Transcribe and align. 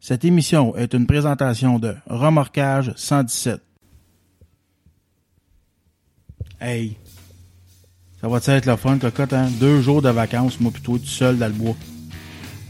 Cette 0.00 0.24
émission 0.24 0.76
est 0.76 0.94
une 0.94 1.06
présentation 1.06 1.78
de 1.78 1.94
Remorquage 2.06 2.92
117. 2.96 3.60
Hey, 6.60 6.96
ça 8.20 8.28
va 8.28 8.38
être 8.38 8.66
le 8.66 8.76
fun, 8.76 8.98
cocotte, 8.98 9.32
hein? 9.32 9.48
Deux 9.58 9.80
jours 9.80 10.00
de 10.00 10.08
vacances, 10.08 10.60
moi 10.60 10.70
plutôt 10.70 10.98
tout 10.98 11.06
seul 11.06 11.36
dans 11.36 11.46
le 11.46 11.52
bois. 11.52 11.76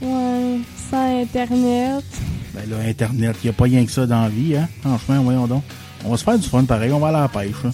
Ouais, 0.01 0.59
sans 0.91 1.23
Internet. 1.23 2.05
Ben 2.55 2.69
là, 2.71 2.79
Internet, 2.87 3.37
y 3.45 3.49
a 3.51 3.53
pas 3.53 3.65
rien 3.65 3.85
que 3.85 3.93
ça 3.93 4.07
dans 4.07 4.23
la 4.23 4.29
vie, 4.31 4.57
hein? 4.57 4.69
Franchement, 4.81 5.23
voyons 5.23 5.47
donc. 5.47 5.65
On 6.05 6.11
va 6.11 6.17
se 6.17 6.25
faire 6.25 6.39
du 6.39 6.49
fun 6.49 6.65
pareil, 6.65 6.93
on 6.93 6.99
va 6.99 7.09
aller 7.09 7.19
à 7.19 7.21
la 7.23 7.29
pêche, 7.29 7.65
hein? 7.65 7.71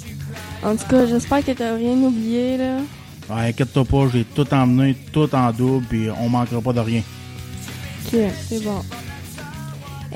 En 0.62 0.76
tout 0.76 0.86
cas, 0.86 1.06
j'espère 1.06 1.44
que 1.44 1.52
t'as 1.52 1.76
rien 1.76 1.94
oublié, 1.94 2.56
là. 2.56 2.78
Ouais, 3.30 3.48
inquiète-toi 3.48 3.84
pas, 3.84 4.08
j'ai 4.12 4.24
tout 4.24 4.52
emmené, 4.52 4.96
tout 5.12 5.32
en 5.34 5.52
double, 5.52 5.86
puis 5.86 6.08
on 6.20 6.28
manquera 6.28 6.60
pas 6.60 6.72
de 6.72 6.80
rien. 6.80 7.02
Ok, 8.06 8.18
c'est 8.48 8.62
bon. 8.62 8.82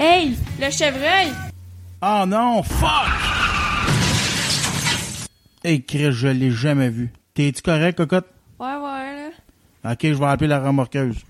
Hey, 0.00 0.36
le 0.60 0.70
chevreuil! 0.70 1.32
Oh 2.00 2.24
non, 2.24 2.62
fuck! 2.62 2.88
Hey, 5.64 5.84
Chris, 5.84 6.12
je 6.12 6.28
l'ai 6.28 6.52
jamais 6.52 6.88
vu. 6.88 7.10
T'es-tu 7.34 7.62
correct, 7.62 7.96
cocotte? 7.96 8.28
Ouais, 8.60 8.76
ouais, 8.76 9.30
là. 9.82 9.92
Ok, 9.92 9.98
je 10.02 10.14
vais 10.14 10.26
appeler 10.26 10.46
la 10.46 10.60
remorqueuse. 10.60 11.24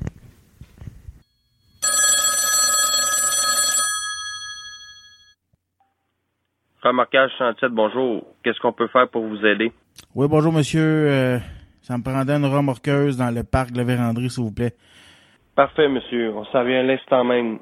Remorquage 6.83 7.31
107, 7.39 7.71
bonjour. 7.73 8.23
Qu'est-ce 8.45 8.59
qu'on 8.61 8.75
peut 8.75 8.89
faire 8.89 9.09
pour 9.09 9.27
vous 9.27 9.47
aider? 9.47 9.73
Oui, 10.15 10.27
bonjour, 10.29 10.53
monsieur. 10.53 10.83
Euh, 10.83 11.39
ça 11.81 11.97
me 11.97 12.03
prendrait 12.03 12.37
une 12.37 12.45
remorqueuse 12.45 13.17
dans 13.17 13.35
le 13.35 13.45
parc 13.45 13.73
de 13.73 13.79
la 13.79 13.85
Vérandrie, 13.85 14.29
s'il 14.29 14.45
vous 14.45 14.53
plaît. 14.53 14.75
Parfait, 15.55 15.89
monsieur. 15.89 16.35
On 16.35 16.45
s'en 16.45 16.65
vient 16.65 16.81
à 16.81 16.83
l'instant 16.83 17.25
même. 17.25 17.59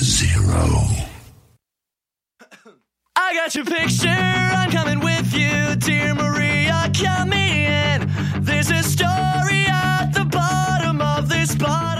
zero. 0.00 0.86
I 3.16 3.34
got 3.34 3.54
your 3.54 3.64
picture, 3.64 4.08
I'm 4.08 4.70
coming 4.70 5.00
with 5.00 5.32
you, 5.34 5.76
dear 5.76 6.14
Maria, 6.14 6.90
come 6.94 7.32
in. 7.32 8.10
There's 8.40 8.70
a 8.70 8.82
story 8.82 9.64
at 9.68 10.10
the 10.12 10.24
bottom 10.24 11.00
of 11.00 11.28
this 11.28 11.54
bottle, 11.54 11.97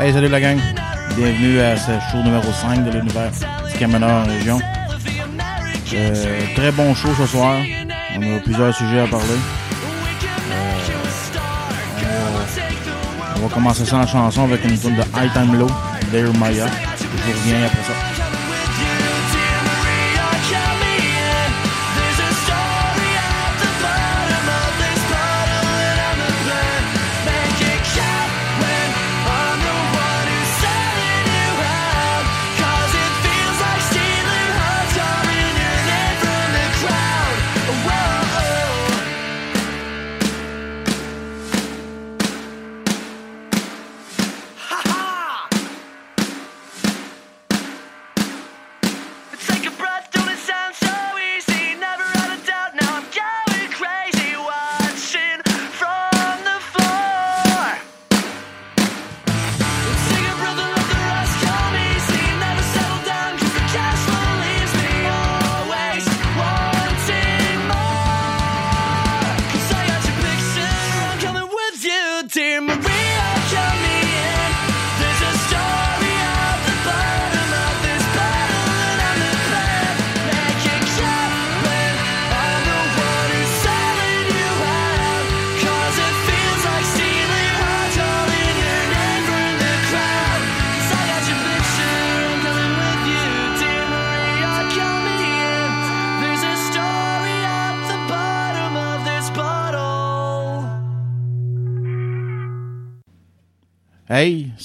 Hey, 0.00 0.14
salut 0.14 0.28
la 0.28 0.40
gang. 0.40 0.58
Bienvenue 1.14 1.60
à 1.60 1.76
ce 1.76 1.90
show 2.10 2.22
numéro 2.22 2.50
5 2.50 2.84
de 2.86 2.90
l'univers 2.90 3.30
du 3.70 3.78
camionneur 3.78 4.24
en 4.24 4.24
région. 4.24 4.58
Euh, 5.92 6.40
très 6.56 6.72
bon 6.72 6.94
show 6.94 7.10
ce 7.18 7.26
soir. 7.26 7.56
On 8.16 8.36
a 8.36 8.38
plusieurs 8.40 8.74
sujets 8.74 9.00
à 9.00 9.06
parler. 9.06 9.26
On 13.36 13.40
va 13.40 13.54
commencer 13.54 13.84
ça 13.84 13.98
en 13.98 14.06
chanson 14.06 14.44
avec 14.44 14.64
une 14.64 14.78
tune 14.78 14.96
de 14.96 15.02
High 15.02 15.32
Time 15.34 15.58
Low, 15.58 15.68
Dear 16.10 16.32
Maya. 16.38 16.64
Je 16.98 17.04
vous 17.04 17.38
reviens 17.38 17.66
après 17.66 17.82
ça. 17.82 18.09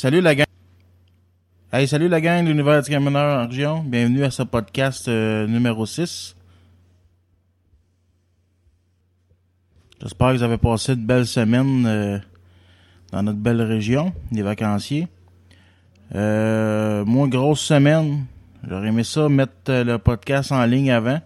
Salut 0.05 0.21
la 0.21 0.35
gang. 0.35 0.45
Hey, 1.73 1.87
salut 1.87 2.07
la 2.07 2.21
gang 2.21 2.43
de 2.43 2.49
l'univers 2.49 2.83
du 2.83 2.91
camionneur 2.91 3.39
en 3.39 3.47
région. 3.47 3.83
Bienvenue 3.83 4.23
à 4.23 4.29
ce 4.29 4.43
podcast 4.43 5.07
euh, 5.07 5.47
numéro 5.47 5.83
6. 5.83 6.35
J'espère 9.99 10.27
que 10.27 10.37
vous 10.37 10.43
avez 10.43 10.59
passé 10.59 10.93
une 10.93 11.07
belle 11.07 11.25
semaine 11.25 11.87
euh, 11.87 12.19
dans 13.11 13.23
notre 13.23 13.39
belle 13.39 13.63
région, 13.63 14.13
les 14.31 14.43
vacanciers. 14.43 15.07
Euh, 16.13 17.03
moi, 17.03 17.27
grosse 17.27 17.61
semaine. 17.61 18.25
J'aurais 18.69 18.89
aimé 18.89 19.03
ça, 19.03 19.27
mettre 19.27 19.53
euh, 19.69 19.83
le 19.83 19.97
podcast 19.97 20.51
en 20.51 20.63
ligne 20.65 20.91
avant. 20.91 21.19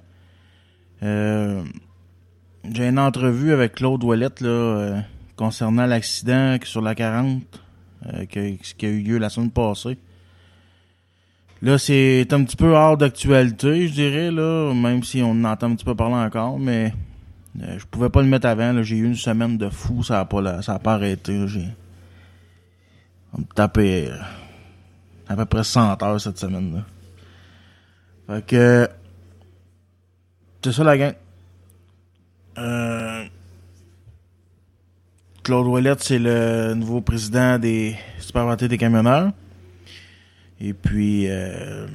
J'ai 1.01 2.87
une 2.87 2.99
entrevue 2.99 3.51
avec 3.51 3.75
Claude 3.75 4.01
Ouellette 4.05 4.39
là, 4.39 5.01
concernant 5.35 5.85
l'accident 5.85 6.55
sur 6.63 6.81
la 6.81 6.95
40 6.95 7.43
euh, 8.07 8.25
qui, 8.25 8.57
qui 8.77 8.85
a 8.85 8.89
eu 8.89 9.01
lieu 9.01 9.17
la 9.17 9.29
semaine 9.29 9.51
passée. 9.51 9.97
Là, 11.61 11.77
c'est 11.77 12.31
un 12.31 12.43
petit 12.45 12.55
peu 12.55 12.73
hors 12.73 12.95
d'actualité, 12.97 13.87
je 13.89 13.93
dirais, 13.93 14.31
là, 14.31 14.73
même 14.73 15.03
si 15.03 15.21
on 15.21 15.31
en 15.31 15.43
entend 15.43 15.71
un 15.71 15.75
petit 15.75 15.83
peu 15.83 15.93
parler 15.95 16.15
encore, 16.15 16.57
mais 16.57 16.93
euh, 17.61 17.77
je 17.77 17.85
pouvais 17.85 18.09
pas 18.09 18.21
le 18.21 18.29
mettre 18.29 18.47
avant. 18.47 18.71
là. 18.71 18.81
J'ai 18.81 18.95
eu 18.97 19.05
une 19.05 19.15
semaine 19.15 19.57
de 19.57 19.69
fou, 19.69 20.01
ça 20.01 20.21
a 20.21 20.25
pas, 20.25 20.41
la- 20.41 20.61
ça 20.61 20.75
a 20.75 20.79
pas 20.79 20.93
arrêté. 20.93 21.37
là. 21.37 21.47
J'ai 21.47 21.65
on 23.33 23.41
me 23.41 23.45
tapé 23.53 24.07
euh, 24.09 24.15
à 25.27 25.35
peu 25.35 25.45
près 25.45 25.63
100 25.63 26.01
heures 26.01 26.19
cette 26.21 26.37
semaine-là. 26.39 26.83
Fait 28.27 28.45
que 28.45 28.89
c'est 30.63 30.71
ça 30.71 30.83
la 30.83 30.97
gang. 30.97 31.13
Euh, 32.57 33.25
Claude 35.49 35.65
Ouellette, 35.65 36.03
c'est 36.03 36.19
le 36.19 36.75
nouveau 36.75 37.01
président 37.01 37.57
des 37.57 37.95
Supermarchés 38.19 38.67
des 38.67 38.77
camionneurs. 38.77 39.31
Et 40.61 40.73
puis, 40.73 41.23
euh, 41.27 41.87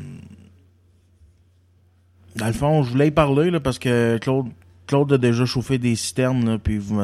dans 2.34 2.48
le 2.48 2.52
fond, 2.52 2.82
je 2.82 2.90
voulais 2.90 3.06
y 3.06 3.10
parler 3.12 3.52
parce 3.60 3.78
que 3.78 4.18
Claude, 4.18 4.48
Claude 4.88 5.12
a 5.12 5.18
déjà 5.18 5.44
chauffé 5.44 5.78
des 5.78 5.94
citernes, 5.94 6.58
puis 6.58 6.78
vous, 6.78 7.00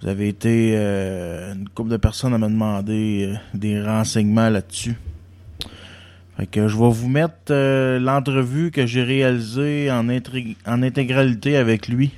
vous 0.00 0.08
avez 0.08 0.28
été 0.28 0.72
euh, 0.76 1.52
une 1.52 1.68
couple 1.68 1.90
de 1.90 1.98
personnes 1.98 2.32
à 2.32 2.38
me 2.38 2.48
demander 2.48 3.34
euh, 3.34 3.36
des 3.52 3.82
renseignements 3.82 4.48
là-dessus. 4.48 4.94
Fait 6.38 6.46
que 6.46 6.68
je 6.68 6.74
vais 6.74 6.90
vous 6.90 7.08
mettre 7.10 7.52
l'entrevue 7.98 8.70
que 8.70 8.86
j'ai 8.86 9.02
réalisée 9.02 9.90
en, 9.90 10.08
en 10.08 10.82
intégralité 10.82 11.58
avec 11.58 11.86
lui. 11.86 12.12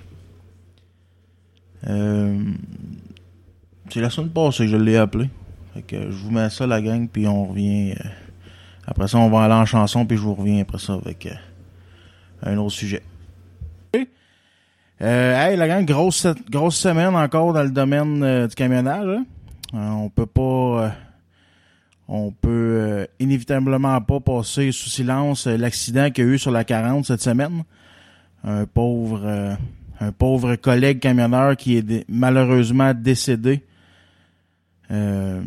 Euh, 1.86 2.42
c'est 3.90 4.00
la 4.00 4.10
semaine 4.10 4.30
passée 4.30 4.64
que 4.64 4.70
je 4.72 4.76
l'ai 4.76 4.96
appelé. 4.96 5.30
Fait 5.74 5.82
que 5.82 6.10
je 6.10 6.16
vous 6.16 6.30
mets 6.30 6.50
ça 6.50 6.66
la 6.66 6.80
gang 6.80 7.08
puis 7.08 7.26
on 7.26 7.46
revient. 7.46 7.92
euh, 7.92 8.08
après 8.86 9.08
ça, 9.08 9.18
on 9.18 9.30
va 9.30 9.42
aller 9.44 9.54
en 9.54 9.66
chanson 9.66 10.06
puis 10.06 10.16
je 10.16 10.22
vous 10.22 10.34
reviens 10.34 10.62
après 10.62 10.78
ça 10.78 10.94
avec 10.94 11.26
euh, 11.26 11.32
un 12.42 12.56
autre 12.58 12.74
sujet. 12.74 13.02
Euh, 15.00 15.36
hey 15.36 15.56
la 15.56 15.68
gang, 15.68 15.84
grosse 15.84 16.26
grosse 16.50 16.76
semaine 16.76 17.14
encore 17.14 17.52
dans 17.52 17.62
le 17.62 17.70
domaine 17.70 18.48
du 18.48 18.54
camionnage. 18.56 19.06
hein. 19.72 19.92
On 19.92 20.08
peut 20.10 20.26
pas 20.26 20.92
on 22.08 22.32
peut 22.32 23.06
inévitablement 23.20 24.00
pas 24.00 24.18
passer 24.18 24.72
sous 24.72 24.88
silence 24.88 25.46
l'accident 25.46 26.10
qu'il 26.10 26.24
y 26.24 26.28
a 26.28 26.30
eu 26.32 26.38
sur 26.38 26.50
la 26.50 26.64
40 26.64 27.04
cette 27.04 27.20
semaine. 27.20 27.62
Un 28.42 28.66
pauvre 28.66 29.56
un 30.00 30.12
pauvre 30.12 30.56
collègue 30.56 31.00
camionneur 31.00 31.56
qui 31.56 31.76
est 31.76 32.04
malheureusement 32.08 32.94
décédé. 32.94 33.64
Euh, 34.90 35.42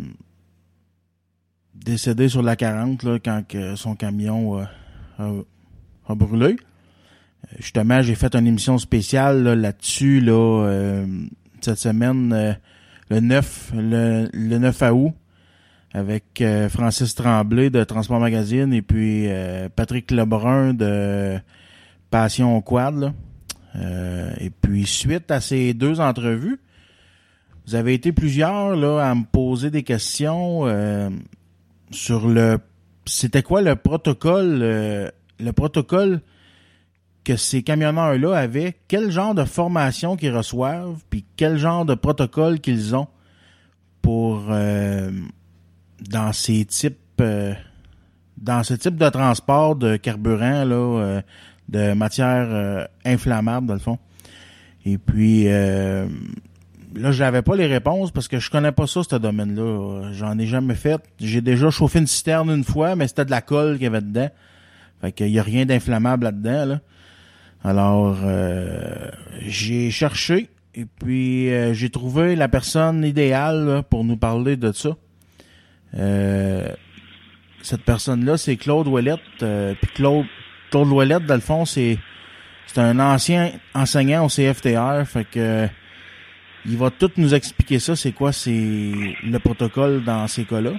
décédé 1.73 2.29
sur 2.29 2.43
la 2.43 2.55
40 2.55 3.03
là, 3.03 3.17
quand 3.23 3.43
que 3.47 3.75
son 3.75 3.95
camion 3.95 4.59
euh, 4.59 4.63
a, 5.17 6.11
a 6.11 6.15
brûlé. 6.15 6.55
Euh, 6.55 7.55
Justement, 7.59 8.01
j'ai 8.01 8.15
fait 8.15 8.35
une 8.35 8.47
émission 8.47 8.77
spéciale 8.77 9.43
là, 9.43 9.55
là-dessus 9.55 10.21
là, 10.21 10.65
euh, 10.65 11.05
cette 11.61 11.79
semaine, 11.79 12.31
euh, 12.33 12.53
le 13.09 13.19
9, 13.19 13.71
le, 13.75 14.29
le 14.33 14.57
9 14.57 14.83
août, 14.93 15.13
avec 15.93 16.41
Francis 16.69 17.13
Tremblay 17.15 17.69
de 17.69 17.83
Transport 17.83 18.21
Magazine 18.21 18.71
et 18.71 18.81
puis 18.81 19.27
Patrick 19.75 20.09
Lebrun 20.11 20.73
de 20.73 21.37
Passion 22.09 22.61
Quad. 22.61 22.97
là. 22.97 23.13
Euh, 23.75 24.31
et 24.39 24.49
puis, 24.49 24.85
suite 24.85 25.31
à 25.31 25.41
ces 25.41 25.73
deux 25.73 25.99
entrevues, 25.99 26.59
vous 27.67 27.75
avez 27.75 27.93
été 27.93 28.11
plusieurs 28.11 28.75
là, 28.75 28.99
à 28.99 29.15
me 29.15 29.23
poser 29.23 29.69
des 29.69 29.83
questions 29.83 30.65
euh, 30.65 31.09
sur 31.91 32.27
le... 32.27 32.59
C'était 33.05 33.43
quoi 33.43 33.61
le 33.61 33.75
protocole, 33.75 34.59
euh, 34.61 35.09
le 35.39 35.51
protocole 35.53 36.21
que 37.23 37.35
ces 37.35 37.61
camionneurs-là 37.63 38.35
avaient, 38.35 38.75
quel 38.87 39.11
genre 39.11 39.35
de 39.35 39.43
formation 39.43 40.15
qu'ils 40.15 40.35
reçoivent, 40.35 40.99
puis 41.09 41.23
quel 41.35 41.57
genre 41.57 41.85
de 41.85 41.93
protocole 41.93 42.59
qu'ils 42.59 42.95
ont 42.95 43.07
pour 44.01 44.47
euh, 44.49 45.11
dans 46.09 46.33
ces 46.33 46.65
types 46.65 46.97
euh, 47.19 47.53
dans 48.37 48.63
ce 48.63 48.73
type 48.73 48.95
de 48.95 49.09
transport 49.09 49.75
de 49.75 49.97
carburant 49.97 50.65
là, 50.65 50.75
euh, 50.75 51.21
de 51.71 51.93
matière 51.93 52.47
euh, 52.49 52.85
inflammable 53.05 53.67
dans 53.67 53.73
le 53.73 53.79
fond. 53.79 53.97
Et 54.85 54.97
puis 54.97 55.43
euh, 55.47 56.07
là, 56.95 57.11
j'avais 57.11 57.41
pas 57.41 57.55
les 57.55 57.67
réponses 57.67 58.11
parce 58.11 58.27
que 58.27 58.39
je 58.39 58.49
connais 58.49 58.71
pas 58.71 58.87
ça 58.87 59.01
ce 59.03 59.15
domaine-là. 59.15 60.11
J'en 60.13 60.37
ai 60.37 60.45
jamais 60.45 60.75
fait. 60.75 61.01
J'ai 61.19 61.41
déjà 61.41 61.69
chauffé 61.69 61.99
une 61.99 62.07
citerne 62.07 62.49
une 62.49 62.63
fois, 62.63 62.95
mais 62.95 63.07
c'était 63.07 63.25
de 63.25 63.31
la 63.31 63.41
colle 63.41 63.73
qu'il 63.73 63.83
y 63.83 63.87
avait 63.87 64.01
dedans. 64.01 64.29
Fait 65.01 65.11
qu'il 65.11 65.29
y 65.29 65.39
a 65.39 65.43
rien 65.43 65.65
d'inflammable 65.65 66.25
là-dedans 66.25 66.65
là. 66.65 66.79
Alors, 67.63 68.17
euh, 68.23 69.09
j'ai 69.45 69.91
cherché 69.91 70.49
et 70.73 70.85
puis 70.85 71.49
euh, 71.49 71.73
j'ai 71.73 71.89
trouvé 71.89 72.35
la 72.35 72.47
personne 72.47 73.03
idéale 73.03 73.83
pour 73.89 74.03
nous 74.03 74.17
parler 74.17 74.57
de 74.57 74.71
ça. 74.71 74.97
Euh, 75.95 76.69
cette 77.61 77.83
personne-là, 77.83 78.37
c'est 78.37 78.55
Claude 78.55 78.87
Ouellette. 78.87 79.19
Puis 79.37 79.91
Claude, 79.93 80.25
Claude 80.71 80.87
Ouellette, 80.87 81.25
dans 81.25 81.35
le 81.35 81.41
fond, 81.41 81.65
c'est 81.65 81.99
c'est 82.65 82.79
un 82.79 82.99
ancien 82.99 83.51
enseignant 83.75 84.25
au 84.25 84.27
CFTR. 84.27 85.05
Fait 85.05 85.25
que 85.25 85.67
il 86.65 86.77
va 86.77 86.89
tout 86.89 87.11
nous 87.17 87.33
expliquer 87.33 87.79
ça, 87.79 87.95
c'est 87.95 88.11
quoi 88.11 88.31
c'est 88.31 88.51
le 88.51 89.37
protocole 89.39 90.03
dans 90.03 90.27
ces 90.27 90.45
cas-là. 90.45 90.71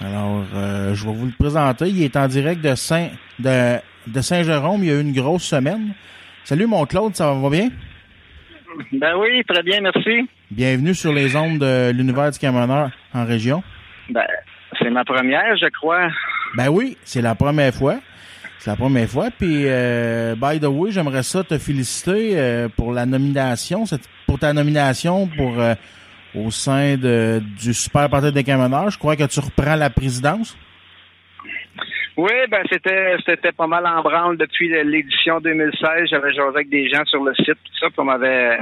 Alors, 0.00 0.44
euh, 0.54 0.94
je 0.94 1.06
vais 1.06 1.12
vous 1.12 1.26
le 1.26 1.32
présenter. 1.38 1.88
Il 1.88 2.02
est 2.02 2.16
en 2.16 2.26
direct 2.26 2.60
de 2.60 2.74
Saint 2.74 3.08
de, 3.38 3.78
de 4.08 4.20
Saint-Jérôme. 4.20 4.82
Il 4.82 4.88
y 4.88 4.90
a 4.90 4.96
eu 4.96 5.00
une 5.00 5.12
grosse 5.12 5.44
semaine. 5.44 5.94
Salut 6.44 6.66
mon 6.66 6.84
Claude, 6.86 7.14
ça 7.14 7.32
va 7.32 7.50
bien? 7.50 7.70
Ben 8.92 9.14
oui, 9.16 9.44
très 9.46 9.62
bien, 9.62 9.80
merci. 9.80 10.28
Bienvenue 10.50 10.94
sur 10.94 11.12
les 11.12 11.36
ondes 11.36 11.58
de 11.58 11.92
l'univers 11.92 12.30
du 12.30 12.38
camionneur 12.38 12.90
en 13.14 13.24
région. 13.24 13.62
Ben, 14.10 14.26
c'est 14.78 14.90
ma 14.90 15.04
première, 15.04 15.56
je 15.56 15.68
crois. 15.68 16.08
Ben 16.56 16.68
oui, 16.68 16.96
c'est 17.04 17.22
la 17.22 17.34
première 17.34 17.72
fois. 17.72 17.98
C'est 18.62 18.70
la 18.70 18.76
première 18.76 19.08
fois. 19.08 19.28
Puis, 19.36 19.64
euh, 19.66 20.36
by 20.36 20.60
the 20.60 20.66
way, 20.66 20.92
j'aimerais 20.92 21.24
ça 21.24 21.42
te 21.42 21.58
féliciter 21.58 22.38
euh, 22.38 22.68
pour 22.68 22.92
la 22.92 23.06
nomination, 23.06 23.82
pour 24.24 24.38
ta 24.38 24.52
nomination 24.52 25.26
pour 25.36 25.60
euh, 25.60 25.74
au 26.32 26.48
sein 26.52 26.96
de, 26.96 27.42
du 27.60 27.74
Super 27.74 28.08
Parti 28.08 28.30
des 28.30 28.44
camionneurs. 28.44 28.88
Je 28.90 28.98
crois 28.98 29.16
que 29.16 29.24
tu 29.24 29.40
reprends 29.40 29.74
la 29.74 29.90
présidence. 29.90 30.56
Oui, 32.16 32.30
ben 32.48 32.62
c'était 32.70 33.16
c'était 33.26 33.50
pas 33.50 33.66
mal 33.66 33.84
en 33.84 34.00
branle 34.00 34.36
depuis 34.36 34.68
l'édition 34.68 35.40
2016. 35.40 36.08
J'avais 36.08 36.32
jasé 36.32 36.48
avec 36.54 36.68
des 36.68 36.88
gens 36.88 37.04
sur 37.06 37.24
le 37.24 37.34
site, 37.34 37.58
tout 37.64 37.78
ça, 37.80 37.86
puis 37.88 37.98
on 37.98 38.04
m'avait 38.04 38.58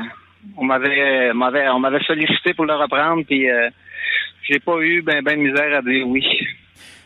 on 0.56 0.64
m'avait 0.64 1.68
on 1.68 1.78
m'avait 1.78 2.02
sollicité 2.04 2.54
pour 2.54 2.64
le 2.64 2.74
reprendre, 2.74 3.22
puis 3.26 3.48
j'ai 4.48 4.60
pas 4.60 4.78
eu 4.78 5.02
ben 5.02 5.22
ben 5.22 5.36
de 5.36 5.42
misère 5.42 5.76
à 5.76 5.82
dire 5.82 6.08
oui. 6.08 6.24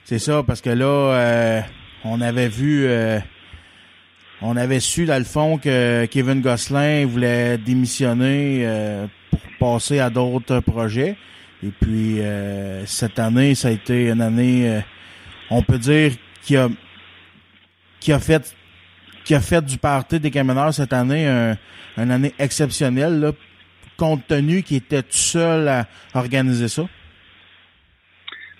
C'est 0.04 0.20
ça, 0.20 0.44
parce 0.46 0.60
que 0.60 0.70
là, 0.70 1.64
on 2.04 2.20
avait 2.20 2.48
vu, 2.48 2.84
euh, 2.86 3.18
on 4.42 4.56
avait 4.56 4.80
su 4.80 5.06
dans 5.06 5.18
le 5.18 5.24
fond 5.24 5.58
que 5.58 6.06
Kevin 6.06 6.40
Gosselin 6.40 7.06
voulait 7.06 7.58
démissionner 7.58 8.62
euh, 8.64 9.06
pour 9.30 9.40
passer 9.58 9.98
à 9.98 10.10
d'autres 10.10 10.60
projets. 10.60 11.16
Et 11.62 11.70
puis 11.80 12.20
euh, 12.20 12.84
cette 12.84 13.18
année, 13.18 13.54
ça 13.54 13.68
a 13.68 13.70
été 13.70 14.10
une 14.10 14.20
année, 14.20 14.82
on 15.50 15.62
peut 15.62 15.78
dire 15.78 16.12
qui 16.42 16.56
a 16.56 16.68
qui 18.00 18.12
a 18.12 18.18
fait 18.18 18.54
qui 19.24 19.34
a 19.34 19.40
fait 19.40 19.64
du 19.64 19.78
party 19.78 20.20
des 20.20 20.30
camionneurs 20.30 20.74
cette 20.74 20.92
année 20.92 21.26
un, 21.26 21.56
une 21.96 22.10
année 22.10 22.34
exceptionnelle 22.38 23.18
là, 23.18 23.32
compte 23.96 24.26
tenu 24.26 24.62
qu'il 24.62 24.76
était 24.76 25.02
tout 25.02 25.16
seul 25.16 25.66
à 25.68 25.86
organiser 26.12 26.68
ça. 26.68 26.82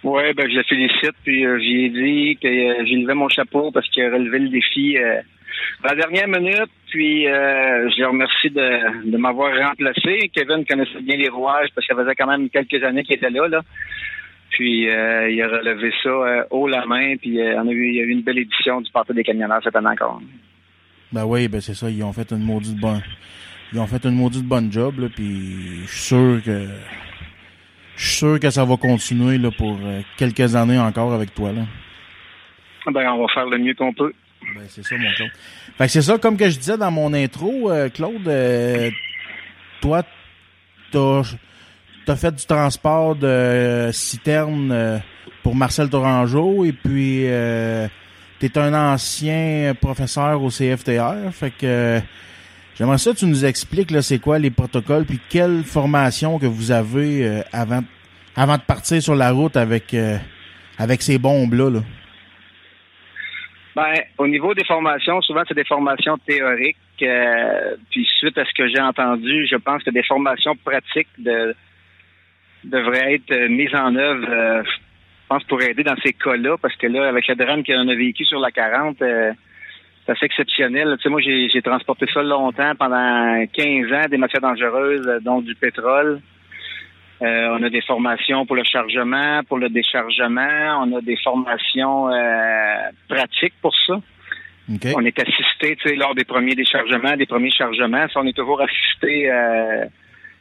Oui, 0.05 0.23
ben 0.35 0.51
je 0.51 0.57
le 0.57 0.63
félicite, 0.65 1.17
puis 1.25 1.47
euh, 1.47 1.59
j'y 1.59 1.87
ai 1.87 1.89
dit 1.89 2.39
que 2.41 2.47
euh, 2.47 2.85
j'ai 2.87 2.97
levé 2.97 3.15
mon 3.15 3.29
chapeau 3.29 3.71
parce 3.73 3.89
qu'il 3.89 4.05
a 4.05 4.11
relevé 4.11 4.39
le 4.39 4.49
défi 4.51 4.99
euh, 4.99 5.21
à 5.83 5.95
la 5.95 6.07
dernière 6.07 6.29
minute, 6.29 6.71
puis 6.91 7.27
euh, 7.27 7.89
je 7.91 8.01
le 8.01 8.09
remercie 8.09 8.51
de, 8.51 9.17
m'avoir 9.17 9.57
remplacé. 9.57 10.31
Kevin 10.35 10.65
connaissait 10.67 11.01
bien 11.01 11.17
les 11.17 11.29
rouages 11.29 11.69
parce 11.75 11.87
ça 11.87 11.95
faisait 11.95 12.15
quand 12.15 12.27
même 12.27 12.51
quelques 12.51 12.83
années 12.85 13.03
qu'il 13.03 13.17
était 13.17 13.31
là, 13.31 13.49
là. 13.49 13.63
Puis 14.51 14.89
euh, 14.89 15.31
il 15.31 15.43
a 15.43 15.49
relevé 15.49 15.93
ça 16.03 16.09
euh, 16.09 16.45
haut 16.51 16.69
la 16.69 16.87
main, 16.87 17.17
puis 17.17 17.41
euh, 17.41 17.61
on 17.61 17.69
a 17.69 17.73
eu, 17.73 17.89
il 17.89 17.97
y 17.97 18.01
a 18.01 18.05
eu 18.05 18.11
une 18.11 18.23
belle 18.23 18.39
édition 18.39 18.81
du 18.81 18.91
Parti 18.93 19.13
des 19.13 19.25
camionneurs 19.25 19.61
cette 19.65 19.75
année 19.75 19.89
encore. 19.89 20.21
Ben 21.13 21.25
oui, 21.25 21.49
ben 21.49 21.61
c'est 21.61 21.75
ça, 21.75 21.91
ils 21.91 22.03
ont 22.05 22.13
fait 22.13 22.31
une 22.31 22.45
maudite 22.45 22.79
bonne. 22.79 23.03
Ils 23.73 23.81
ont 23.81 23.87
fait 23.87 24.05
une 24.05 24.15
maudite 24.15 24.45
bonne 24.45 24.71
job, 24.71 24.95
puis 25.15 25.81
je 25.83 25.91
suis 25.91 26.15
sûr 26.15 26.41
que. 26.45 26.69
Je 27.97 28.07
suis 28.07 28.17
sûr 28.17 28.41
que 28.41 28.51
ça 28.51 28.65
va 28.65 28.77
continuer 28.77 29.39
là, 29.39 29.51
pour 29.57 29.79
euh, 29.83 30.01
quelques 30.17 30.57
années 30.57 30.79
encore 30.79 31.13
avec 31.15 31.35
toi. 31.35 31.53
Là. 31.53 31.63
Ben, 32.93 33.09
on 33.13 33.23
va 33.23 33.33
faire 33.33 33.47
le 33.47 33.59
mieux 33.59 33.75
qu'on 33.75 33.93
peut. 33.93 34.13
Ben, 34.55 34.65
c'est 34.69 34.85
ça, 34.85 34.97
mon 34.97 35.11
Claude. 35.13 35.31
Fait 35.79 35.89
c'est 35.89 36.03
ça, 36.03 36.19
comme 36.19 36.37
que 36.37 36.51
je 36.51 36.59
disais 36.59 36.77
dans 36.77 36.91
mon 36.91 37.13
intro, 37.15 37.71
euh, 37.71 37.89
Claude, 37.89 38.29
euh, 38.29 38.91
toi, 39.81 40.03
t'as 40.93 41.23
as 42.07 42.17
fait 42.17 42.35
du 42.35 42.45
transport 42.45 43.17
de 43.17 43.27
euh, 43.27 43.93
citerne 43.93 44.71
euh, 44.73 44.99
pour 45.43 45.55
Marcel 45.55 45.89
Tourangeau 45.89 46.65
et 46.65 46.73
puis 46.73 47.23
euh, 47.27 47.89
t'es 48.39 48.59
un 48.59 48.75
ancien 48.75 49.75
professeur 49.81 50.43
au 50.43 50.49
CFTR. 50.49 51.33
Fait 51.33 51.51
que 51.51 51.65
euh, 51.65 52.01
j'aimerais 52.77 52.99
ça 52.99 53.13
que 53.13 53.19
tu 53.19 53.27
nous 53.27 53.45
expliques 53.45 53.91
là 53.91 54.03
c'est 54.03 54.19
quoi 54.19 54.39
les 54.39 54.51
protocoles 54.51 55.05
puis 55.05 55.21
quelle 55.29 55.63
formation 55.65 56.39
que 56.39 56.47
vous 56.47 56.71
avez 56.71 57.25
euh, 57.27 57.43
avant 57.53 57.83
avant 58.37 58.57
de 58.57 58.63
partir 58.63 59.01
sur 59.03 59.15
la 59.15 59.31
route 59.31 59.57
avec 59.57 59.95
euh, 59.95 60.17
avec 60.79 61.03
ces 61.03 61.19
bombes 61.19 61.55
là? 61.55 61.81
Ben, 63.77 63.95
au 64.19 64.29
niveau 64.29 64.55
des 64.55 64.65
formations, 64.65 65.21
souvent 65.23 65.43
c'est 65.49 65.55
des 65.55 65.65
formations 65.65 66.17
théoriques. 66.19 66.77
euh, 67.03 67.75
puis 67.91 68.07
suite 68.19 68.39
à 68.39 68.45
ce 68.45 68.55
que 68.55 68.69
j'ai 68.69 68.81
entendu, 68.81 69.49
je 69.51 69.57
pense 69.57 69.83
que 69.83 69.91
des 69.91 70.05
formations 70.05 70.55
pratiques 70.55 71.09
de, 71.19 71.57
devraient 72.65 73.15
être 73.15 73.33
euh, 73.33 73.49
mises 73.49 73.75
en 73.75 73.95
œuvre, 73.97 74.27
euh, 74.29 74.63
je 74.65 75.29
pense, 75.29 75.45
pour 75.45 75.61
aider 75.63 75.83
dans 75.83 75.97
ces 76.05 76.13
cas-là, 76.13 76.57
parce 76.61 76.77
que 76.77 76.87
là, 76.87 77.09
avec 77.09 77.27
le 77.27 77.35
drame 77.35 77.65
qu'on 77.65 77.89
a 77.89 77.95
vécu 77.95 78.25
sur 78.25 78.39
la 78.39 78.51
40, 78.51 79.03
euh, 79.03 79.33
c'est 80.05 80.13
assez 80.13 80.27
exceptionnel. 80.27 80.95
Tu 80.99 81.05
sais, 81.05 81.09
moi, 81.09 81.21
j'ai 81.21 81.63
transporté 81.63 82.07
ça 82.13 82.23
longtemps, 82.23 82.75
pendant 82.79 83.45
15 83.47 83.93
ans, 83.93 84.09
des 84.11 84.19
matières 84.19 84.43
dangereuses, 84.43 85.07
euh, 85.07 85.21
dont 85.21 85.41
du 85.41 85.55
pétrole. 85.55 86.21
Euh, 87.23 87.57
on 87.59 87.63
a 87.63 87.71
des 87.71 87.81
formations 87.81 88.45
pour 88.45 88.57
le 88.57 88.65
chargement, 88.65 89.43
pour 89.49 89.59
le 89.59 89.69
déchargement. 89.69 90.83
On 90.83 90.97
a 90.97 91.01
des 91.01 91.17
formations 91.17 92.09
euh, 92.09 92.91
pratiques 93.09 93.55
pour 93.63 93.75
ça. 93.87 93.95
OK. 94.73 94.89
On 94.97 95.05
est 95.05 95.19
assisté, 95.19 95.77
tu 95.77 95.89
sais, 95.89 95.95
lors 95.95 96.15
des 96.15 96.25
premiers 96.25 96.55
déchargements, 96.55 97.17
des 97.17 97.27
premiers 97.27 97.51
chargements. 97.51 98.07
Ça, 98.13 98.21
on 98.21 98.27
est 98.27 98.37
toujours 98.37 98.61
assisté, 98.61 99.31
euh, 99.31 99.85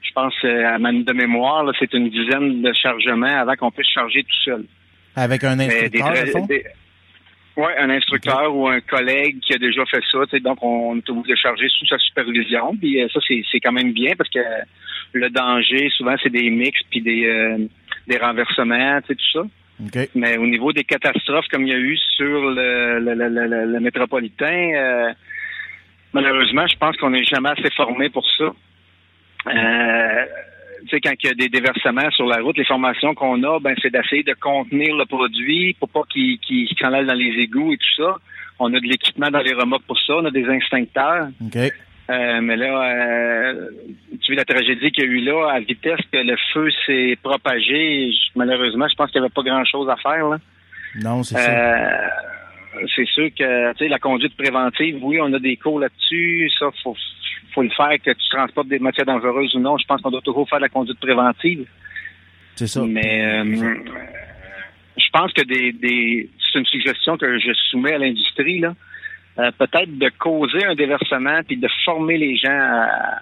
je 0.01 0.11
pense, 0.13 0.33
euh, 0.43 0.65
à 0.65 0.79
ma 0.79 0.91
de 0.91 1.13
mémoire, 1.13 1.63
là, 1.63 1.73
c'est 1.77 1.93
une 1.93 2.09
dizaine 2.09 2.61
de 2.61 2.73
chargements 2.73 3.27
avant 3.27 3.55
qu'on 3.55 3.71
puisse 3.71 3.89
charger 3.89 4.23
tout 4.23 4.43
seul. 4.43 4.65
Avec 5.15 5.43
un 5.43 5.59
instructeur, 5.59 6.13
ouais, 7.57 7.77
un 7.77 7.89
instructeur 7.89 8.55
ou 8.55 8.67
un 8.67 8.81
collègue 8.81 9.39
qui 9.41 9.53
a 9.53 9.57
déjà 9.57 9.85
fait 9.85 10.01
ça. 10.11 10.19
Donc, 10.39 10.63
on 10.63 10.97
est 10.97 11.09
obligé 11.09 11.33
de 11.33 11.37
charger 11.37 11.67
sous 11.69 11.85
sa 11.87 11.97
supervision. 11.99 12.75
Puis 12.75 13.01
euh, 13.01 13.07
ça, 13.13 13.19
c'est 13.27 13.43
c'est 13.51 13.59
quand 13.59 13.71
même 13.71 13.91
bien 13.93 14.13
parce 14.17 14.29
que 14.29 14.39
le 15.13 15.29
danger, 15.29 15.89
souvent, 15.95 16.15
c'est 16.21 16.31
des 16.31 16.49
mix 16.49 16.79
puis 16.89 17.01
des, 17.01 17.25
euh, 17.25 17.57
des 18.07 18.17
renversements, 18.17 18.99
tout 19.01 19.15
ça. 19.31 19.41
OK. 19.85 20.09
Mais 20.15 20.37
au 20.37 20.45
niveau 20.47 20.71
des 20.71 20.83
catastrophes 20.83 21.47
comme 21.49 21.63
il 21.67 21.69
y 21.69 21.73
a 21.73 21.79
eu 21.79 21.97
sur 22.15 22.49
le, 22.51 22.99
le, 22.99 23.13
le, 23.13 23.65
le- 23.65 23.79
métropolitain, 23.79 24.71
euh, 24.75 25.13
malheureusement, 26.13 26.67
je 26.67 26.77
pense 26.77 26.95
qu'on 26.97 27.09
n'est 27.09 27.23
jamais 27.23 27.49
assez 27.49 27.69
formé 27.75 28.09
pour 28.09 28.25
ça. 28.37 28.53
Euh, 29.47 30.25
sais, 30.89 31.01
quand 31.01 31.13
il 31.23 31.27
y 31.27 31.31
a 31.31 31.33
des 31.33 31.49
déversements 31.49 32.09
sur 32.11 32.25
la 32.25 32.41
route, 32.41 32.57
les 32.57 32.65
formations 32.65 33.13
qu'on 33.15 33.41
a, 33.43 33.59
ben, 33.59 33.75
c'est 33.81 33.91
d'essayer 33.91 34.23
de 34.23 34.33
contenir 34.33 34.95
le 34.95 35.05
produit 35.05 35.75
pour 35.79 35.89
pas 35.89 36.01
qu'il 36.11 36.39
qu'il 36.39 36.67
s'en 36.79 36.93
aille 36.93 37.05
dans 37.05 37.13
les 37.13 37.33
égouts 37.41 37.73
et 37.73 37.77
tout 37.77 38.03
ça. 38.03 38.17
On 38.59 38.73
a 38.73 38.79
de 38.79 38.85
l'équipement 38.85 39.29
dans 39.31 39.39
les 39.41 39.53
remorques 39.53 39.85
pour 39.85 39.99
ça. 39.99 40.13
On 40.17 40.25
a 40.25 40.31
des 40.31 40.45
instincteurs. 40.45 41.27
OK. 41.45 41.57
Euh, 42.09 42.41
mais 42.41 42.57
là, 42.57 42.83
euh, 42.83 43.69
tu 44.21 44.33
vois 44.33 44.43
la 44.43 44.45
tragédie 44.45 44.91
qu'il 44.91 45.05
y 45.05 45.07
a 45.07 45.09
eu 45.09 45.19
là, 45.21 45.51
à 45.53 45.59
vitesse 45.61 46.01
que 46.11 46.17
le 46.17 46.35
feu 46.53 46.69
s'est 46.85 47.17
propagé, 47.23 48.11
je- 48.11 48.17
malheureusement, 48.35 48.87
je 48.89 48.95
pense 48.95 49.09
qu'il 49.09 49.21
n'y 49.21 49.25
avait 49.25 49.33
pas 49.33 49.41
grand-chose 49.43 49.89
à 49.89 49.95
faire. 49.95 50.27
Là. 50.27 50.37
Non, 51.01 51.23
c'est 51.23 51.35
ça. 51.37 51.49
Euh, 51.49 52.07
c'est 52.95 53.07
sûr 53.07 53.29
que 53.37 53.71
tu 53.73 53.77
sais 53.79 53.87
la 53.87 53.99
conduite 53.99 54.35
préventive, 54.35 54.97
oui, 55.01 55.17
on 55.21 55.31
a 55.33 55.39
des 55.39 55.55
cours 55.55 55.79
là-dessus. 55.79 56.51
Ça, 56.59 56.65
faut 56.83 56.95
faut 57.53 57.63
le 57.63 57.69
faire 57.69 57.91
que 58.03 58.11
tu 58.11 58.29
transportes 58.31 58.67
des 58.67 58.79
matières 58.79 59.05
dangereuses 59.05 59.53
ou 59.55 59.59
non. 59.59 59.77
Je 59.77 59.85
pense 59.85 60.01
qu'on 60.01 60.11
doit 60.11 60.21
toujours 60.21 60.47
faire 60.49 60.59
de 60.59 60.63
la 60.63 60.69
conduite 60.69 60.99
préventive. 60.99 61.65
C'est 62.55 62.67
ça. 62.67 62.81
Mais 62.87 63.23
euh, 63.25 63.75
je 64.97 65.09
pense 65.11 65.33
que 65.33 65.41
des, 65.43 65.71
des 65.73 66.29
c'est 66.51 66.59
une 66.59 66.65
suggestion 66.65 67.17
que 67.17 67.39
je 67.39 67.51
soumets 67.69 67.93
à 67.93 67.97
l'industrie 67.97 68.59
là. 68.59 68.75
Euh, 69.39 69.49
peut-être 69.57 69.97
de 69.97 70.09
causer 70.19 70.63
un 70.65 70.75
déversement 70.75 71.41
puis 71.47 71.57
de 71.57 71.67
former 71.83 72.17
les 72.19 72.37
gens 72.37 72.51
à, 72.51 73.21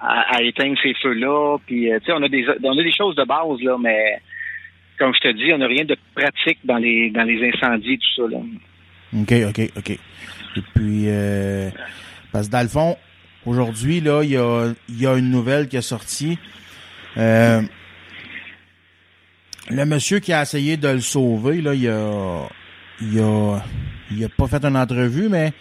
à- 0.00 0.36
à 0.36 0.42
éteindre 0.42 0.78
ces 0.82 0.94
feux-là. 0.94 1.58
Puis 1.66 1.92
euh, 1.92 1.98
tu 2.00 2.06
sais, 2.06 2.12
on 2.12 2.22
a 2.22 2.28
des 2.28 2.46
on 2.64 2.78
a 2.78 2.82
des 2.82 2.92
choses 2.92 3.14
de 3.16 3.24
base 3.24 3.60
là, 3.62 3.76
mais 3.78 4.18
comme 4.98 5.12
je 5.14 5.20
te 5.20 5.32
dis, 5.32 5.52
on 5.52 5.58
n'a 5.58 5.66
rien 5.66 5.84
de 5.84 5.96
pratique 6.14 6.58
dans 6.64 6.78
les 6.78 7.10
dans 7.10 7.24
les 7.24 7.46
incendies 7.50 7.98
tout 7.98 8.22
ça 8.22 8.30
là. 8.30 8.38
OK, 9.20 9.32
OK, 9.50 9.70
OK. 9.76 9.90
Et 9.90 10.62
puis, 10.74 11.04
euh, 11.08 11.68
parce 12.32 12.46
que 12.48 12.52
dans 12.52 12.62
le 12.62 12.68
fond, 12.68 12.96
aujourd'hui, 13.46 14.00
là, 14.00 14.22
il 14.22 14.30
y 14.30 14.36
a, 14.36 14.72
y 14.88 15.06
a 15.06 15.16
une 15.16 15.30
nouvelle 15.30 15.68
qui 15.68 15.76
est 15.76 15.82
sortie. 15.82 16.38
Euh, 17.16 17.62
le 19.70 19.84
monsieur 19.86 20.18
qui 20.18 20.32
a 20.32 20.42
essayé 20.42 20.76
de 20.76 20.88
le 20.88 21.00
sauver, 21.00 21.62
là, 21.62 21.74
il 21.74 21.88
a, 21.88 22.48
il 23.00 23.18
a, 23.20 23.58
il 24.10 24.24
a 24.24 24.28
pas 24.28 24.46
fait 24.46 24.64
une 24.64 24.76
entrevue, 24.76 25.28
mais 25.28 25.52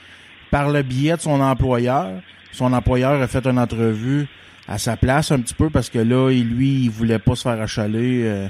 par 0.51 0.69
le 0.69 0.81
biais 0.81 1.15
de 1.15 1.21
son 1.21 1.41
employeur, 1.41 2.21
son 2.51 2.73
employeur 2.73 3.21
a 3.21 3.27
fait 3.27 3.45
une 3.45 3.59
entrevue 3.59 4.27
à 4.67 4.77
sa 4.77 4.97
place 4.97 5.31
un 5.31 5.39
petit 5.39 5.53
peu 5.53 5.69
parce 5.69 5.89
que 5.89 5.99
là, 5.99 6.29
lui, 6.31 6.83
il 6.83 6.89
voulait 6.89 7.19
pas 7.19 7.35
se 7.35 7.43
faire 7.43 7.61
achaler 7.61 8.23
euh, 8.23 8.47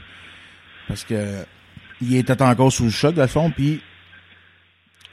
parce 0.88 1.04
que 1.04 1.44
il 2.01 2.15
était 2.15 2.42
encore 2.42 2.72
sous 2.72 2.86
le 2.86 2.89
choc, 2.89 3.15
le 3.15 3.27
fond, 3.27 3.51
puis 3.51 3.82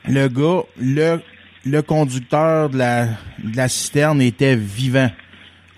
le 0.07 0.29
gars, 0.29 0.62
le, 0.79 1.21
le 1.64 1.81
conducteur 1.83 2.71
de 2.71 2.78
la, 2.78 3.07
de 3.38 3.57
la 3.57 3.69
citerne 3.69 4.21
était 4.21 4.57
vivant 4.57 5.11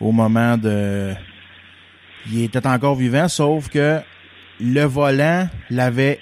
au 0.00 0.12
moment 0.12 0.56
de... 0.56 1.12
Il 2.30 2.42
était 2.42 2.66
encore 2.66 2.94
vivant, 2.96 3.28
sauf 3.28 3.68
que 3.68 4.00
le 4.60 4.82
volant 4.84 5.48
l'avait... 5.70 6.20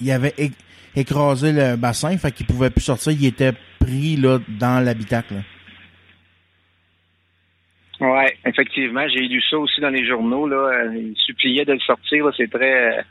Il 0.00 0.10
avait 0.10 0.34
éc- 0.38 0.52
écrasé 0.96 1.52
le 1.52 1.76
bassin, 1.76 2.16
fait 2.18 2.32
qu'il 2.32 2.46
pouvait 2.46 2.70
plus 2.70 2.82
sortir. 2.82 3.12
Il 3.12 3.24
était 3.26 3.52
pris 3.78 4.16
là 4.16 4.38
dans 4.48 4.84
l'habitacle. 4.84 5.34
Ouais, 8.00 8.36
effectivement, 8.44 9.06
j'ai 9.08 9.20
lu 9.28 9.40
ça 9.48 9.58
aussi 9.58 9.80
dans 9.80 9.90
les 9.90 10.04
journaux. 10.06 10.48
Là, 10.48 10.56
Euh, 10.56 10.96
il 10.96 11.14
suppliait 11.16 11.64
de 11.64 11.72
le 11.74 11.78
sortir. 11.80 12.24
C'est 12.36 12.50
très. 12.50 12.98
euh, 12.98 13.02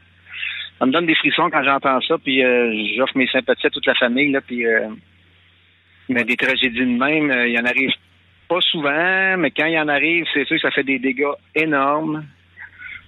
ça 0.80 0.86
me 0.86 0.92
donne 0.92 1.06
des 1.06 1.16
frissons 1.16 1.50
quand 1.50 1.64
j'entends 1.64 2.02
ça. 2.02 2.18
Puis 2.18 2.44
euh, 2.44 2.74
j'offre 2.98 3.18
mes 3.18 3.28
sympathies 3.28 3.68
à 3.68 3.70
toute 3.70 3.86
la 3.86 3.96
famille. 3.96 4.32
Là, 4.32 4.42
puis, 4.42 4.66
euh, 4.66 4.90
mais 6.12 6.24
des 6.24 6.38
tragédies 6.38 6.80
de 6.80 6.86
même, 6.86 7.32
euh, 7.32 7.48
il 7.48 7.54
y 7.54 7.60
en 7.60 7.66
arrive 7.66 7.92
pas 8.48 8.62
souvent, 8.62 9.38
mais 9.38 9.52
quand 9.52 9.66
il 9.66 9.74
y 9.74 9.80
en 9.80 9.88
arrive, 9.88 10.26
c'est 10.34 10.46
sûr 10.46 10.58
que 10.58 10.62
ça 10.62 10.72
fait 10.72 10.84
des 10.84 11.00
dégâts 11.00 11.36
énormes. 11.56 12.26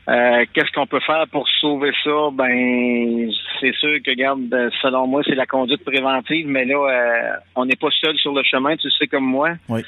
Euh, 0.09 0.45
Qu'est-ce 0.53 0.71
qu'on 0.71 0.87
peut 0.87 0.99
faire 0.99 1.25
pour 1.31 1.47
sauver 1.61 1.91
ça? 2.03 2.29
Ben, 2.33 3.29
c'est 3.59 3.73
sûr 3.75 3.97
que, 4.03 4.11
regarde, 4.11 4.53
euh, 4.53 4.69
selon 4.81 5.07
moi, 5.07 5.21
c'est 5.25 5.35
la 5.35 5.45
conduite 5.45 5.83
préventive, 5.83 6.47
mais 6.47 6.65
là, 6.65 6.75
euh, 6.75 7.35
on 7.55 7.65
n'est 7.65 7.75
pas 7.75 7.89
seul 8.01 8.17
sur 8.17 8.33
le 8.33 8.43
chemin, 8.43 8.75
tu 8.75 8.89
sais 8.91 9.07
comme 9.07 9.25
moi. 9.25 9.51
Oui. 9.69 9.81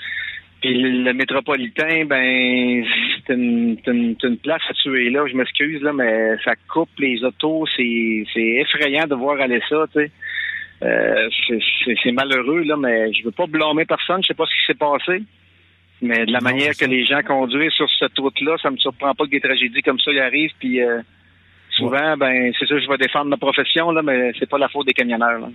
Puis 0.62 0.74
le, 0.74 1.13
métropolitain, 1.13 2.05
ben, 2.05 2.86
c'est 3.27 3.34
une, 3.34 3.77
place 4.41 4.62
à 4.69 4.74
tuer 4.74 5.10
là. 5.10 5.25
Je 5.27 5.36
m'excuse 5.36 5.81
là, 5.81 5.91
mais 5.91 6.38
ça 6.43 6.53
coupe 6.69 6.89
les 6.98 7.24
autos. 7.24 7.65
C'est, 7.75 8.25
c'est 8.34 8.62
effrayant 8.62 9.05
de 9.05 9.15
voir 9.15 9.39
aller 9.41 9.62
ça, 9.69 9.86
tu 9.93 10.00
sais. 10.00 10.12
Euh, 10.84 11.29
c'est, 12.03 12.12
malheureux 12.12 12.63
là, 12.63 12.75
mais 12.77 13.12
je 13.13 13.24
veux 13.24 13.32
pas 13.32 13.48
blâmer 13.48 13.86
personne. 13.86 14.22
Je 14.22 14.27
sais 14.27 14.34
pas 14.34 14.46
ce 14.46 14.51
qui 14.51 14.65
s'est 14.67 14.77
passé, 14.77 15.24
mais 16.01 16.25
de 16.25 16.32
la 16.32 16.39
Non, 16.39 16.44
manière 16.44 16.74
que 16.77 16.86
les 16.86 17.05
gens 17.05 17.22
conduisent 17.25 17.72
sur 17.74 17.88
cette 17.98 18.17
route-là, 18.17 18.58
ça 18.62 18.70
me 18.70 18.77
surprend 18.77 19.13
pas 19.15 19.25
que 19.25 19.32
des 19.32 19.39
tragédies 19.41 19.82
comme 19.82 20.00
ça 20.00 20.12
y 20.12 20.20
arrivent. 20.20 20.51
Puis 20.60 20.82
euh, 20.82 21.01
souvent, 21.72 22.17
ben, 22.17 22.51
c'est 22.60 22.65
sûr, 22.65 22.79
je 22.82 22.89
vais 22.89 22.98
défendre 22.98 23.27
ma 23.29 23.38
profession 23.38 23.91
là, 23.91 24.01
mais 24.01 24.32
c'est 24.38 24.50
pas 24.50 24.58
la 24.58 24.67
faute 24.67 24.86
des 24.88 24.94
camionneurs. 24.94 25.39
Là. 25.39 25.48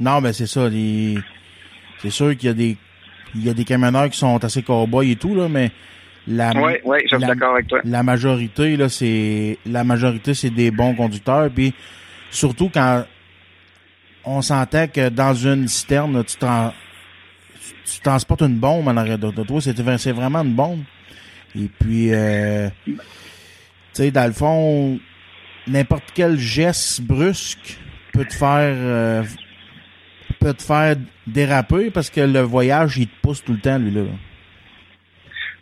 Non, 0.00 0.20
mais 0.22 0.32
c'est 0.32 0.46
ça. 0.46 0.68
Les... 0.68 1.18
C'est 1.98 2.10
sûr 2.10 2.34
qu'il 2.36 2.46
y 2.48 2.50
a 2.50 2.54
des 2.54 2.76
il 3.36 3.44
y 3.46 3.50
a 3.50 3.54
des 3.54 3.64
camionneurs 3.64 4.08
qui 4.10 4.18
sont 4.18 4.42
assez 4.42 4.62
cow-boys 4.62 5.04
et 5.04 5.14
tout, 5.16 5.36
là, 5.36 5.48
mais 5.48 5.70
la, 6.26 6.50
Oui, 6.56 6.72
oui, 6.84 6.98
je 7.04 7.08
suis 7.16 7.18
la- 7.20 7.28
d'accord 7.28 7.54
avec 7.54 7.68
toi. 7.68 7.80
la 7.84 8.02
majorité, 8.02 8.76
là, 8.76 8.88
c'est 8.88 9.58
la 9.66 9.84
majorité, 9.84 10.34
c'est 10.34 10.50
des 10.50 10.70
bons 10.72 10.94
conducteurs. 10.96 11.48
Puis 11.54 11.72
surtout 12.30 12.70
quand 12.72 13.04
on 14.24 14.42
sentait 14.42 14.88
que 14.88 15.08
dans 15.08 15.34
une 15.34 15.68
citerne, 15.68 16.24
tu, 16.24 16.36
tran- 16.36 16.72
tu 17.84 18.00
transportes 18.00 18.42
une 18.42 18.58
bombe 18.58 18.88
en 18.88 18.96
arrière 18.96 19.18
de 19.18 19.30
toi. 19.30 19.60
C'est 19.60 20.12
vraiment 20.12 20.42
une 20.42 20.54
bombe. 20.54 20.82
Et 21.56 21.68
puis, 21.80 22.12
euh, 22.12 22.68
tu 22.86 22.96
sais, 23.92 24.10
dans 24.10 24.26
le 24.26 24.32
fond, 24.32 25.00
n'importe 25.66 26.12
quel 26.14 26.38
geste 26.38 27.02
brusque 27.02 27.78
peut 28.12 28.24
te 28.24 28.34
faire 28.34 28.74
euh, 28.76 29.22
peut 30.38 30.54
te 30.54 30.62
faire 30.62 30.96
déraper 31.26 31.90
parce 31.90 32.08
que 32.10 32.20
le 32.20 32.40
voyage 32.40 32.96
il 32.96 33.06
te 33.08 33.20
pousse 33.20 33.44
tout 33.44 33.52
le 33.52 33.60
temps 33.60 33.78
lui 33.78 33.90
là. 33.90 34.02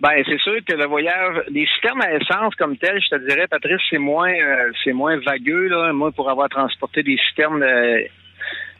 Ben, 0.00 0.10
c'est 0.26 0.38
sûr 0.38 0.54
que 0.64 0.74
le 0.74 0.86
voyage, 0.86 1.42
les 1.50 1.66
systèmes 1.66 2.00
à 2.00 2.12
essence 2.14 2.54
comme 2.54 2.76
tel, 2.76 3.00
je 3.02 3.16
te 3.16 3.28
dirais, 3.28 3.48
Patrice, 3.48 3.80
c'est 3.90 3.98
moins, 3.98 4.30
euh, 4.32 4.70
c'est 4.84 4.92
moins 4.92 5.18
vagueux, 5.18 5.66
là. 5.66 5.92
Moi, 5.92 6.12
pour 6.12 6.30
avoir 6.30 6.48
transporté 6.48 7.02
des 7.02 7.16
systèmes 7.26 7.60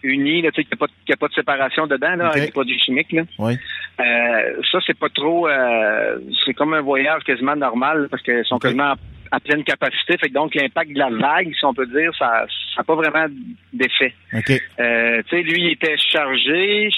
unis, 0.02 0.42
là, 0.42 0.50
tu 0.50 0.62
sais, 0.62 0.64
qu'il 0.64 0.76
n'y 0.76 0.78
a, 0.78 0.80
pas 0.80 0.86
de- 0.86 0.92
qu'il 1.04 1.10
y 1.10 1.12
a 1.12 1.16
pas 1.16 1.28
de 1.28 1.34
séparation 1.34 1.86
dedans, 1.86 2.14
là, 2.16 2.26
Ok. 2.28 2.36
avec 2.36 2.44
des 2.46 2.52
produits 2.52 2.78
chimiques, 2.78 3.12
là. 3.12 3.22
Oui. 3.38 3.54
Euh, 4.00 4.62
ça, 4.70 4.78
c'est 4.86 4.98
pas 4.98 5.08
trop, 5.08 5.48
euh, 5.48 6.18
c'est 6.44 6.54
comme 6.54 6.74
un 6.74 6.80
voyage 6.80 7.22
quasiment 7.24 7.56
normal, 7.56 8.08
parce 8.10 8.22
qu'ils 8.22 8.44
sont 8.44 8.58
quasiment 8.58 8.94
à, 9.30 9.40
pleine 9.40 9.64
capacité. 9.64 10.16
Fait 10.18 10.28
que 10.28 10.34
donc, 10.34 10.54
l'impact 10.54 10.92
de 10.92 10.98
la 10.98 11.10
vague, 11.10 11.52
si 11.54 11.64
on 11.64 11.74
peut 11.74 11.86
dire, 11.86 12.12
ça 12.18 12.46
n'a 12.76 12.84
pas 12.84 12.94
vraiment 12.94 13.26
d'effet. 13.72 14.14
Euh, 14.34 15.22
tu 15.28 15.36
sais, 15.36 15.42
lui, 15.42 15.62
il 15.62 15.70
était 15.72 15.96
chargé. 15.98 16.90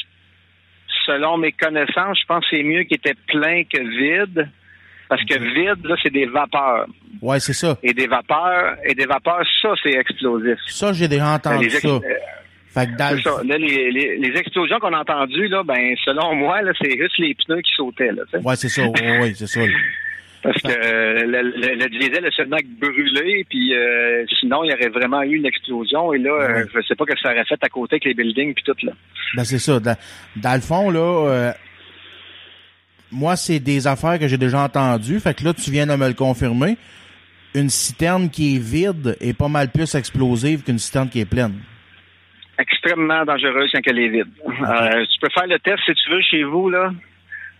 Selon 1.06 1.38
mes 1.38 1.52
connaissances, 1.52 2.18
je 2.20 2.26
pense 2.26 2.44
que 2.48 2.56
c'est 2.56 2.62
mieux 2.62 2.82
qu'il 2.82 2.96
était 2.98 3.14
plein 3.26 3.62
que 3.64 3.78
vide. 3.80 4.48
Parce 5.08 5.24
que 5.24 5.38
vide, 5.38 5.84
là, 5.84 5.96
c'est 6.02 6.12
des 6.12 6.26
vapeurs. 6.26 6.86
Ouais, 7.20 7.40
c'est 7.40 7.52
ça. 7.52 7.76
Et 7.82 7.92
des 7.92 8.06
vapeurs, 8.06 8.76
et 8.84 8.94
des 8.94 9.06
vapeurs, 9.06 9.42
ça, 9.60 9.72
c'est 9.82 9.90
explosif. 9.90 10.58
Ça 10.68 10.92
j'ai 10.92 11.08
déjà 11.08 11.30
entendu 11.34 11.64
Les 11.64 11.70
ça. 11.70 11.88
euh, 11.88 12.00
Fait 12.72 12.86
que 12.86 12.96
dans 12.96 13.20
ça. 13.20 13.42
Là, 13.44 13.58
les, 13.58 13.90
les, 13.90 14.16
les 14.16 14.38
explosions 14.38 14.78
qu'on 14.78 14.92
a 14.92 15.00
entendues, 15.00 15.48
là, 15.48 15.62
ben, 15.64 15.94
selon 16.04 16.34
moi, 16.36 16.62
là, 16.62 16.72
c'est 16.80 16.96
juste 16.96 17.18
les 17.18 17.34
pneus 17.34 17.62
qui 17.62 17.72
sautaient, 17.74 18.12
là. 18.12 18.22
Ouais, 18.44 18.54
c'est 18.56 18.68
ça. 18.68 18.86
Ouais, 18.86 19.20
ouais, 19.20 19.32
c'est 19.34 19.48
ça. 19.48 19.60
Parce 20.42 20.62
que 20.62 20.68
euh, 20.68 21.26
le, 21.26 21.42
le, 21.42 21.74
le 21.74 21.88
diesel 21.90 22.24
a 22.24 22.30
seulement 22.30 22.56
brûlé, 22.80 23.44
puis 23.50 23.74
euh, 23.74 24.24
sinon, 24.38 24.64
il 24.64 24.70
y 24.70 24.72
aurait 24.72 24.88
vraiment 24.88 25.22
eu 25.22 25.36
une 25.36 25.44
explosion. 25.44 26.14
Et 26.14 26.18
là, 26.18 26.30
euh, 26.30 26.64
je 26.74 26.80
sais 26.86 26.94
pas 26.94 27.04
que 27.04 27.18
ça 27.20 27.32
aurait 27.32 27.44
fait 27.44 27.62
à 27.62 27.68
côté 27.68 27.96
avec 27.96 28.04
les 28.04 28.14
buildings 28.14 28.54
puis 28.54 28.64
tout, 28.64 28.76
là. 28.84 28.92
Ben 29.34 29.44
c'est 29.44 29.58
ça. 29.58 29.78
Dans, 29.80 29.96
dans 30.36 30.54
le 30.54 30.60
fond, 30.62 30.90
là, 30.90 31.28
euh, 31.28 31.52
moi, 33.12 33.36
c'est 33.36 33.58
des 33.58 33.86
affaires 33.86 34.18
que 34.18 34.28
j'ai 34.28 34.38
déjà 34.38 34.60
entendues. 34.60 35.20
Fait 35.20 35.34
que 35.36 35.44
là, 35.44 35.52
tu 35.52 35.70
viens 35.70 35.86
de 35.86 35.94
me 35.94 36.08
le 36.08 36.14
confirmer. 36.14 36.78
Une 37.54 37.68
citerne 37.68 38.30
qui 38.30 38.56
est 38.56 38.58
vide 38.60 39.16
est 39.20 39.36
pas 39.36 39.48
mal 39.48 39.70
plus 39.70 39.94
explosive 39.96 40.62
qu'une 40.62 40.78
citerne 40.78 41.08
qui 41.10 41.20
est 41.20 41.26
pleine. 41.26 41.54
Extrêmement 42.60 43.24
dangereuse 43.24 43.70
quand 43.72 43.80
elle 43.86 43.98
est 43.98 44.08
vide. 44.08 44.28
Euh, 44.46 45.04
tu 45.12 45.18
peux 45.20 45.28
faire 45.32 45.46
le 45.46 45.58
test 45.58 45.78
si 45.86 45.94
tu 45.94 46.10
veux 46.10 46.20
chez 46.22 46.42
vous, 46.44 46.68
là. 46.70 46.90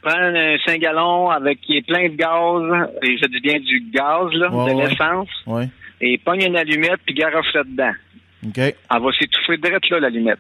Prends 0.03 0.19
un 0.19 0.57
5 0.67 0.81
gallons 0.81 1.29
avec 1.31 1.61
qui 1.61 1.77
est 1.77 1.87
plein 1.87 2.09
de 2.09 2.15
gaz, 2.15 2.89
et 3.03 3.19
je 3.19 3.27
dis 3.27 3.41
bien 3.41 3.59
du 3.61 3.81
gaz, 3.93 4.31
là, 4.33 4.51
Ouais, 4.51 4.71
de 4.73 4.77
ouais. 4.77 4.89
l'essence, 4.89 5.29
Ouais. 5.47 5.69
et 6.01 6.17
pogne 6.19 6.43
une 6.45 6.57
allumette 6.57 7.01
puis 7.05 7.15
garoche 7.15 7.53
là-dedans. 7.55 7.93
OK. 8.47 8.57
Elle 8.59 8.75
va 8.89 9.13
s'étouffer 9.19 9.59
direct 9.59 9.91
là, 9.91 10.01
l'allumette. 10.01 10.39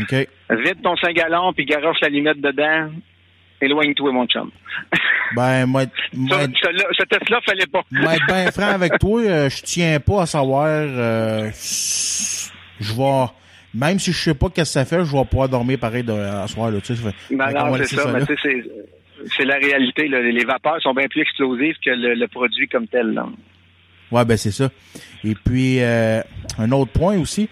OK. 0.00 0.12
Vide 0.12 0.82
ton 0.82 0.94
5 0.96 1.12
gallons 1.14 1.52
puis 1.52 1.64
garoche 1.64 1.98
l'allumette 2.02 2.40
dedans. 2.40 2.90
Éloigne-toi, 3.60 4.12
mon 4.12 4.26
chum. 4.26 4.50
Ben, 5.36 5.64
moi, 5.64 5.82
moi, 6.12 6.38
ce, 6.40 6.68
ce 6.98 7.04
test-là, 7.04 7.38
fallait 7.46 7.66
pas. 7.66 7.82
moi, 7.92 8.14
être 8.16 8.26
bien 8.26 8.50
franc 8.50 8.72
avec 8.74 8.98
toi, 8.98 9.20
euh, 9.20 9.48
je 9.48 9.62
tiens 9.62 10.00
pas 10.00 10.22
à 10.22 10.26
savoir, 10.26 10.66
euh, 10.66 11.50
je 12.80 12.92
vais, 12.92 13.26
même 13.74 13.98
si 13.98 14.12
je 14.12 14.18
sais 14.18 14.34
pas 14.34 14.48
qu'est-ce 14.48 14.70
que 14.70 14.80
ça 14.80 14.84
fait, 14.84 15.04
je 15.04 15.12
vais 15.16 15.24
pouvoir 15.24 15.48
dormir 15.48 15.78
pareil 15.78 16.02
de, 16.02 16.12
à 16.12 16.46
soir, 16.48 16.70
là, 16.70 16.80
tu 16.80 16.94
sais. 16.94 17.02
Non, 17.30 17.46
non, 17.52 17.76
c'est 17.84 17.96
ça, 17.96 18.10
mais 18.12 18.20
là. 18.20 18.26
tu 18.26 18.36
sais, 18.36 18.64
c'est 19.36 19.44
la 19.44 19.56
réalité. 19.56 20.08
là. 20.08 20.20
Les 20.20 20.44
vapeurs 20.44 20.80
sont 20.82 20.94
bien 20.94 21.06
plus 21.08 21.22
explosives 21.22 21.76
que 21.84 21.90
le, 21.90 22.14
le 22.14 22.28
produit 22.28 22.68
comme 22.68 22.86
tel. 22.88 23.12
Là. 23.12 23.26
Ouais, 24.10 24.24
ben 24.24 24.36
c'est 24.36 24.50
ça. 24.50 24.70
Et 25.24 25.34
puis 25.34 25.80
euh, 25.80 26.20
un 26.58 26.72
autre 26.72 26.90
point 26.92 27.18
aussi, 27.18 27.48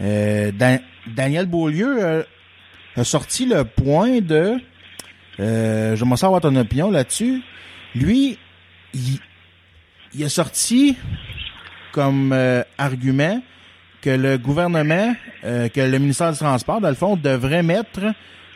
euh, 0.00 0.50
Dan- 0.52 0.80
Daniel 1.06 1.46
Beaulieu 1.46 2.02
euh, 2.02 2.22
a 2.96 3.04
sorti 3.04 3.46
le 3.46 3.64
point 3.64 4.20
de, 4.20 4.54
euh, 5.40 5.96
je 5.96 6.04
m'en 6.04 6.14
avoir 6.14 6.40
ton 6.40 6.54
opinion 6.56 6.90
là-dessus. 6.90 7.42
Lui, 7.94 8.38
il, 8.94 9.18
il 10.14 10.24
a 10.24 10.28
sorti 10.28 10.96
comme 11.92 12.32
euh, 12.32 12.62
argument 12.78 13.42
que 14.02 14.10
le 14.10 14.38
gouvernement, 14.38 15.14
euh, 15.44 15.68
que 15.68 15.80
le 15.80 15.98
ministère 15.98 16.32
du 16.32 16.38
Transport, 16.38 16.80
dans 16.80 16.88
le 16.88 16.94
fond, 16.94 17.16
devrait 17.16 17.62
mettre 17.62 18.00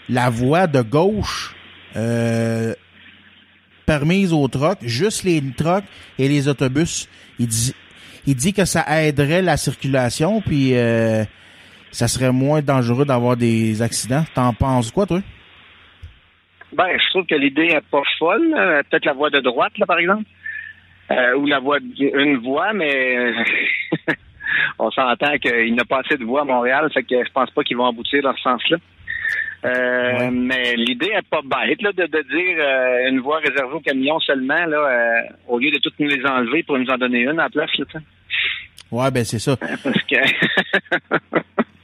la 0.08 0.30
voie 0.30 0.66
de 0.66 0.82
gauche 0.82 1.54
euh, 1.96 2.74
permise 3.86 4.32
aux 4.32 4.48
trucks, 4.48 4.78
juste 4.82 5.24
les 5.24 5.42
trucks 5.56 5.84
et 6.18 6.28
les 6.28 6.48
autobus. 6.48 7.08
Il 7.38 7.48
dit, 7.48 7.74
il 8.26 8.36
dit 8.36 8.52
que 8.52 8.64
ça 8.64 8.84
aiderait 9.02 9.42
la 9.42 9.56
circulation, 9.56 10.40
puis 10.40 10.76
euh, 10.76 11.24
ça 11.90 12.08
serait 12.08 12.32
moins 12.32 12.62
dangereux 12.62 13.04
d'avoir 13.04 13.36
des 13.36 13.82
accidents. 13.82 14.24
T'en 14.34 14.54
penses 14.54 14.90
quoi, 14.90 15.06
toi? 15.06 15.20
Ben, 16.72 16.88
je 16.96 17.10
trouve 17.10 17.26
que 17.26 17.34
l'idée 17.34 17.66
est 17.66 17.90
pas 17.90 18.02
folle. 18.18 18.54
Peut-être 18.88 19.04
la 19.04 19.12
voie 19.12 19.28
de 19.28 19.40
droite, 19.40 19.76
là, 19.76 19.86
par 19.86 19.98
exemple. 19.98 20.24
Ou 21.36 21.46
la 21.46 21.58
voie 21.58 21.76
une 21.98 22.38
voie, 22.38 22.72
mais 22.72 23.34
on 24.78 24.90
s'entend 24.90 25.36
qu'il 25.38 25.74
n'a 25.74 25.84
pas 25.84 26.00
assez 26.00 26.16
de 26.16 26.24
voies 26.24 26.42
à 26.42 26.44
Montréal, 26.44 26.90
fait 26.92 27.02
que 27.02 27.24
je 27.24 27.32
pense 27.32 27.50
pas 27.50 27.62
qu'ils 27.62 27.76
vont 27.76 27.86
aboutir 27.86 28.22
dans 28.22 28.34
ce 28.34 28.42
sens-là. 28.42 28.76
Euh, 29.64 30.18
Ouais. 30.18 30.30
Mais 30.30 30.74
l'idée 30.74 31.10
est 31.16 31.28
pas 31.28 31.40
bête 31.42 31.80
là, 31.82 31.92
de, 31.92 32.02
de 32.04 32.22
dire 32.22 32.56
euh, 32.58 33.08
une 33.08 33.20
voie 33.20 33.38
réservée 33.38 33.74
aux 33.74 33.80
camions 33.80 34.18
seulement, 34.20 34.66
là, 34.66 34.76
euh, 34.76 35.20
au 35.48 35.58
lieu 35.58 35.70
de 35.70 35.78
toutes 35.78 35.98
nous 36.00 36.08
les 36.08 36.24
enlever 36.26 36.62
pour 36.64 36.78
nous 36.78 36.90
en 36.90 36.98
donner 36.98 37.20
une 37.20 37.38
à 37.38 37.44
la 37.44 37.48
place. 37.48 37.70
Là. 37.78 38.00
Ouais, 38.90 39.10
ben 39.10 39.24
c'est 39.24 39.38
ça. 39.38 39.56
Parce 39.84 40.02
que 40.02 40.16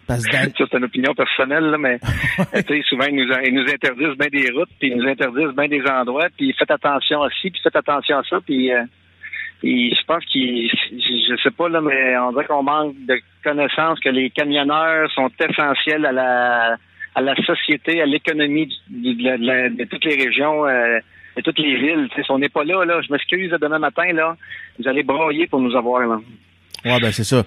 Parce 0.09 0.27
que 0.27 0.37
c'est 0.57 0.77
une 0.77 0.85
opinion 0.85 1.15
personnelle, 1.15 1.65
là, 1.65 1.79
mais 1.79 1.99
souvent, 2.89 3.05
ils 3.11 3.17
nous, 3.17 3.31
ils 3.45 3.55
nous 3.55 3.71
interdisent 3.71 4.17
bien 4.19 4.29
des 4.33 4.51
routes, 4.51 4.71
puis 4.81 4.89
ils 4.89 4.97
nous 4.97 5.07
interdisent 5.07 5.55
bien 5.55 5.69
des 5.69 5.83
endroits, 5.87 6.29
puis 6.37 6.55
faites 6.59 6.71
attention 6.71 7.23
à 7.23 7.29
ci, 7.31 7.51
puis 7.51 7.61
faites 7.63 7.77
attention 7.77 8.17
à 8.17 8.23
ça, 8.25 8.39
puis 8.45 8.71
puis 9.61 9.95
je 9.95 10.05
pense 10.07 10.25
qu'ils, 10.27 10.71
je 10.71 11.37
sais 11.43 11.51
pas, 11.51 11.69
là, 11.69 11.81
mais 11.81 12.17
on 12.19 12.33
dirait 12.33 12.47
qu'on 12.47 12.63
manque 12.63 12.95
de 13.07 13.21
connaissances 13.43 13.99
que 14.01 14.09
les 14.09 14.31
camionneurs 14.31 15.11
sont 15.13 15.31
essentiels 15.41 16.07
à 16.07 16.13
la 16.13 16.77
à 17.15 17.21
la 17.21 17.35
société, 17.45 18.01
à 18.01 18.07
l'économie 18.07 18.69
de, 18.89 19.85
toutes 19.85 20.05
les 20.05 20.25
régions, 20.25 20.65
euh, 20.67 20.99
de 21.37 21.43
toutes 21.43 21.59
les 21.59 21.75
villes. 21.75 22.09
Si 22.15 22.31
on 22.31 22.39
n'est 22.39 22.49
pas 22.49 22.63
là, 22.63 22.85
là, 22.85 23.01
je 23.05 23.13
m'excuse, 23.13 23.51
demain 23.61 23.81
matin, 23.81 24.13
là, 24.13 24.37
vous 24.79 24.87
allez 24.87 25.03
broyer 25.03 25.49
pour 25.49 25.61
nous 25.61 25.75
avoir, 25.75 26.01
là. 26.03 26.21
Ouais, 26.85 27.01
ben 27.01 27.11
c'est 27.11 27.25
ça. 27.25 27.43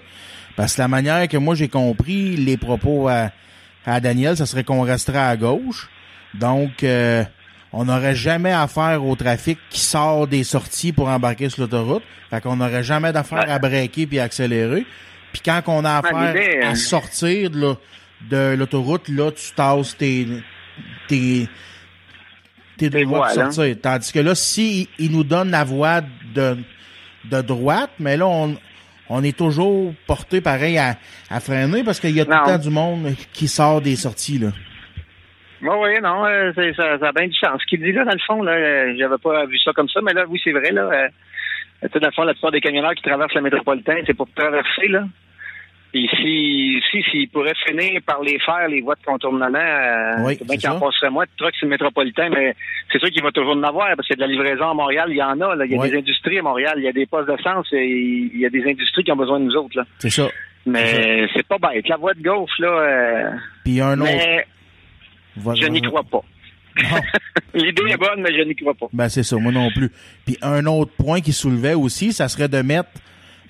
Parce 0.58 0.76
que 0.76 0.82
la 0.82 0.90
manière 0.90 1.26
que 1.30 1.38
moi 1.38 1.56
j'ai 1.56 1.70
compris 1.70 2.36
les 2.36 2.58
propos 2.58 3.08
à, 3.08 3.30
à 3.86 4.02
Daniel, 4.02 4.36
ça 4.36 4.46
serait 4.46 4.66
qu'on 4.66 4.82
resterait 4.82 5.20
à 5.20 5.38
gauche. 5.38 5.90
Donc, 6.34 6.84
euh, 6.84 7.24
on 7.74 7.86
n'aurait 7.86 8.16
jamais 8.16 8.52
affaire 8.52 9.04
au 9.06 9.16
trafic 9.16 9.58
qui 9.70 9.80
sort 9.80 10.28
des 10.28 10.44
sorties 10.44 10.92
pour 10.92 11.08
embarquer 11.08 11.50
sur 11.50 11.62
l'autoroute. 11.62 12.04
Fait 12.30 12.42
qu'on 12.42 12.58
n'aurait 12.58 12.84
jamais 12.84 13.14
d'affaire 13.14 13.50
à 13.50 13.60
breaker 13.60 14.08
puis 14.08 14.20
accélérer. 14.20 14.86
Puis 15.32 15.42
quand 15.44 15.62
on 15.68 15.86
a 15.86 16.00
affaire 16.00 16.68
à 16.68 16.76
sortir 16.76 17.50
de, 17.50 17.76
de 18.30 18.56
l'autoroute, 18.56 19.08
là, 19.08 19.32
tu 19.32 19.54
tasses 19.54 19.96
tes, 19.98 20.28
tes, 21.08 21.48
tes 22.78 22.90
pour 22.90 23.16
voies, 23.16 23.34
là. 23.34 23.52
sortir. 23.52 23.76
Tandis 23.82 24.12
que 24.12 24.20
là, 24.20 24.36
si 24.36 24.90
il 25.00 25.12
nous 25.12 25.24
donne 25.24 25.52
la 25.52 25.64
voie 25.64 26.02
de, 26.36 26.58
de 27.24 27.42
droite, 27.42 27.92
mais 28.00 28.18
là, 28.18 28.28
on, 28.28 28.58
on 29.08 29.24
est 29.24 29.38
toujours 29.38 29.94
porté 30.08 30.42
pareil 30.42 30.78
à, 30.78 30.98
à 31.30 31.40
freiner 31.40 31.84
parce 31.86 32.02
qu'il 32.02 32.12
y 32.16 32.20
a 32.20 32.26
tout 32.26 32.32
le 32.32 32.46
temps 32.46 32.58
du 32.58 32.70
monde 32.70 33.16
qui 33.32 33.48
sort 33.48 33.80
des 33.80 33.96
sorties, 33.96 34.40
là. 34.40 34.50
Oui, 35.62 35.70
oui, 35.82 36.02
non, 36.02 36.26
euh, 36.26 36.52
ça, 36.76 36.98
ça 37.00 37.08
a 37.08 37.12
bien 37.12 37.28
du 37.28 37.36
sens. 37.38 37.62
Ce 37.62 37.66
qu'il 37.68 37.82
dit 37.82 37.92
là, 37.92 38.04
dans 38.04 38.12
le 38.14 38.20
fond, 38.26 38.42
là, 38.44 38.54
euh, 38.54 38.94
j'avais 38.98 39.18
pas 39.18 39.46
vu 39.46 39.58
ça 39.60 39.72
comme 39.74 39.90
ça, 39.90 40.00
mais 40.02 40.14
là, 40.14 40.26
oui, 40.28 40.40
c'est 40.44 40.52
vrai, 40.52 40.72
là. 40.72 40.82
Euh, 40.92 41.08
tu 41.84 41.90
sais, 41.94 42.00
dans 42.00 42.08
le 42.08 42.14
fond, 42.14 42.24
la 42.24 42.34
plupart 42.34 42.52
des 42.52 42.62
camionneurs 42.62 42.94
qui 42.96 43.04
traversent 43.04 43.34
la 43.34 43.42
métropolitaine, 43.42 44.04
c'est 44.06 44.14
pour 44.16 44.28
traverser, 44.34 44.88
là. 44.88 45.04
Et 45.94 46.08
si, 46.16 46.82
si, 46.90 47.04
s'ils 47.12 47.28
pourraient 47.30 47.54
finir 47.68 48.00
par 48.06 48.22
les 48.24 48.40
faire, 48.40 48.70
les 48.70 48.80
voies 48.80 48.96
de 48.96 49.04
contournement, 49.06 49.58
euh, 49.60 50.24
Oui, 50.26 50.36
c'est 50.38 50.46
bien 50.46 50.54
c'est 50.56 50.58
qu'il 50.62 50.70
en 50.70 50.80
passerait 50.80 51.10
moins 51.10 51.26
de 51.26 51.30
trucks 51.38 51.54
sur 51.56 51.66
le 51.66 51.72
métropolitain, 51.72 52.30
mais 52.30 52.56
c'est 52.92 53.00
sûr 53.00 53.10
qu'il 53.10 53.22
va 53.22 53.32
toujours 53.32 53.56
en 53.58 53.64
avoir, 53.64 53.94
parce 53.98 54.10
a 54.10 54.16
de 54.16 54.22
la 54.22 54.28
livraison 54.28 54.70
à 54.70 54.74
Montréal, 54.74 55.08
il 55.10 55.18
y 55.18 55.24
en 55.24 55.40
a, 55.42 55.54
là. 55.56 55.66
Il 55.66 55.72
y 55.72 55.76
a 55.76 55.80
Oui. 55.82 55.90
des 55.92 55.98
industries 55.98 56.40
à 56.40 56.44
Montréal, 56.44 56.76
il 56.78 56.84
y 56.84 56.88
a 56.88 56.94
des 56.94 57.06
postes 57.06 57.28
d'essence, 57.30 57.68
et 57.74 57.86
il 57.86 58.40
y 58.40 58.46
a 58.46 58.50
des 58.50 58.64
industries 58.66 59.04
qui 59.04 59.12
ont 59.12 59.18
besoin 59.18 59.40
de 59.42 59.46
nous 59.46 59.56
autres, 59.58 59.76
là. 59.78 59.84
C'est 60.00 60.10
ça. 60.10 60.30
Mais 60.66 61.28
c'est 61.36 61.46
pas 61.46 61.58
bête. 61.58 61.88
La 61.90 61.98
voie 61.98 62.14
de 62.14 62.22
gauche, 62.22 62.58
là, 62.60 62.68
euh, 62.70 63.32
Puis 63.66 63.82
un 63.82 64.00
autre. 64.00 64.10
mais 64.14 64.46
Je 65.38 65.68
n'y 65.68 65.82
crois 65.82 66.04
pas. 66.04 66.22
Non. 66.82 67.02
L'idée 67.54 67.84
est 67.92 67.98
bonne, 67.98 68.22
mais 68.22 68.34
je 68.38 68.44
n'y 68.44 68.56
crois 68.56 68.74
pas. 68.74 68.88
Ben 68.94 69.10
c'est 69.10 69.24
ça, 69.24 69.36
moi 69.38 69.52
non 69.52 69.70
plus. 69.72 69.92
Puis 70.26 70.38
un 70.42 70.66
autre 70.66 70.92
point 70.94 71.20
qui 71.22 71.34
soulevait 71.34 71.74
aussi, 71.74 72.14
ça 72.14 72.28
serait 72.30 72.48
de 72.48 72.62
mettre 72.62 72.90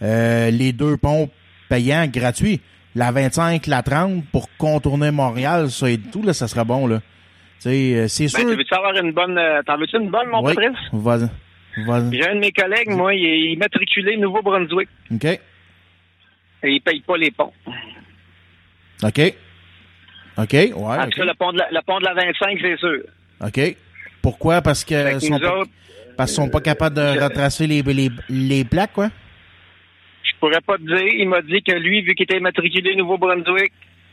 euh, 0.01 0.49
les 0.51 0.71
deux 0.73 0.97
ponts 0.97 1.29
payants 1.69 2.07
gratuits. 2.07 2.61
La 2.95 3.11
25, 3.11 3.67
la 3.67 3.83
30 3.83 4.25
pour 4.31 4.49
contourner 4.57 5.11
Montréal, 5.11 5.69
ça 5.71 5.89
et 5.89 5.97
tout, 5.97 6.23
là, 6.23 6.33
ça 6.33 6.47
serait 6.47 6.65
bon, 6.65 6.87
là. 6.87 7.01
Euh, 7.67 8.07
c'est 8.07 8.23
Ben, 8.25 8.29
sûr. 8.29 8.39
tu 8.39 8.55
veux-tu 8.57 8.73
avoir 8.73 8.93
une 8.95 9.11
bonne... 9.11 9.37
euh, 9.37 9.61
T'en 9.65 9.77
veux-tu 9.77 9.97
une 9.97 10.09
bonne, 10.09 10.27
mon 10.29 10.43
Oui. 10.43 10.55
Patrice? 10.55 10.77
Vas-y. 10.91 11.29
Vas-y. 11.85 12.17
J'ai 12.17 12.27
un 12.27 12.35
de 12.35 12.39
mes 12.39 12.51
collègues, 12.51 12.89
moi, 12.89 13.13
il 13.13 13.23
est 13.23 13.53
immatriculé 13.53 14.17
Nouveau-Brunswick. 14.17 14.89
OK. 15.13 15.23
et 15.25 15.39
ils 16.63 16.81
payent 16.81 17.01
pas 17.01 17.17
les 17.17 17.31
ponts. 17.31 17.53
OK. 19.03 19.33
OK, 20.43 20.54
ouais. 20.54 20.71
En 20.75 21.04
tout 21.10 21.10
cas, 21.19 21.23
OK. 21.23 21.27
le 21.27 21.34
pont 21.36 21.51
de 21.54 21.58
la, 21.60 21.67
le 21.71 21.80
pont 21.86 21.99
de 21.99 22.06
la 22.06 22.13
25, 22.13 22.60
c'est 22.62 22.77
sûr. 22.77 22.99
OK. 23.45 23.75
Pourquoi? 24.21 24.62
Parce 24.62 24.84
que 24.84 25.19
sont 25.19 25.39
pas, 25.39 25.58
autres, 25.60 25.71
parce 26.17 26.32
qu'ils 26.32 26.43
sont 26.43 26.49
pas 26.49 26.62
capables 26.62 26.95
de 26.95 27.13
je- 27.15 27.23
retracer 27.23 27.67
les, 27.67 27.82
les, 27.82 28.10
les 28.30 28.63
plaques, 28.63 28.93
quoi? 28.93 29.10
je 30.23 30.32
pourrais 30.39 30.62
pas 30.62 30.77
te 30.77 30.84
dire. 30.84 31.13
Il 31.19 31.27
m'a 31.30 31.41
dit 31.41 31.62
que 31.62 31.73
lui, 31.73 32.01
vu 32.01 32.15
qu'il 32.15 32.23
était 32.23 32.38
immatriculé 32.38 32.95
Nouveau-Brunswick, 32.95 33.71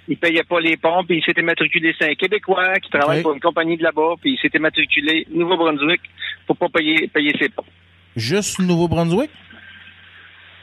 il 0.09 0.17
payait 0.17 0.43
pas 0.43 0.61
les 0.61 0.77
ponts, 0.77 1.05
puis 1.05 1.19
il 1.19 1.23
s'était 1.25 1.43
matriculé. 1.43 1.95
C'est 1.99 2.11
un 2.11 2.14
Québécois 2.14 2.75
qui 2.81 2.91
travaille 2.91 3.23
pour 3.23 3.33
une 3.35 3.41
compagnie 3.41 3.77
de 3.77 3.83
là-bas, 3.83 4.14
puis 4.21 4.33
il 4.33 4.38
s'était 4.38 4.59
matriculé 4.59 5.27
Nouveau-Brunswick 5.31 6.01
pour 6.47 6.57
pas 6.57 6.69
payer, 6.69 7.09
payer 7.09 7.33
ses 7.38 7.49
ponts. 7.51 7.64
Juste 8.17 8.59
Nouveau-Brunswick? 8.59 9.31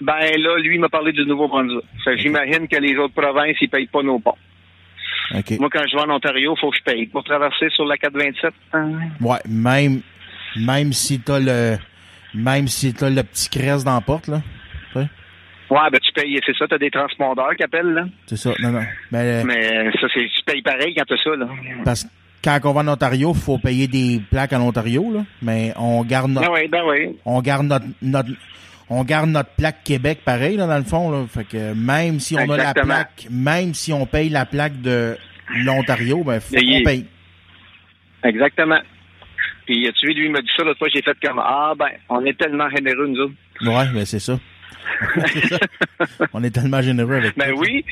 Ben 0.02 0.20
là, 0.38 0.58
lui, 0.58 0.76
il 0.76 0.80
m'a 0.82 0.90
parlé 0.90 1.12
du 1.14 1.26
Nouveau-Brunswick. 1.26 1.84
J'imagine 2.18 2.68
que 2.68 2.76
les 2.78 2.98
autres 2.98 3.14
provinces, 3.14 3.56
ils 3.62 3.70
payent 3.70 3.88
pas 3.88 4.04
nos 4.04 4.20
ponts. 4.20 4.38
Moi, 5.32 5.70
quand 5.72 5.84
je 5.90 5.96
vais 5.96 6.04
en 6.04 6.16
Ontario, 6.16 6.54
il 6.56 6.60
faut 6.60 6.70
que 6.72 6.78
je 6.78 6.84
paye. 6.84 7.06
Pour 7.08 7.24
traverser 7.24 7.70
sur 7.70 7.86
la 7.86 7.98
427, 7.98 8.54
hein, 8.74 8.92
Ouais, 9.22 9.38
même, 9.48 10.02
même 10.58 10.94
si 10.94 11.20
t'as 11.20 11.40
le, 11.40 11.78
même 12.34 12.68
si 12.68 12.94
t'as 12.94 13.10
le 13.10 13.24
petit 13.24 13.50
crest 13.50 13.86
dans 13.86 13.96
la 13.96 14.02
porte, 14.02 14.28
là. 14.28 14.42
Tu 14.94 15.00
sais, 15.00 15.08
ouais, 15.70 15.90
ben 15.92 16.00
tu 16.00 16.12
payes, 16.14 16.40
c'est 16.46 16.56
ça, 16.56 16.66
t'as 16.68 16.78
des 16.78 16.92
transpondeurs 16.92 17.56
qui 17.56 17.64
appellent, 17.64 17.94
là. 17.94 18.06
C'est 18.28 18.38
ça. 18.38 18.52
Non, 18.60 18.72
non. 18.72 18.84
Mais, 19.12 19.44
Mais 19.44 19.92
ça, 20.00 20.08
c'est, 20.14 20.28
tu 20.36 20.44
payes 20.46 20.62
pareil 20.62 20.94
quand 20.96 21.06
t'as 21.08 21.24
ça, 21.24 21.36
là. 21.36 21.48
parce 21.84 22.04
que 22.04 22.10
quand 22.44 22.60
on 22.66 22.74
va 22.74 22.82
en 22.82 22.88
Ontario, 22.90 23.34
faut 23.34 23.58
payer 23.58 23.88
des 23.88 24.22
plaques 24.30 24.54
en 24.54 24.62
Ontario, 24.62 25.12
là. 25.12 25.26
Mais 25.42 25.74
on 25.78 26.04
garde 26.04 26.30
notre, 26.32 26.48
Ben 26.48 26.54
oui, 26.54 26.68
ben 26.68 26.82
oui. 26.88 27.18
on 27.26 27.42
garde 27.42 27.66
notre, 27.66 27.86
notre, 28.04 28.30
on 28.90 29.04
garde 29.04 29.30
notre 29.30 29.50
plaque 29.52 29.84
Québec 29.84 30.20
pareil, 30.24 30.58
là, 30.58 30.68
dans 30.68 30.78
le 30.78 30.84
fond, 30.84 31.12
là. 31.12 31.26
Fait 31.28 31.46
que 31.46 31.74
même 31.74 32.20
si 32.20 32.36
on 32.36 32.50
a 32.50 32.58
la 32.58 32.74
plaque, 32.74 33.28
même 33.30 33.74
si 33.74 33.92
on 33.94 34.06
paye 34.06 34.30
la 34.30 34.46
plaque 34.46 34.82
de 34.82 35.18
l'Ontario, 35.64 36.24
ben, 36.24 36.40
faut 36.40 36.56
il 36.56 36.80
qu'on 36.80 36.84
paye. 36.84 37.06
Exactement. 38.24 38.80
Puis 39.66 39.92
tu 40.00 40.08
lui, 40.08 40.26
il 40.26 40.32
m'a 40.32 40.42
dit 40.42 40.50
ça 40.56 40.64
l'autre 40.64 40.78
fois, 40.78 40.88
j'ai 40.94 41.02
fait 41.02 41.18
comme 41.24 41.40
Ah 41.40 41.74
ben, 41.78 41.90
on 42.10 42.24
est 42.26 42.38
tellement 42.38 42.70
généreux, 42.70 43.08
nous 43.08 43.22
autres. 43.22 43.34
Ouais, 43.62 43.88
ben, 43.94 44.06
c'est 44.06 44.20
ça. 44.20 44.38
C'est 45.26 45.48
ça. 45.48 45.60
on 46.32 46.44
est 46.44 46.52
tellement 46.52 46.82
généreux 46.82 47.16
avec 47.16 47.36
Ben 47.36 47.54
oui, 47.58 47.84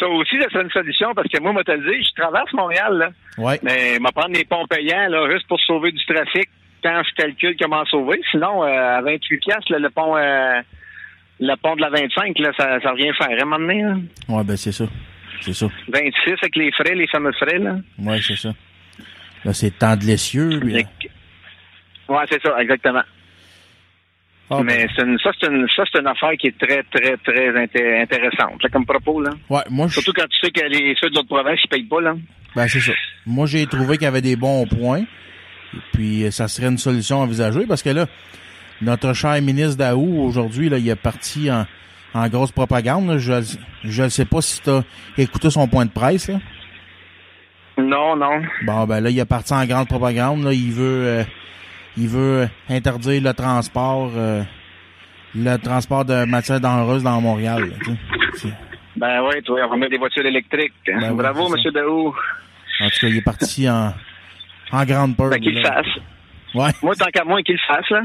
ça 0.00 0.08
aussi, 0.08 0.36
serait 0.50 0.62
une 0.62 0.70
solution 0.70 1.12
parce 1.14 1.28
que 1.28 1.40
moi, 1.42 1.52
moi, 1.52 1.62
te 1.62 1.72
le 1.72 1.80
dire, 1.80 2.02
je 2.02 2.22
traverse 2.22 2.50
Montréal, 2.54 2.96
là. 2.96 3.10
Ouais. 3.36 3.60
Mais 3.62 3.98
m'a 3.98 4.10
prendre 4.12 4.34
des 4.34 4.46
ponts 4.46 4.66
payants, 4.66 5.08
là, 5.08 5.30
juste 5.30 5.46
pour 5.46 5.60
sauver 5.60 5.92
du 5.92 6.04
trafic 6.06 6.48
quand 6.82 7.02
je 7.08 7.14
calcule 7.22 7.56
comment 7.60 7.84
sauver. 7.86 8.20
Sinon, 8.30 8.64
euh, 8.64 8.98
à 8.98 9.00
28 9.02 9.38
piastres, 9.38 9.72
là, 9.72 9.78
le 9.78 9.90
pont, 9.90 10.16
euh, 10.16 10.60
le 11.40 11.54
pont 11.56 11.76
de 11.76 11.80
la 11.80 11.90
25, 11.90 12.38
là, 12.38 12.50
ça, 12.56 12.80
ça 12.80 12.90
revient 12.92 13.12
faire, 13.16 13.36
hein, 13.40 13.44
maintenant, 13.46 13.88
là. 14.28 14.36
Ouais, 14.36 14.44
ben, 14.44 14.56
c'est 14.56 14.72
ça. 14.72 14.84
C'est 15.40 15.52
ça. 15.54 15.66
26 15.88 16.32
avec 16.42 16.56
les 16.56 16.72
frais, 16.72 16.94
les 16.94 17.06
fameux 17.06 17.32
frais, 17.32 17.58
là. 17.58 17.76
Ouais, 17.98 18.20
c'est 18.20 18.36
ça. 18.36 18.52
Là, 19.44 19.52
c'est 19.52 19.70
temps 19.78 19.96
de 19.96 20.04
l'essieu. 20.04 20.58
puis, 20.60 20.72
que- 21.00 21.08
Ouais, 22.12 22.24
c'est 22.28 22.42
ça, 22.42 22.60
exactement. 22.60 23.02
ah, 24.50 24.56
ben, 24.58 24.64
Mais 24.64 24.86
c'est 24.96 25.02
une, 25.04 25.18
ça, 25.18 25.30
c'est 25.38 25.46
une, 25.48 25.66
ça, 25.76 25.82
c'est 25.92 26.00
une 26.00 26.06
affaire 26.06 26.32
qui 26.38 26.48
est 26.48 26.58
très, 26.58 26.82
très, 26.84 27.16
très 27.18 27.50
inté- 27.52 28.00
intéressante, 28.02 28.62
là, 28.62 28.68
comme 28.70 28.86
propos, 28.86 29.20
là. 29.20 29.30
ouais, 29.50 29.60
moi, 29.70 29.88
Surtout 29.88 30.12
quand 30.12 30.26
tu 30.28 30.38
sais 30.42 30.50
que 30.50 30.64
les, 30.66 30.94
ceux 31.00 31.10
de 31.10 31.14
l'autre 31.16 31.28
province, 31.28 31.60
ils 31.64 31.68
payent 31.68 31.82
pas, 31.84 32.00
là. 32.00 32.14
ben, 32.56 32.66
c'est 32.66 32.80
ça. 32.80 32.92
Moi, 33.26 33.46
j'ai 33.46 33.66
trouvé 33.66 33.96
qu'il 33.98 34.04
y 34.04 34.08
avait 34.08 34.22
des 34.22 34.36
bons 34.36 34.66
points. 34.66 35.04
Et 35.74 35.80
puis, 35.92 36.24
euh, 36.24 36.30
ça 36.30 36.48
serait 36.48 36.68
une 36.68 36.78
solution 36.78 37.20
envisagée 37.20 37.66
parce 37.66 37.82
que 37.82 37.90
là, 37.90 38.06
notre 38.80 39.12
cher 39.12 39.40
ministre 39.42 39.76
Daou, 39.76 40.22
aujourd'hui, 40.22 40.68
là, 40.68 40.78
il 40.78 40.88
est 40.88 40.94
parti 40.96 41.50
en, 41.50 41.66
en 42.14 42.28
grosse 42.28 42.52
propagande. 42.52 43.08
là. 43.08 43.18
Je 43.18 44.02
ne 44.02 44.08
sais 44.08 44.24
pas 44.24 44.40
si 44.40 44.62
tu 44.62 44.70
as 44.70 44.82
écouté 45.16 45.50
son 45.50 45.66
point 45.68 45.84
de 45.84 45.90
presse. 45.90 46.28
Là. 46.28 46.38
Non, 47.78 48.16
non. 48.16 48.42
Bon, 48.64 48.86
ben 48.86 49.00
là, 49.00 49.10
il 49.10 49.18
est 49.18 49.24
parti 49.24 49.52
en 49.52 49.64
grande 49.64 49.86
propagande. 49.88 50.42
Là. 50.44 50.52
Il 50.52 50.72
veut 50.72 51.06
euh, 51.06 51.24
il 51.96 52.08
veut 52.08 52.48
interdire 52.68 53.22
le 53.22 53.32
transport 53.34 54.10
euh, 54.16 54.42
le 55.34 55.56
transport 55.58 56.04
de 56.04 56.24
matières 56.24 56.60
dangereuses 56.60 57.02
dans 57.02 57.20
Montréal. 57.20 57.68
là, 57.68 58.50
Ben 58.96 59.22
oui, 59.22 59.42
tu 59.44 59.52
vois, 59.52 59.66
on 59.66 59.70
va 59.70 59.76
mettre 59.76 59.92
des 59.92 59.98
voitures 59.98 60.26
électriques. 60.26 60.72
Ben 60.86 61.12
Bravo, 61.14 61.48
ça. 61.48 61.54
Monsieur 61.56 61.70
Daou. 61.70 62.14
En 62.80 62.88
tout 62.88 62.98
cas, 63.00 63.06
il 63.08 63.16
est 63.18 63.22
parti 63.22 63.68
en, 63.68 63.92
en 64.72 64.84
grande 64.84 65.16
peur. 65.16 65.30
Ben, 65.30 65.40
qu'il 65.40 65.54
le 65.54 65.62
fasse. 65.62 65.86
Ouais. 66.54 66.70
Moi, 66.82 66.94
tant 66.94 67.06
qu'à 67.12 67.24
moi, 67.24 67.42
qu'il 67.42 67.54
le 67.56 67.74
fasse, 67.74 67.88
là. 67.90 68.00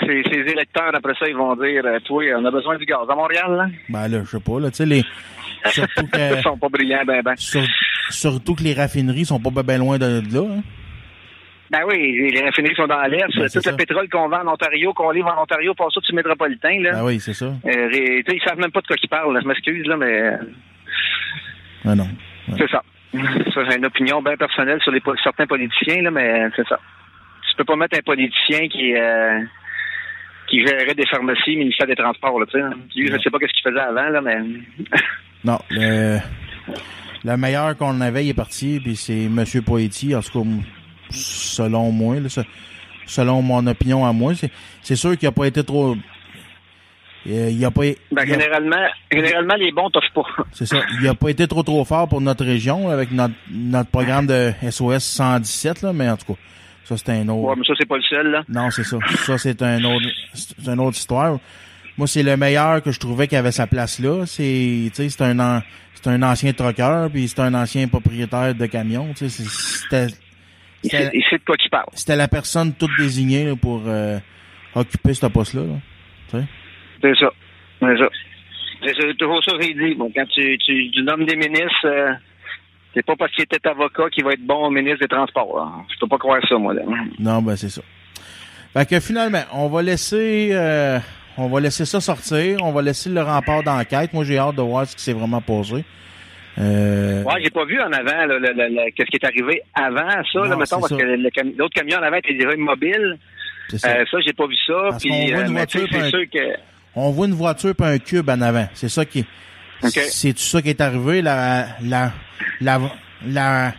Ces, 0.00 0.22
ces 0.24 0.40
électeurs, 0.52 0.94
après 0.94 1.14
ça, 1.18 1.28
ils 1.28 1.36
vont 1.36 1.54
dire, 1.56 1.82
euh, 1.84 1.98
toi, 2.00 2.22
on 2.38 2.44
a 2.44 2.50
besoin 2.50 2.76
du 2.78 2.84
gaz 2.84 3.00
à 3.08 3.14
Montréal, 3.14 3.50
là. 3.56 3.66
Ben 3.88 4.08
là, 4.08 4.20
je 4.24 4.30
sais 4.30 4.40
pas, 4.40 4.60
là, 4.60 4.70
tu 4.70 4.76
sais, 4.76 4.86
les. 4.86 5.04
Surtout 5.66 6.06
que. 6.06 6.36
Ils 6.38 6.42
sont 6.42 6.56
pas 6.58 6.68
brillants, 6.68 7.04
ben, 7.06 7.22
ben. 7.22 7.34
sur- 7.36 7.62
surtout 8.10 8.54
que 8.54 8.62
les 8.62 8.74
raffineries 8.74 9.24
sont 9.24 9.40
pas 9.40 9.62
bien 9.62 9.78
loin 9.78 9.98
de, 9.98 10.20
de 10.20 10.34
là. 10.34 10.46
hein. 10.58 10.62
Ben 11.70 11.80
oui, 11.86 12.30
les 12.32 12.42
raffineries 12.42 12.74
sont 12.76 12.86
dans 12.86 13.02
l'Est. 13.02 13.26
Ben, 13.36 13.48
c'est 13.48 13.60
Tout 13.60 13.70
le 13.70 13.76
pétrole 13.76 14.08
qu'on 14.08 14.28
vend 14.28 14.40
en 14.46 14.52
Ontario, 14.54 14.92
qu'on 14.94 15.10
livre 15.10 15.28
en 15.36 15.42
Ontario, 15.42 15.74
passe 15.74 15.92
du 16.08 16.14
métropolitain, 16.14 16.80
là. 16.80 16.92
Ben 16.92 17.04
oui, 17.04 17.20
c'est 17.20 17.34
ça. 17.34 17.46
Euh, 17.66 17.88
ils 17.92 18.42
savent 18.46 18.58
même 18.58 18.70
pas 18.70 18.80
de 18.80 18.86
quoi 18.86 18.96
ils 19.02 19.08
parlent, 19.08 19.34
là. 19.34 19.40
Je 19.42 19.48
m'excuse, 19.48 19.86
là, 19.86 19.96
mais 19.96 20.20
euh, 20.22 20.36
Ben 21.84 21.94
non. 21.94 22.08
c'est 22.56 22.70
ça. 22.70 22.82
Ça, 23.12 23.64
j'ai 23.68 23.76
une 23.76 23.86
opinion 23.86 24.22
bien 24.22 24.36
personnelle 24.36 24.80
sur 24.82 24.92
les, 24.92 25.00
certains 25.22 25.46
politiciens, 25.46 26.02
là, 26.02 26.10
mais 26.10 26.48
c'est 26.54 26.66
ça. 26.68 26.78
Tu 27.48 27.56
peux 27.56 27.64
pas 27.64 27.76
mettre 27.76 27.98
un 27.98 28.02
politicien 28.02 28.68
qui, 28.68 28.94
euh, 28.94 29.40
qui 30.48 30.64
gérait 30.66 30.94
des 30.94 31.06
pharmacies, 31.06 31.56
ministère 31.56 31.86
des 31.86 31.96
Transports, 31.96 32.38
là, 32.38 32.46
tu 32.46 32.58
sais. 32.58 32.62
hein. 32.62 32.72
Lui, 32.94 33.08
je 33.08 33.18
sais 33.18 33.30
pas 33.30 33.38
qu'est-ce 33.38 33.52
qu'il 33.52 33.70
faisait 33.70 33.80
avant, 33.80 34.08
là, 34.08 34.20
mais... 34.20 34.38
Non, 35.44 35.58
le, 35.70 36.18
le 37.24 37.36
meilleur 37.36 37.76
qu'on 37.76 38.00
avait, 38.00 38.26
il 38.26 38.30
est 38.30 38.34
parti, 38.34 38.80
puis 38.82 38.96
c'est 38.96 39.24
M. 39.24 39.44
Poetti, 39.64 40.14
en 40.14 40.20
tout 40.20 40.42
cas, 40.42 40.50
selon 41.10 41.92
moi, 41.92 42.16
là, 42.20 42.28
selon 43.06 43.40
mon 43.42 43.66
opinion 43.66 44.04
à 44.04 44.12
moi. 44.12 44.34
C'est, 44.34 44.50
c'est 44.82 44.96
sûr 44.96 45.16
qu'il 45.16 45.28
a 45.28 45.32
pas 45.32 45.46
été 45.46 45.64
trop... 45.64 45.96
euh, 47.26 47.50
Il 47.50 47.64
a 47.64 47.70
pas, 47.70 47.82
Ben, 48.12 48.26
généralement, 48.26 48.86
généralement, 49.10 49.54
les 49.56 49.72
bons 49.72 49.90
t'offrent 49.90 50.12
pas. 50.14 50.44
c'est 50.52 50.66
ça. 50.66 50.78
Il 51.00 51.08
a 51.08 51.14
pas 51.14 51.28
été 51.30 51.46
trop 51.48 51.62
trop 51.62 51.84
fort 51.84 52.08
pour 52.08 52.20
notre 52.20 52.44
région 52.44 52.88
avec 52.90 53.10
notre, 53.12 53.34
notre 53.50 53.90
programme 53.90 54.26
de 54.26 54.52
SOS 54.70 55.04
117, 55.04 55.82
là, 55.82 55.92
mais 55.92 56.08
en 56.08 56.16
tout 56.16 56.32
cas, 56.34 56.38
ça 56.84 56.96
c'est 56.96 57.10
un 57.10 57.28
autre. 57.28 57.48
Ouais, 57.50 57.54
mais 57.58 57.64
ça, 57.66 57.74
c'est 57.78 57.86
pas 57.88 57.96
le 57.96 58.02
seul, 58.02 58.30
là. 58.30 58.42
Non, 58.48 58.70
c'est 58.70 58.84
ça. 58.84 58.96
Ça, 59.26 59.36
c'est 59.38 59.60
un 59.62 59.82
autre, 59.84 60.06
c'est 60.34 60.66
une 60.66 60.80
autre 60.80 60.96
histoire. 60.96 61.38
Moi, 61.96 62.06
c'est 62.06 62.22
le 62.22 62.36
meilleur 62.36 62.80
que 62.82 62.92
je 62.92 63.00
trouvais 63.00 63.26
qui 63.26 63.34
avait 63.36 63.50
sa 63.52 63.66
place 63.66 63.98
là. 63.98 64.24
C'est, 64.24 64.84
tu 64.86 64.90
sais, 64.94 65.08
c'est 65.08 65.22
un, 65.24 65.38
an- 65.40 65.62
c'est 65.94 66.06
un 66.08 66.22
ancien 66.22 66.52
trucker, 66.52 67.08
puis 67.12 67.26
c'est 67.26 67.40
un 67.40 67.52
ancien 67.54 67.88
propriétaire 67.88 68.54
de 68.54 68.66
camion. 68.66 69.08
Tu 69.16 69.28
sais, 69.28 69.42
c'est- 69.42 69.48
c'était, 69.82 70.06
Il 70.84 70.90
sait, 70.90 70.96
c'était, 71.04 71.16
il 71.18 71.24
sait 71.28 71.38
de 71.38 71.44
quoi 71.44 71.56
tu 71.56 71.68
parles. 71.68 71.86
c'était 71.94 72.14
la 72.14 72.28
personne 72.28 72.72
toute 72.72 72.92
désignée 72.96 73.46
là, 73.46 73.56
pour 73.56 73.82
euh, 73.86 74.18
occuper 74.76 75.12
ce 75.12 75.26
poste-là. 75.26 75.62
là. 75.62 75.74
Tu 76.30 76.38
sais. 76.38 76.44
C'est 77.02 77.14
ça. 77.16 77.30
C'est 77.80 77.96
ça. 77.98 78.08
C'est 78.82 79.16
toujours 79.18 79.42
ça 79.44 79.52
que 79.56 79.62
j'ai 79.62 79.74
dit. 79.74 79.94
Bon, 79.94 80.10
quand 80.14 80.26
tu, 80.26 80.56
tu, 80.58 80.90
tu 80.90 81.02
nommes 81.02 81.24
des 81.24 81.36
ministres, 81.36 81.86
euh, 81.86 82.12
c'est 82.94 83.04
pas 83.04 83.16
parce 83.16 83.32
qu'il 83.32 83.44
était 83.44 83.66
avocat 83.68 84.08
qu'il 84.10 84.24
va 84.24 84.32
être 84.32 84.46
bon 84.46 84.70
ministre 84.70 85.00
des 85.00 85.08
Transports. 85.08 85.56
là. 85.56 85.72
Je 85.92 85.98
peux 85.98 86.06
pas 86.06 86.18
croire 86.18 86.40
ça, 86.48 86.56
moi. 86.56 86.74
Là. 86.74 86.82
Non, 87.18 87.42
ben 87.42 87.56
c'est 87.56 87.68
ça. 87.70 87.82
Fait 88.72 88.88
que 88.88 89.00
finalement, 89.00 89.42
on 89.52 89.68
va 89.68 89.82
laisser, 89.82 90.50
euh, 90.52 90.98
on 91.36 91.48
va 91.48 91.60
laisser 91.60 91.84
ça 91.84 92.00
sortir. 92.00 92.58
On 92.62 92.72
va 92.72 92.82
laisser 92.82 93.10
le 93.10 93.20
rempart 93.22 93.62
d'enquête. 93.62 94.12
Moi, 94.12 94.24
j'ai 94.24 94.38
hâte 94.38 94.56
de 94.56 94.62
voir 94.62 94.86
ce 94.86 94.94
qui 94.94 95.02
s'est 95.02 95.12
vraiment 95.12 95.40
posé. 95.40 95.84
Euh, 96.58 97.22
Ouais, 97.24 97.40
j'ai 97.42 97.50
pas 97.50 97.64
vu 97.64 97.80
en 97.80 97.92
avant 97.92 98.26
là, 98.26 98.26
le- 98.26 98.38
le- 98.38 98.52
le- 98.52 98.90
qu'est-ce 98.90 99.10
qui 99.10 99.16
est 99.16 99.24
arrivé 99.24 99.62
avant 99.74 100.08
ça, 100.32 100.40
là, 100.40 100.48
Non, 100.48 100.56
mettons, 100.56 100.80
parce 100.80 100.88
ça. 100.88 100.96
que 100.96 101.56
l'autre 101.56 101.74
camion 101.74 101.98
en 101.98 102.02
avant 102.02 102.16
était 102.16 102.34
déjà 102.34 102.52
immobile. 102.54 103.16
c'est 103.68 103.78
ça. 103.78 103.90
Euh, 103.90 104.04
ça, 104.10 104.18
j'ai 104.24 104.32
pas 104.32 104.46
vu 104.46 104.56
ça. 104.66 104.74
Parce 104.90 105.02
qu'on 105.04 105.08
Puis, 105.08 105.30
voit 105.32 105.40
euh, 105.42 105.46
une 105.46 105.52
voiture, 105.52 105.86
c'est 105.90 106.08
sûr 106.10 106.22
que. 106.32 106.38
On 107.06 107.10
voit 107.10 107.26
une 107.26 107.34
voiture 107.34 107.74
puis 107.76 107.86
un 107.86 107.98
cube 107.98 108.28
en 108.30 108.40
avant. 108.40 108.66
C'est 108.74 108.88
ça 108.88 109.04
qui 109.04 109.20
OK. 109.82 109.90
c'est 109.90 110.32
tout 110.32 110.38
ça 110.40 110.60
qui 110.62 110.70
est 110.70 110.80
arrivé 110.80 111.22
la 111.22 111.66
la 111.82 112.12
la 112.60 112.78
la, 113.26 113.72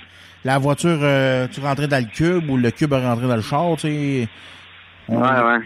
la 0.46 0.58
voiture 0.58 0.98
euh, 1.02 1.48
tu 1.54 1.60
rentrais 1.62 1.88
dans 1.88 2.04
le 2.04 2.10
cube 2.14 2.50
ou 2.50 2.58
le 2.58 2.72
cube 2.72 2.94
est 2.94 3.06
rentré 3.06 3.28
dans 3.28 3.36
le 3.36 3.42
char, 3.42 3.76
tu 3.78 3.82
sais. 3.88 4.28
On, 5.08 5.22
Ouais, 5.22 5.28
ouais. 5.28 5.66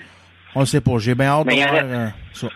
on 0.56 0.66
sait 0.66 0.82
pas, 0.82 0.98
j'ai 1.00 1.16
bien 1.16 1.28
hâte 1.28 1.46
Mais 1.46 1.56
de 1.56 1.60
il 1.60 1.68
voir 1.68 1.82
euh, 1.84 2.08
ça. 2.34 2.48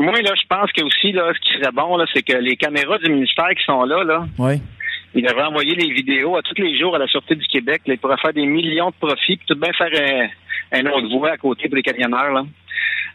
Moi, 0.00 0.12
là, 0.22 0.30
je 0.40 0.46
pense 0.48 0.70
que 0.72 0.82
aussi, 0.84 1.12
là, 1.12 1.30
ce 1.34 1.40
qui 1.40 1.58
serait 1.58 1.72
bon, 1.72 1.96
là, 1.96 2.04
c'est 2.14 2.22
que 2.22 2.36
les 2.36 2.56
caméras 2.56 2.98
du 2.98 3.10
ministère 3.10 3.48
qui 3.50 3.64
sont 3.64 3.82
là, 3.84 4.04
là, 4.04 4.26
Oui. 4.38 4.62
ils 5.14 5.24
devraient 5.26 5.42
envoyer 5.46 5.74
les 5.74 5.92
vidéos 5.92 6.36
à 6.36 6.42
tous 6.42 6.54
les 6.62 6.78
jours 6.78 6.94
à 6.94 6.98
la 6.98 7.06
Sûreté 7.08 7.34
du 7.34 7.46
Québec. 7.46 7.82
Là, 7.86 7.94
ils 7.94 7.98
pourraient 7.98 8.16
faire 8.22 8.32
des 8.32 8.46
millions 8.46 8.90
de 8.90 8.94
profits, 8.94 9.36
puis 9.36 9.46
tout 9.46 9.54
de 9.54 9.60
bien 9.60 9.72
faire 9.72 9.90
un, 10.72 10.78
un 10.80 10.86
autre 10.92 11.08
voie 11.18 11.32
à 11.32 11.36
côté 11.36 11.68
pour 11.68 11.76
les 11.76 11.82
camionneurs, 11.82 12.32
là. 12.32 12.42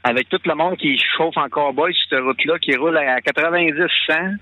Avec 0.03 0.27
tout 0.29 0.39
le 0.45 0.55
monde 0.55 0.77
qui 0.77 0.97
chauffe 1.17 1.37
en 1.37 1.47
cowboy 1.49 1.93
sur 1.93 2.09
cette 2.09 2.23
route-là, 2.23 2.59
qui 2.59 2.75
roule 2.75 2.97
à 2.97 3.19
90-100, 3.21 4.35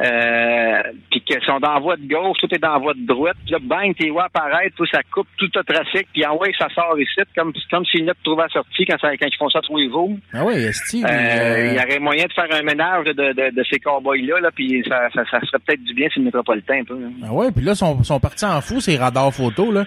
Euh, 0.00 0.82
puis 1.10 1.20
qu'ils 1.20 1.40
sont 1.44 1.60
dans 1.60 1.74
la 1.74 1.78
voie 1.78 1.96
de 1.96 2.08
gauche, 2.08 2.36
tout 2.40 2.52
est 2.52 2.58
dans 2.58 2.72
la 2.72 2.78
voie 2.78 2.94
de 2.94 3.06
droite. 3.06 3.36
Puis 3.44 3.52
là, 3.52 3.58
bang, 3.62 3.94
t'es 3.94 4.08
vois 4.08 4.24
apparaître, 4.24 4.74
tout 4.74 4.86
ça 4.86 5.00
coupe 5.12 5.28
tout 5.36 5.48
le 5.54 5.62
trafic, 5.62 6.08
puis 6.12 6.26
en 6.26 6.36
ouais, 6.38 6.50
ça 6.58 6.66
sort 6.74 6.98
ici, 6.98 7.20
comme, 7.36 7.52
comme 7.70 7.84
s'ils 7.84 8.00
venaient 8.00 8.12
de 8.12 8.22
trouver 8.24 8.42
la 8.42 8.48
sortie 8.48 8.84
quand, 8.86 8.98
ça, 8.98 9.14
quand 9.16 9.26
ils 9.30 9.36
font 9.36 9.50
ça 9.50 9.60
tous 9.60 9.76
les 9.76 9.88
jours. 9.90 10.10
Ah 10.32 10.44
oui, 10.44 10.54
Esti. 10.54 11.04
Euh, 11.04 11.08
euh, 11.08 11.66
Il 11.68 11.74
y 11.74 11.84
aurait 11.84 11.98
moyen 12.00 12.24
de 12.24 12.32
faire 12.32 12.48
un 12.50 12.62
ménage 12.62 13.04
de, 13.04 13.12
de, 13.12 13.54
de 13.54 13.64
ces 13.70 13.78
cowboys-là, 13.78 14.40
là, 14.40 14.50
puis 14.52 14.82
ça, 14.88 15.08
ça, 15.14 15.22
ça 15.30 15.40
serait 15.46 15.58
peut-être 15.64 15.84
du 15.84 15.94
bien 15.94 16.08
sur 16.08 16.20
le 16.20 16.24
métropolitain 16.24 16.80
un 16.80 16.84
peu. 16.84 16.98
là. 16.98 17.08
Ah 17.24 17.32
ouais, 17.32 17.52
puis 17.52 17.62
là, 17.64 17.72
ils 17.72 17.76
sont, 17.76 18.02
sont 18.02 18.18
partis 18.18 18.46
en 18.46 18.60
fou, 18.60 18.80
ces 18.80 18.96
radars 18.96 19.32
photos, 19.32 19.72
là. 19.72 19.84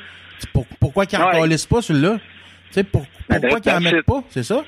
Pour, 0.54 0.66
pourquoi 0.80 1.06
qu'ils 1.08 1.20
en 1.20 1.26
Ouais. 1.42 1.50
pas, 1.50 1.82
celui-là? 1.82 2.18
Tu 2.68 2.74
sais, 2.74 2.84
pour, 2.84 3.06
pourquoi 3.28 3.60
qu'ils 3.60 3.72
en 3.72 3.82
that's 3.82 3.94
mettent 3.94 4.06
pas? 4.06 4.24
C'est 4.30 4.44
ça? 4.44 4.64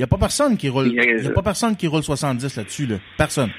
Il 0.00 0.04
y 0.04 0.04
a 0.04 0.06
pas 0.06 0.16
personne 0.16 0.56
qui 0.56 0.70
roule, 0.70 0.86
Il 0.86 0.94
y 0.94 1.26
a- 1.26 1.30
pas 1.30 1.42
personne 1.42 1.76
qui 1.76 1.86
roule 1.86 2.02
70 2.02 2.56
là-dessus, 2.56 2.86
là. 2.86 2.96
Personne. 3.18 3.50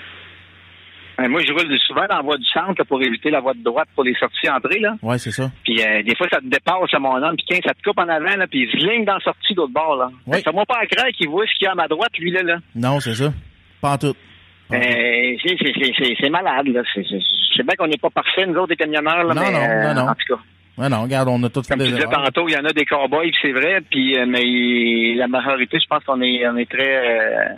Euh, 1.20 1.30
moi, 1.30 1.40
je 1.48 1.54
roule 1.54 1.80
souvent 1.86 2.08
dans 2.10 2.16
la 2.16 2.22
voie 2.24 2.38
du 2.40 2.46
centre 2.46 2.74
là, 2.80 2.84
pour 2.84 3.00
éviter 3.04 3.30
la 3.30 3.42
voie 3.42 3.54
de 3.54 3.62
droite 3.62 3.88
pour 3.94 4.04
les 4.04 4.16
sorties-entrées, 4.16 4.80
là. 4.80 4.96
Ouais, 5.04 5.20
c'est 5.20 5.30
ça. 5.30 5.52
Puis 5.64 5.80
euh, 5.84 6.02
des 6.02 6.16
fois, 6.16 6.28
ça 6.32 6.40
te 6.40 6.46
dépasse 6.48 6.92
à 6.94 6.98
mon 6.98 7.14
homme, 7.22 7.36
puis 7.36 7.46
quand 7.48 7.60
ça 7.64 7.76
te 7.76 7.84
coupe 7.88 8.00
en 8.00 8.10
avant, 8.10 8.36
là, 8.38 8.48
puis 8.48 8.64
il 8.64 8.72
se 8.72 8.78
ligne 8.84 9.06
dans 9.06 9.14
la 9.14 9.20
sortie 9.20 9.54
d'autre 9.54 9.72
bord, 9.72 9.98
là. 9.98 10.10
Oui. 10.26 10.42
Ça 10.44 10.52
moi 10.52 10.66
pas 10.66 10.80
à 10.82 10.88
craindre 10.88 11.12
qu'il 11.16 11.30
voit 11.30 11.46
ce 11.46 11.54
qu'il 11.60 11.66
y 11.66 11.68
a 11.68 11.74
à 11.74 11.76
ma 11.76 11.88
droite, 11.88 12.18
lui, 12.18 12.32
là, 12.32 12.42
là. 12.42 12.58
Non, 12.74 13.00
c'est 13.00 13.14
ça. 13.14 13.32
Pas 13.80 13.92
en 13.92 13.98
tout. 14.00 14.16
Euh, 14.74 14.78
c'est- 15.44 16.30
malade, 16.32 16.70
là. 16.70 16.82
C'est 16.96 17.64
bien 17.64 17.76
qu'on 17.78 17.86
n'est 17.86 17.98
pas 17.98 18.10
parfaits, 18.10 18.48
nous 18.48 18.56
autres, 18.56 18.72
les 18.72 18.78
camionneurs, 18.78 19.26
là, 19.26 19.34
Non, 19.36 19.42
mais 19.42 19.52
non, 19.52 19.60
euh, 19.60 19.94
non, 19.94 20.06
non. 20.06 20.10
en 20.10 20.16
tout 20.16 20.36
cas. 20.36 20.42
Ouais, 20.78 20.90
non, 20.90 21.02
regarde, 21.04 21.28
on 21.30 21.42
a 21.44 21.50
tout 21.50 21.62
fait 21.64 21.74
Comme 21.76 21.80
tu 21.86 21.92
des 21.92 21.96
disais 21.96 22.08
tantôt, 22.10 22.48
il 22.48 22.54
y 22.54 22.58
en 22.58 22.66
a 22.66 22.72
des 22.74 22.86
cowboys, 22.86 23.32
c'est 23.42 23.52
vrai, 23.52 23.82
puis 23.90 24.18
euh, 24.18 24.26
mais 24.26 25.16
la 25.16 25.28
majorité, 25.28 25.78
je 25.82 25.88
pense 25.88 26.04
qu'on 26.04 26.22
est 26.22 26.48
on 26.48 26.56
est 26.58 26.70
très 26.70 26.98
euh, 26.98 27.54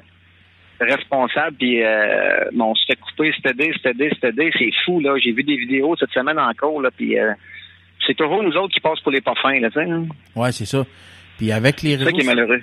responsable, 0.80 1.56
puis 1.58 1.84
euh, 1.84 2.45
bon, 2.54 2.71
on 2.71 2.76
se 2.76 2.86
fait 2.86 2.95
couper, 2.99 3.34
c'était 3.36 3.71
c'était 3.82 4.10
c'était 4.13 4.52
c'est 4.58 4.71
fou 4.86 4.99
là. 4.99 5.15
J'ai 5.23 5.32
vu 5.32 5.43
des 5.43 5.56
vidéos 5.58 5.95
cette 5.99 6.10
semaine 6.12 6.39
encore 6.39 6.82
là, 6.82 6.89
puis 6.95 7.15
c'est 8.06 8.15
toujours 8.15 8.43
nous 8.43 8.54
autres 8.58 8.73
qui 8.73 8.80
passent 8.82 8.99
pour 9.02 9.12
les 9.12 9.21
pas 9.21 9.34
fins 9.41 9.60
là, 9.60 9.69
tu 9.69 9.80
sais. 9.80 9.89
hein. 9.89 10.06
Ouais, 10.36 10.52
c'est 10.52 10.65
ça. 10.65 10.84
Puis 11.38 11.52
avec 11.52 11.82
les 11.82 11.91
C'est 11.91 11.97
ça 11.99 12.06
réseaux, 12.06 12.17
qui 12.17 12.21
est 12.26 12.28
malheureux. 12.28 12.62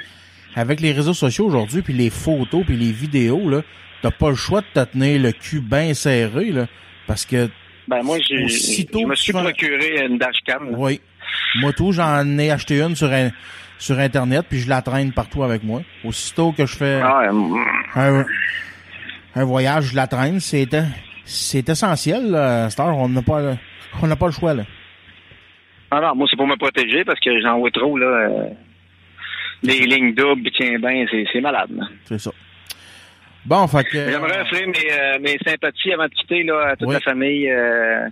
avec 0.56 0.80
les 0.80 0.92
réseaux 0.92 1.14
sociaux 1.14 1.46
aujourd'hui, 1.46 1.82
puis 1.82 1.94
les 1.94 2.10
photos, 2.10 2.64
puis 2.66 2.76
les 2.76 2.92
vidéos, 2.92 3.48
là, 3.48 3.62
t'as 4.02 4.10
pas 4.10 4.30
le 4.30 4.36
choix 4.36 4.60
de 4.60 4.66
te 4.80 4.84
tenir 4.92 5.22
le 5.22 5.32
cul 5.32 5.60
bien 5.60 5.94
serré, 5.94 6.50
là, 6.50 6.66
parce 7.06 7.24
que, 7.24 7.48
Ben 7.90 8.02
moi, 8.04 8.18
j'ai- 8.20 8.46
je 8.46 9.04
me 9.06 9.14
suis 9.16 9.32
procuré 9.32 10.06
une 10.06 10.16
dashcam. 10.16 10.74
oui, 10.78 11.00
moi 11.60 11.72
tout, 11.72 11.90
j'en 11.92 12.24
ai 12.38 12.50
acheté 12.52 12.80
une 12.80 12.94
sur 12.94 13.10
un- 13.12 13.30
sur 13.78 13.98
Internet, 13.98 14.46
puis 14.48 14.60
je 14.60 14.68
la 14.68 14.80
traîne 14.80 15.10
partout 15.12 15.42
avec 15.42 15.64
moi. 15.64 15.82
Aussitôt 16.04 16.52
que 16.52 16.66
je 16.66 16.76
fais 16.76 17.00
Ah, 17.02 17.22
un, 17.96 18.24
un 19.34 19.44
voyage, 19.44 19.86
je 19.90 19.96
la 19.96 20.06
traîne, 20.06 20.38
c'est 20.38 20.68
c'est 21.24 21.68
essentiel, 21.68 22.30
là, 22.30 22.64
à 22.66 22.70
cette 22.70 22.78
heure, 22.80 22.96
on 22.96 23.08
n'a 23.08 23.22
pas, 23.22 23.40
le- 23.40 23.56
on 24.02 24.06
n'a 24.06 24.16
pas 24.16 24.26
le 24.26 24.32
choix, 24.32 24.54
là. 24.54 24.62
ah 25.90 26.00
non, 26.00 26.14
moi 26.14 26.26
c'est 26.30 26.36
pour 26.36 26.46
me 26.46 26.56
protéger 26.56 27.04
parce 27.04 27.18
que 27.20 27.40
j'en 27.40 27.58
vois 27.58 27.70
trop 27.72 27.98
là. 27.98 28.06
euh, 28.06 28.44
les 29.64 29.80
lignes 29.80 30.14
doubles, 30.14 30.48
tiens 30.56 30.78
ben, 30.78 31.06
c'est 31.10 31.24
c'est 31.32 31.40
malade. 31.40 31.70
C'est 32.04 32.18
ça. 32.20 32.30
Bon, 33.46 33.66
fait 33.66 33.84
que... 33.84 34.10
J'aimerais 34.10 34.42
offrir 34.42 34.66
mes, 34.68 34.92
euh, 34.92 35.18
mes 35.20 35.38
sympathies 35.46 35.92
avant 35.92 36.04
de 36.04 36.10
quitter 36.14 36.42
là, 36.42 36.68
à 36.72 36.76
toute 36.76 36.88
Oui. 36.88 36.94
la 36.94 37.00
famille 37.00 37.50
euh, 37.50 38.06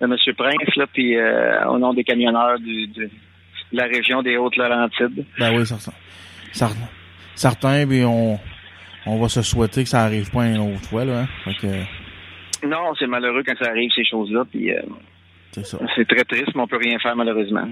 de 0.00 0.04
M. 0.06 0.16
Prince, 0.36 0.76
là, 0.76 0.86
puis 0.92 1.16
euh, 1.16 1.64
au 1.68 1.78
nom 1.78 1.94
des 1.94 2.04
camionneurs 2.04 2.58
du, 2.58 2.86
de 2.88 3.08
la 3.72 3.84
région 3.84 4.22
des 4.22 4.36
Hautes-Laurentides. 4.36 5.24
Ben 5.38 5.56
oui, 5.56 5.64
certain. 5.66 5.92
Certain. 6.52 6.88
Certain, 7.36 7.86
puis 7.86 8.02
on, 8.04 8.38
on 9.06 9.20
va 9.20 9.28
se 9.28 9.42
souhaiter 9.42 9.84
que 9.84 9.88
ça 9.88 10.02
arrive 10.02 10.30
pas 10.30 10.46
une 10.46 10.58
autre 10.58 10.88
fois, 10.88 11.04
là. 11.04 11.20
hein. 11.20 11.26
Fait 11.44 11.54
que, 11.54 12.66
Non, 12.66 12.94
c'est 12.98 13.06
malheureux 13.06 13.42
quand 13.46 13.54
ça 13.62 13.70
arrive, 13.70 13.90
ces 13.94 14.04
choses-là, 14.04 14.44
puis 14.50 14.70
c'est 15.52 15.64
ça. 15.64 15.78
c'est 15.94 16.06
très 16.08 16.24
triste, 16.24 16.50
mais 16.56 16.62
on 16.62 16.66
peut 16.66 16.78
rien 16.82 16.98
faire 16.98 17.14
malheureusement. 17.14 17.66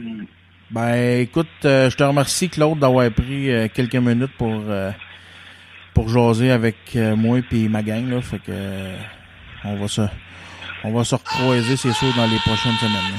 Ben, 0.70 1.20
écoute, 1.20 1.48
je 1.64 1.94
te 1.96 2.02
remercie, 2.04 2.48
Claude, 2.48 2.78
d'avoir 2.78 3.10
pris 3.10 3.48
quelques 3.74 3.96
minutes 3.96 4.32
pour 4.38 4.62
pour 5.96 6.10
jaser 6.10 6.50
avec 6.50 6.76
euh, 6.94 7.16
moi 7.16 7.38
puis 7.48 7.70
ma 7.70 7.82
gang, 7.82 8.06
là. 8.10 8.20
Fait 8.20 8.36
que 8.36 8.50
euh, 8.50 8.94
on 9.64 9.76
va 9.76 9.88
se 9.88 10.02
on 10.84 10.92
va 10.92 11.02
se 11.04 11.14
recroiser, 11.14 11.74
c'est 11.74 11.92
sûr, 11.92 12.08
dans 12.14 12.26
les 12.26 12.38
prochaines 12.40 12.74
semaines. 12.74 12.92
là. 12.92 13.18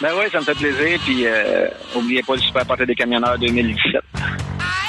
Ben 0.00 0.08
oui, 0.18 0.24
ça 0.32 0.40
me 0.40 0.44
fait 0.44 0.54
plaisir, 0.54 0.98
puis 1.04 1.26
euh, 1.26 1.68
oubliez 1.94 2.22
pas 2.22 2.34
le 2.36 2.40
super 2.40 2.64
party 2.64 2.86
des 2.86 2.94
camionneurs 2.94 3.38
2017. 3.38 4.00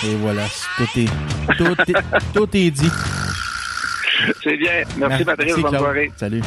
Et 0.05 0.15
voilà, 0.15 0.45
tout 0.77 0.87
est 0.97 1.09
tout 1.57 1.75
est, 1.89 2.33
tout 2.33 2.49
est 2.53 2.71
dit. 2.71 2.91
C'est 4.41 4.55
bien. 4.55 4.83
Merci, 4.95 5.25
Patrice, 5.25 5.57
bonne 5.57 5.77
soirée. 5.77 6.09
Salut. 6.15 6.41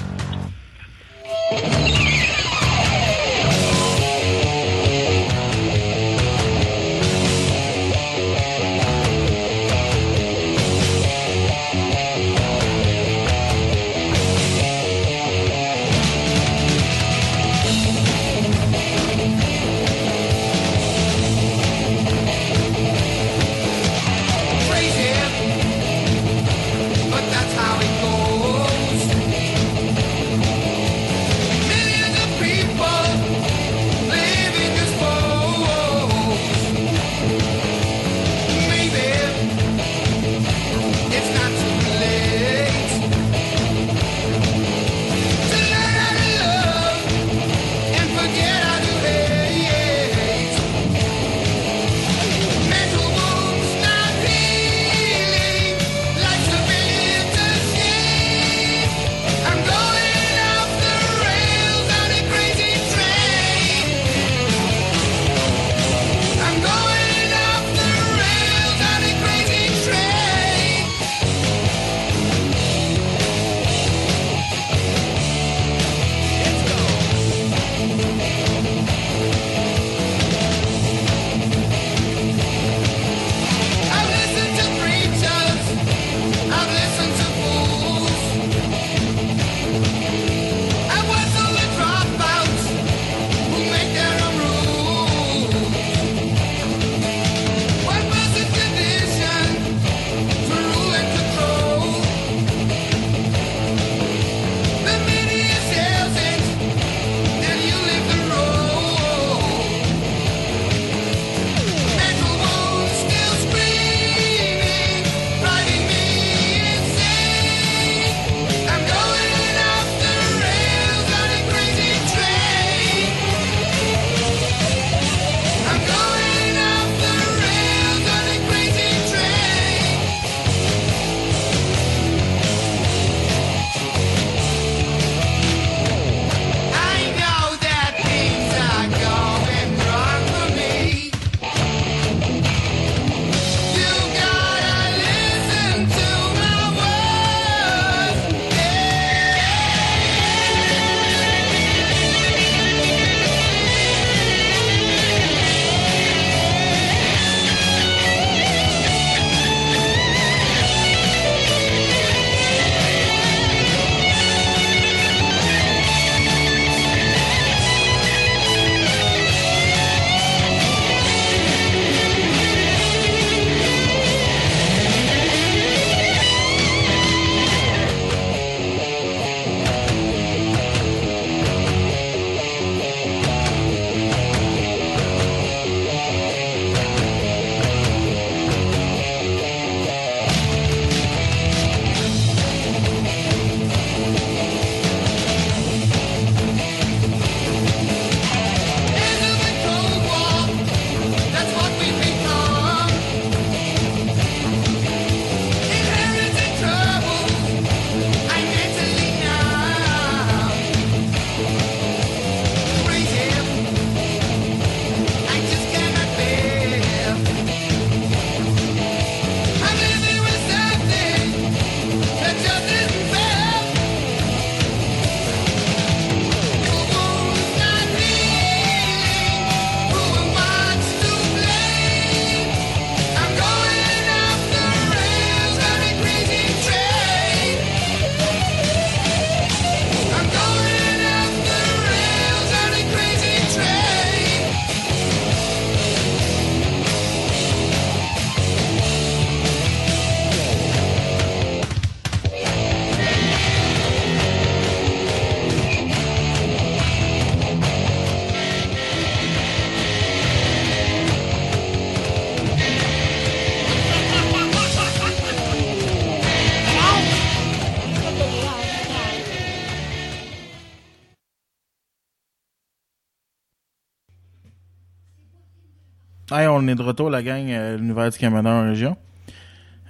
On 276.64 276.68
est 276.68 276.74
de 276.74 276.82
retour, 276.82 277.10
la 277.10 277.22
gang, 277.22 277.50
euh, 277.50 277.76
l'univers 277.76 278.10
du 278.10 278.18
Canada 278.18 278.50
en 278.50 278.62
région. 278.62 278.96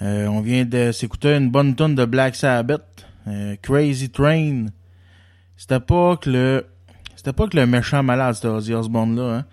Euh, 0.02 0.26
on 0.26 0.40
vient 0.40 0.64
de 0.64 0.90
s'écouter 0.92 1.34
une 1.34 1.50
bonne 1.50 1.76
tonne 1.76 1.94
de 1.94 2.04
Black 2.04 2.34
Sabbath, 2.34 3.06
euh, 3.28 3.54
Crazy 3.62 4.10
Train. 4.10 4.66
C'était 5.56 5.80
pas 5.80 6.16
que 6.16 6.30
le, 6.30 6.66
c'était 7.14 7.32
pas 7.32 7.46
que 7.46 7.56
le 7.56 7.66
méchant 7.66 8.02
malade, 8.02 8.34
c'était 8.34 8.48
Ozzy 8.48 8.74
Osbourne 8.74 9.16
là. 9.16 9.36
Hein. 9.36 9.44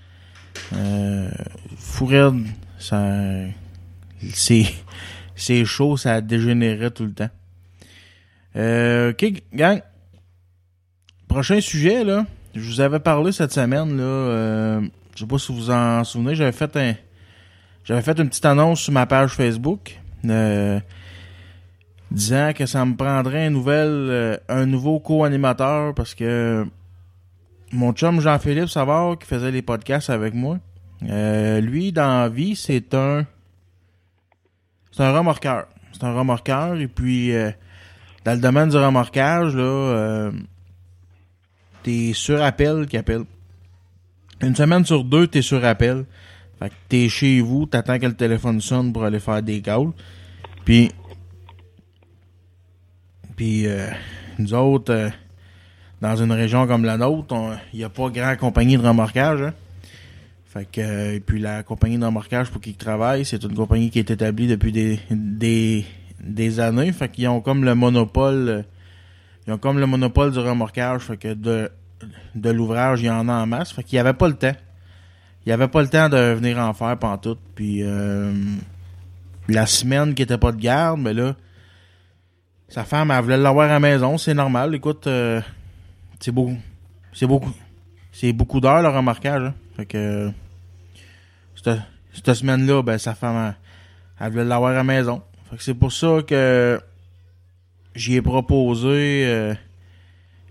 Euh, 0.75 1.29
ça, 2.79 3.05
c'est, 4.34 4.65
c'est 5.36 5.63
chaud, 5.63 5.97
ça 5.97 6.21
dégénérait 6.21 6.89
tout 6.89 7.05
le 7.05 7.13
temps. 7.13 7.29
Ok, 8.55 9.43
gang. 9.53 9.81
Prochain 11.27 11.62
sujet 11.62 12.03
là. 12.03 12.25
Je 12.55 12.60
vous 12.60 12.81
avais 12.81 12.99
parlé 12.99 13.31
cette 13.31 13.53
semaine 13.53 13.95
là. 13.95 14.03
Euh, 14.03 14.81
je 15.15 15.21
sais 15.21 15.27
pas 15.27 15.38
si 15.38 15.53
vous 15.53 15.69
en 15.69 16.03
souvenez, 16.03 16.36
j'avais 16.36 16.51
fait 16.51 16.75
un, 16.75 16.95
j'avais 17.83 18.01
fait 18.01 18.17
une 18.19 18.29
petite 18.29 18.45
annonce 18.45 18.81
sur 18.81 18.93
ma 18.93 19.05
page 19.05 19.31
Facebook. 19.31 19.99
Euh, 20.25 20.79
disant 22.11 22.51
que 22.53 22.65
ça 22.65 22.85
me 22.85 22.95
prendrait 22.95 23.45
un 23.45 23.49
nouvel 23.49 23.89
euh, 23.89 24.37
un 24.49 24.65
nouveau 24.65 24.99
co-animateur 24.99 25.95
parce 25.95 26.13
que 26.13 26.65
mon 27.71 27.93
chum 27.93 28.19
Jean-Philippe 28.19 28.67
Savard 28.67 29.17
qui 29.17 29.25
faisait 29.27 29.51
les 29.51 29.61
podcasts 29.61 30.09
avec 30.09 30.33
moi 30.33 30.59
euh, 31.09 31.61
lui 31.61 31.93
dans 31.93 32.21
la 32.21 32.29
vie 32.29 32.55
c'est 32.55 32.93
un 32.93 33.25
c'est 34.91 35.03
un 35.03 35.13
remorqueur 35.13 35.67
c'est 35.93 36.03
un 36.03 36.13
remorqueur 36.13 36.75
et 36.75 36.87
puis 36.87 37.33
euh, 37.33 37.49
dans 38.25 38.33
le 38.33 38.41
domaine 38.41 38.69
du 38.69 38.77
remorquage 38.77 39.55
là 39.55 39.63
euh, 39.63 40.31
t'es 41.83 42.11
sur 42.13 42.41
appel 42.41 42.87
qui 42.87 42.97
appelle 42.97 43.23
une 44.41 44.55
semaine 44.55 44.83
sur 44.83 45.05
deux 45.05 45.27
t'es 45.27 45.41
sur 45.41 45.63
appel 45.63 46.05
fait 46.62 46.69
que 46.69 46.76
t'es 46.89 47.10
chez 47.10 47.41
vous 47.41 47.65
t'attends 47.65 47.97
que 47.97 48.06
le 48.06 48.13
téléphone 48.13 48.62
sonne 48.62 48.93
pour 48.93 49.04
aller 49.04 49.19
faire 49.19 49.41
des 49.41 49.62
calls 49.62 49.91
puis 50.65 50.91
puis 53.36 53.65
euh, 53.65 53.88
nous 54.38 54.54
autres, 54.54 54.93
euh, 54.93 55.10
dans 56.02 56.15
une 56.15 56.32
région 56.32 56.67
comme 56.67 56.84
la 56.86 56.97
nôtre, 56.97 57.36
il 57.74 57.80
n'y 57.80 57.84
a 57.84 57.89
pas 57.89 58.10
grand 58.10 58.36
compagnie 58.38 58.78
de 58.78 58.86
remorquage. 58.86 59.41
hein. 59.41 59.54
Fait 60.45 60.65
que 60.69 60.82
euh, 60.82 61.15
et 61.15 61.19
puis 61.21 61.39
la 61.39 61.63
compagnie 61.63 61.97
de 61.97 62.06
remorquage 62.06 62.50
pour 62.52 62.62
qui 62.62 62.71
ils 62.71 62.76
travaillent, 62.76 63.26
c'est 63.26 63.41
une 63.43 63.56
compagnie 63.56 63.89
qui 63.89 64.00
est 64.00 64.12
établie 64.12 64.47
depuis 64.47 64.71
des 64.71 65.00
des, 65.10 65.86
des 66.24 66.60
années. 66.60 66.91
Fait 66.91 67.10
qu'ils 67.10 67.28
ont 67.30 67.41
comme 67.41 67.63
le 67.63 67.74
monopole. 67.74 68.50
euh, 68.50 68.62
Ils 69.47 69.54
ont 69.54 69.58
comme 69.58 69.80
le 69.80 69.88
monopole 69.88 70.32
du 70.32 70.39
remorquage. 70.39 71.02
Fait 71.02 71.17
que 71.17 71.34
de, 71.34 71.71
de 72.36 72.50
l'ouvrage, 72.52 73.02
il 73.02 73.06
y 73.06 73.10
en 73.10 73.28
a 73.30 73.34
en 73.34 73.47
masse. 73.47 73.71
Fait 73.71 73.84
qu'il 73.84 73.95
n'y 73.95 74.02
avait 74.02 74.13
pas 74.13 74.28
le 74.28 74.36
temps. 74.36 74.56
Il 75.45 75.51
avait 75.51 75.67
pas 75.67 75.82
le 75.82 75.88
temps 75.88 76.10
de 76.10 76.34
venir 76.34 76.58
en 76.60 76.73
faire 76.73 76.97
pantoute. 76.97 77.39
Puis 77.56 77.82
euh, 77.84 78.32
la 79.47 79.65
semaine 79.65 80.13
qui 80.13 80.21
était 80.21 80.38
pas 80.38 80.51
de 80.51 80.60
garde, 80.60 80.99
mais 80.99 81.13
là, 81.13 81.36
sa 82.67 82.84
femme, 82.84 83.12
elle 83.12 83.23
voulait 83.23 83.38
l'avoir 83.38 83.69
à 83.69 83.73
la 83.73 83.80
maison, 83.80 84.17
c'est 84.17 84.34
normal. 84.34 84.75
Écoute, 84.75 85.08
euh, 85.08 85.41
c'est 86.19 86.32
beaucoup. 86.32 86.58
C'est 87.13 87.27
beaucoup. 87.27 87.51
C'est 88.12 88.34
beaucoup 88.34 88.60
d'heures 88.60 88.82
le 88.82 88.89
remorquage. 88.89 89.43
Hein. 89.43 89.54
Fait 89.75 89.86
que 89.86 90.32
cette, 91.56 91.80
cette 92.13 92.34
semaine-là, 92.34 92.82
ben 92.84 92.97
sa 92.97 93.15
femme, 93.15 93.54
elle, 94.19 94.25
elle 94.25 94.32
voulait 94.32 94.45
l'avoir 94.45 94.72
à 94.72 94.76
la 94.76 94.84
maison. 94.84 95.22
Fait 95.49 95.57
que 95.57 95.63
c'est 95.63 95.74
pour 95.74 95.91
ça 95.91 96.20
que 96.26 96.80
j'y 97.95 98.15
ai 98.15 98.22
proposé. 98.22 99.26
euh, 99.26 99.53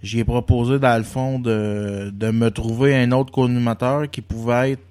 j'y 0.02 0.20
ai 0.20 0.24
proposé 0.24 0.78
dans 0.78 0.96
le 0.96 1.04
fond 1.04 1.38
de, 1.38 2.10
de 2.12 2.30
me 2.30 2.50
trouver 2.50 2.96
un 2.96 3.12
autre 3.12 3.32
co-animateur 3.32 4.10
qui 4.10 4.22
pouvait 4.22 4.72
être 4.72 4.82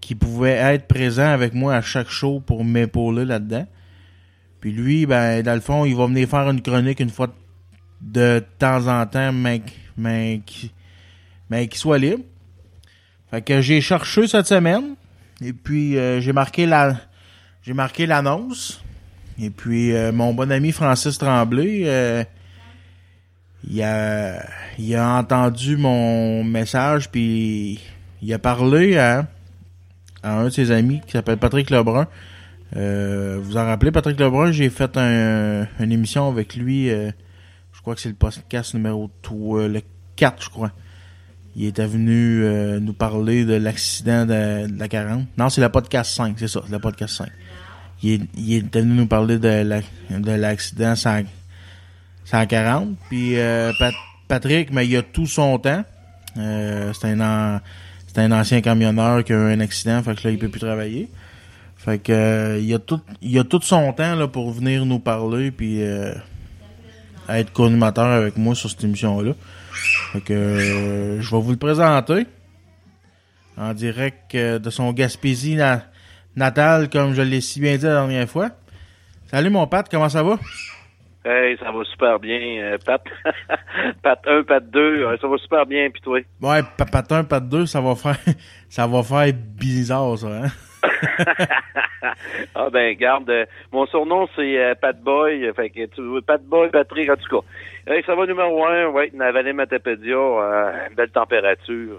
qui 0.00 0.14
pouvait 0.14 0.52
être 0.52 0.86
présent 0.86 1.26
avec 1.26 1.54
moi 1.54 1.74
à 1.74 1.82
chaque 1.82 2.08
show 2.08 2.40
pour 2.40 2.64
m'épauler 2.64 3.24
là-dedans. 3.24 3.66
Puis 4.60 4.72
lui, 4.72 5.06
ben, 5.06 5.42
dans 5.42 5.54
le 5.54 5.60
fond, 5.60 5.84
il 5.84 5.96
va 5.96 6.06
venir 6.06 6.28
faire 6.28 6.48
une 6.50 6.60
chronique 6.60 7.00
une 7.00 7.10
fois 7.10 7.28
de 8.00 8.42
temps 8.58 8.86
en 8.86 9.06
temps, 9.06 9.32
mais, 9.32 9.62
mais, 9.96 10.40
mais 11.48 11.68
qu'il 11.68 11.78
soit 11.78 11.98
libre. 11.98 12.24
Fait 13.30 13.42
que 13.42 13.60
j'ai 13.60 13.80
cherché 13.80 14.26
cette 14.26 14.46
semaine. 14.46 14.96
Et 15.42 15.52
puis, 15.52 15.96
euh, 15.96 16.20
j'ai 16.20 16.32
marqué 16.32 16.66
la, 16.66 16.96
j'ai 17.62 17.72
marqué 17.72 18.06
l'annonce. 18.06 18.82
Et 19.40 19.50
puis, 19.50 19.92
euh, 19.94 20.12
mon 20.12 20.34
bon 20.34 20.50
ami 20.52 20.72
Francis 20.72 21.16
Tremblay, 21.16 21.82
euh, 21.84 22.24
il 23.68 23.82
a, 23.82 24.44
il 24.78 24.94
a 24.94 25.16
entendu 25.16 25.76
mon 25.76 26.44
message, 26.44 27.10
puis 27.10 27.80
il 28.20 28.34
a 28.34 28.38
parlé 28.38 28.98
à, 28.98 29.26
à 30.22 30.38
un 30.38 30.44
de 30.44 30.50
ses 30.50 30.70
amis 30.70 31.00
qui 31.06 31.12
s'appelle 31.12 31.36
Patrick 31.38 31.70
Lebrun. 31.70 32.06
Euh, 32.76 33.38
vous 33.42 33.56
en 33.56 33.64
rappelez, 33.64 33.90
Patrick 33.90 34.18
Lebrun, 34.20 34.52
j'ai 34.52 34.70
fait 34.70 34.96
un, 34.96 35.66
une 35.80 35.92
émission 35.92 36.28
avec 36.28 36.54
lui, 36.56 36.88
euh, 36.90 37.10
je 37.72 37.80
crois 37.80 37.94
que 37.94 38.00
c'est 38.00 38.08
le 38.10 38.14
podcast 38.14 38.74
numéro 38.74 39.10
3, 39.22 39.68
le 39.68 39.80
4, 40.16 40.42
je 40.44 40.48
crois. 40.50 40.70
Il 41.56 41.64
était 41.64 41.86
venu 41.86 42.44
euh, 42.44 42.78
nous 42.78 42.92
parler 42.92 43.44
de 43.44 43.54
l'accident 43.54 44.24
de, 44.24 44.66
la 44.78 44.88
40. 44.88 45.26
Non, 45.36 45.48
c'est 45.48 45.60
le 45.60 45.68
podcast 45.68 46.12
5, 46.12 46.36
c'est 46.38 46.46
ça, 46.48 46.60
c'est 46.64 46.70
le 46.72 46.78
podcast 46.78 47.16
5. 47.16 47.28
Il, 48.02 48.12
est- 48.46 48.56
était 48.58 48.80
venu 48.82 48.94
nous 48.94 49.06
parler 49.06 49.38
de 49.38 49.62
la- 49.64 49.80
de 50.16 50.30
l'accident 50.32 50.94
100 50.94 51.22
140. 52.24 52.96
Puis 53.08 53.36
euh, 53.36 53.72
Pat- 53.78 53.94
Patrick, 54.28 54.72
mais 54.72 54.86
il 54.86 54.96
a 54.96 55.02
tout 55.02 55.26
son 55.26 55.58
temps. 55.58 55.82
Euh, 56.36 56.92
c'est 56.92 57.10
un, 57.20 57.60
c'est 58.12 58.20
un 58.20 58.32
ancien 58.32 58.60
camionneur 58.60 59.22
qui 59.22 59.32
a 59.32 59.36
eu 59.36 59.52
un 59.52 59.60
accident, 59.60 60.02
fait 60.02 60.14
que 60.16 60.24
là, 60.26 60.30
il 60.32 60.38
peut 60.38 60.48
plus 60.48 60.60
travailler. 60.60 61.08
Fait 61.76 61.98
que 61.98 62.12
euh, 62.12 62.58
il 62.60 62.74
a 62.74 62.78
tout 62.78 63.00
il 63.22 63.38
a 63.38 63.44
tout 63.44 63.60
son 63.62 63.92
temps 63.92 64.14
là 64.14 64.28
pour 64.28 64.50
venir 64.50 64.84
nous 64.84 64.98
parler 64.98 65.50
puis 65.50 65.82
euh, 65.82 66.12
être 67.28 67.52
co-animateur 67.52 68.04
avec 68.04 68.36
moi 68.36 68.54
sur 68.54 68.68
cette 68.68 68.84
émission 68.84 69.20
là. 69.22 69.32
Fait 70.12 70.20
que 70.20 70.32
euh, 70.34 71.20
je 71.22 71.30
vais 71.34 71.40
vous 71.40 71.52
le 71.52 71.56
présenter 71.56 72.26
en 73.56 73.72
direct 73.72 74.34
euh, 74.34 74.58
de 74.58 74.68
son 74.68 74.92
Gaspésie 74.92 75.54
na- 75.54 75.84
natal 76.36 76.90
comme 76.90 77.14
je 77.14 77.22
l'ai 77.22 77.40
si 77.40 77.60
bien 77.60 77.76
dit 77.78 77.84
la 77.84 77.92
dernière 77.94 78.28
fois. 78.28 78.50
Salut 79.30 79.48
mon 79.48 79.66
Pat, 79.66 79.88
comment 79.90 80.08
ça 80.10 80.22
va? 80.22 80.38
Hey, 81.24 81.56
ça 81.58 81.70
va 81.70 81.84
super 81.84 82.18
bien, 82.18 82.40
euh, 82.62 82.78
Pat. 82.84 83.02
Pat 84.02 84.18
1, 84.26 84.42
Pat 84.44 84.70
2, 84.70 84.80
euh, 84.80 85.16
ça 85.20 85.28
va 85.28 85.36
super 85.38 85.66
bien, 85.66 85.90
puis 85.90 86.00
toi? 86.00 86.18
Ouais, 86.40 86.60
pa- 86.78 86.86
Pat 86.86 87.12
1, 87.12 87.24
Pat 87.24 87.46
2, 87.46 87.66
ça 87.66 87.80
va 87.82 87.94
faire 87.94 88.16
ça 88.70 88.86
va 88.86 89.02
faire 89.02 89.32
bizarre 89.34 90.16
ça 90.18 90.28
hein? 90.28 90.48
ah 92.54 92.70
ben, 92.72 92.96
garde, 92.96 93.28
euh, 93.30 93.44
mon 93.72 93.86
surnom 93.86 94.26
c'est 94.34 94.58
euh, 94.58 94.74
Pat 94.74 94.98
Boy, 94.98 95.50
fait 95.54 95.70
que 95.70 95.86
tu 95.86 96.22
Pat 96.26 96.42
Boy, 96.42 96.70
Patrick, 96.70 97.10
en 97.10 97.16
tout 97.16 97.40
cas. 97.40 97.46
Hey, 97.92 98.02
ça 98.06 98.14
va 98.14 98.26
numéro 98.26 98.64
un, 98.64 98.86
ouais, 98.88 99.10
Navalet 99.14 99.52
Matapédia, 99.52 100.16
euh, 100.16 100.72
belle 100.96 101.10
température. 101.10 101.98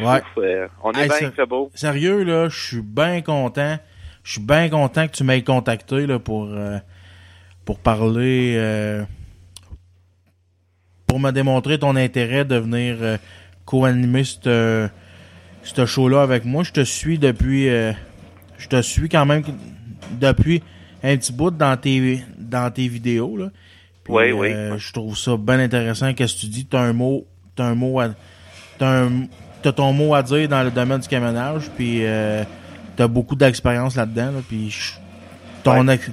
Ouais. 0.00 0.20
fouf, 0.34 0.44
on 0.82 0.92
est 0.92 1.02
Hey, 1.02 1.08
bien, 1.20 1.30
fait 1.30 1.46
beau. 1.46 1.70
Sérieux, 1.74 2.24
là, 2.24 2.48
je 2.48 2.58
suis 2.60 2.82
bien 2.82 3.22
content. 3.22 3.76
Je 4.24 4.32
suis 4.32 4.40
bien 4.40 4.68
content 4.68 5.06
que 5.06 5.12
tu 5.12 5.22
m'aies 5.24 5.42
contacté 5.44 6.06
là, 6.06 6.18
pour, 6.18 6.48
pour 7.66 7.78
parler, 7.78 8.54
euh, 8.56 9.04
pour 11.06 11.20
me 11.20 11.30
démontrer 11.30 11.78
ton 11.78 11.94
intérêt 11.96 12.44
de 12.44 12.56
venir 12.56 12.96
euh, 13.00 13.16
co-animer 13.64 14.24
ce 14.24 14.88
ce 15.62 15.84
show-là 15.84 16.22
avec 16.22 16.44
moi. 16.44 16.62
Je 16.62 16.70
te 16.72 16.84
suis 16.84 17.18
depuis, 17.18 17.68
euh, 17.68 17.92
je 18.56 18.68
te 18.68 18.80
suis 18.82 19.08
quand 19.08 19.26
même 19.26 19.42
depuis 20.20 20.62
un 21.02 21.16
petit 21.16 21.32
bout 21.32 21.50
dans 21.50 21.76
tes, 21.76 22.20
dans 22.38 22.70
tes 22.70 22.86
vidéos. 22.86 23.36
Là. 23.36 23.50
Puis, 24.04 24.12
Oui, 24.14 24.30
oui. 24.32 24.52
euh, 24.52 24.78
Je 24.78 24.92
trouve 24.92 25.18
ça 25.18 25.36
bien 25.36 25.58
intéressant. 25.58 26.14
Qu'est-ce 26.14 26.36
que 26.36 26.40
tu 26.40 26.46
dis? 26.46 26.66
T'as 26.66 26.80
un 26.82 26.92
mot, 26.92 27.26
t'as 27.56 27.64
un 27.64 27.74
mot 27.74 27.98
à, 27.98 28.10
t'as 28.78 29.06
un, 29.06 29.26
ton 29.74 29.92
mot 29.92 30.14
à 30.14 30.22
dire 30.22 30.48
dans 30.48 30.62
le 30.62 30.70
domaine 30.70 31.00
du 31.00 31.08
camionnage, 31.08 31.68
puis 31.76 31.98
euh, 32.06 32.44
t'as 32.94 33.08
beaucoup 33.08 33.34
d'expérience 33.34 33.96
là-dedans, 33.96 34.30
là, 34.30 34.38
puis 34.48 34.70
je- 34.70 34.92
ton, 35.66 35.88
ex- 35.88 36.10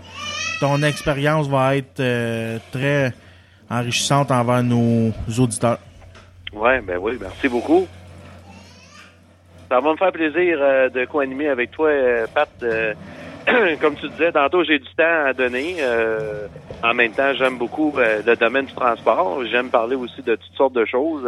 ton 0.59 0.81
expérience 0.83 1.47
va 1.47 1.75
être 1.77 1.99
euh, 1.99 2.57
très 2.71 3.13
enrichissante 3.69 4.31
envers 4.31 4.63
nos 4.63 5.11
auditeurs. 5.39 5.79
Ouais, 6.51 6.81
ben 6.81 6.97
oui, 7.01 7.17
merci 7.19 7.47
beaucoup. 7.47 7.87
Ça 9.69 9.79
va 9.79 9.91
me 9.91 9.97
faire 9.97 10.11
plaisir 10.11 10.57
euh, 10.61 10.89
de 10.89 11.05
co-animer 11.05 11.47
avec 11.49 11.71
toi, 11.71 11.89
euh, 11.89 12.27
Pat. 12.33 12.49
comme 13.81 13.95
tu 13.95 14.07
disais, 14.09 14.31
tantôt, 14.31 14.63
j'ai 14.63 14.79
du 14.79 14.87
temps 14.95 15.25
à 15.25 15.33
donner. 15.33 15.75
en 16.81 16.93
même 16.93 17.11
temps, 17.11 17.33
j'aime 17.33 17.57
beaucoup 17.57 17.93
le 17.97 18.35
domaine 18.35 18.65
du 18.65 18.73
transport. 18.73 19.43
J'aime 19.51 19.69
parler 19.69 19.95
aussi 19.95 20.21
de 20.21 20.35
toutes 20.35 20.55
sortes 20.55 20.73
de 20.73 20.85
choses. 20.85 21.27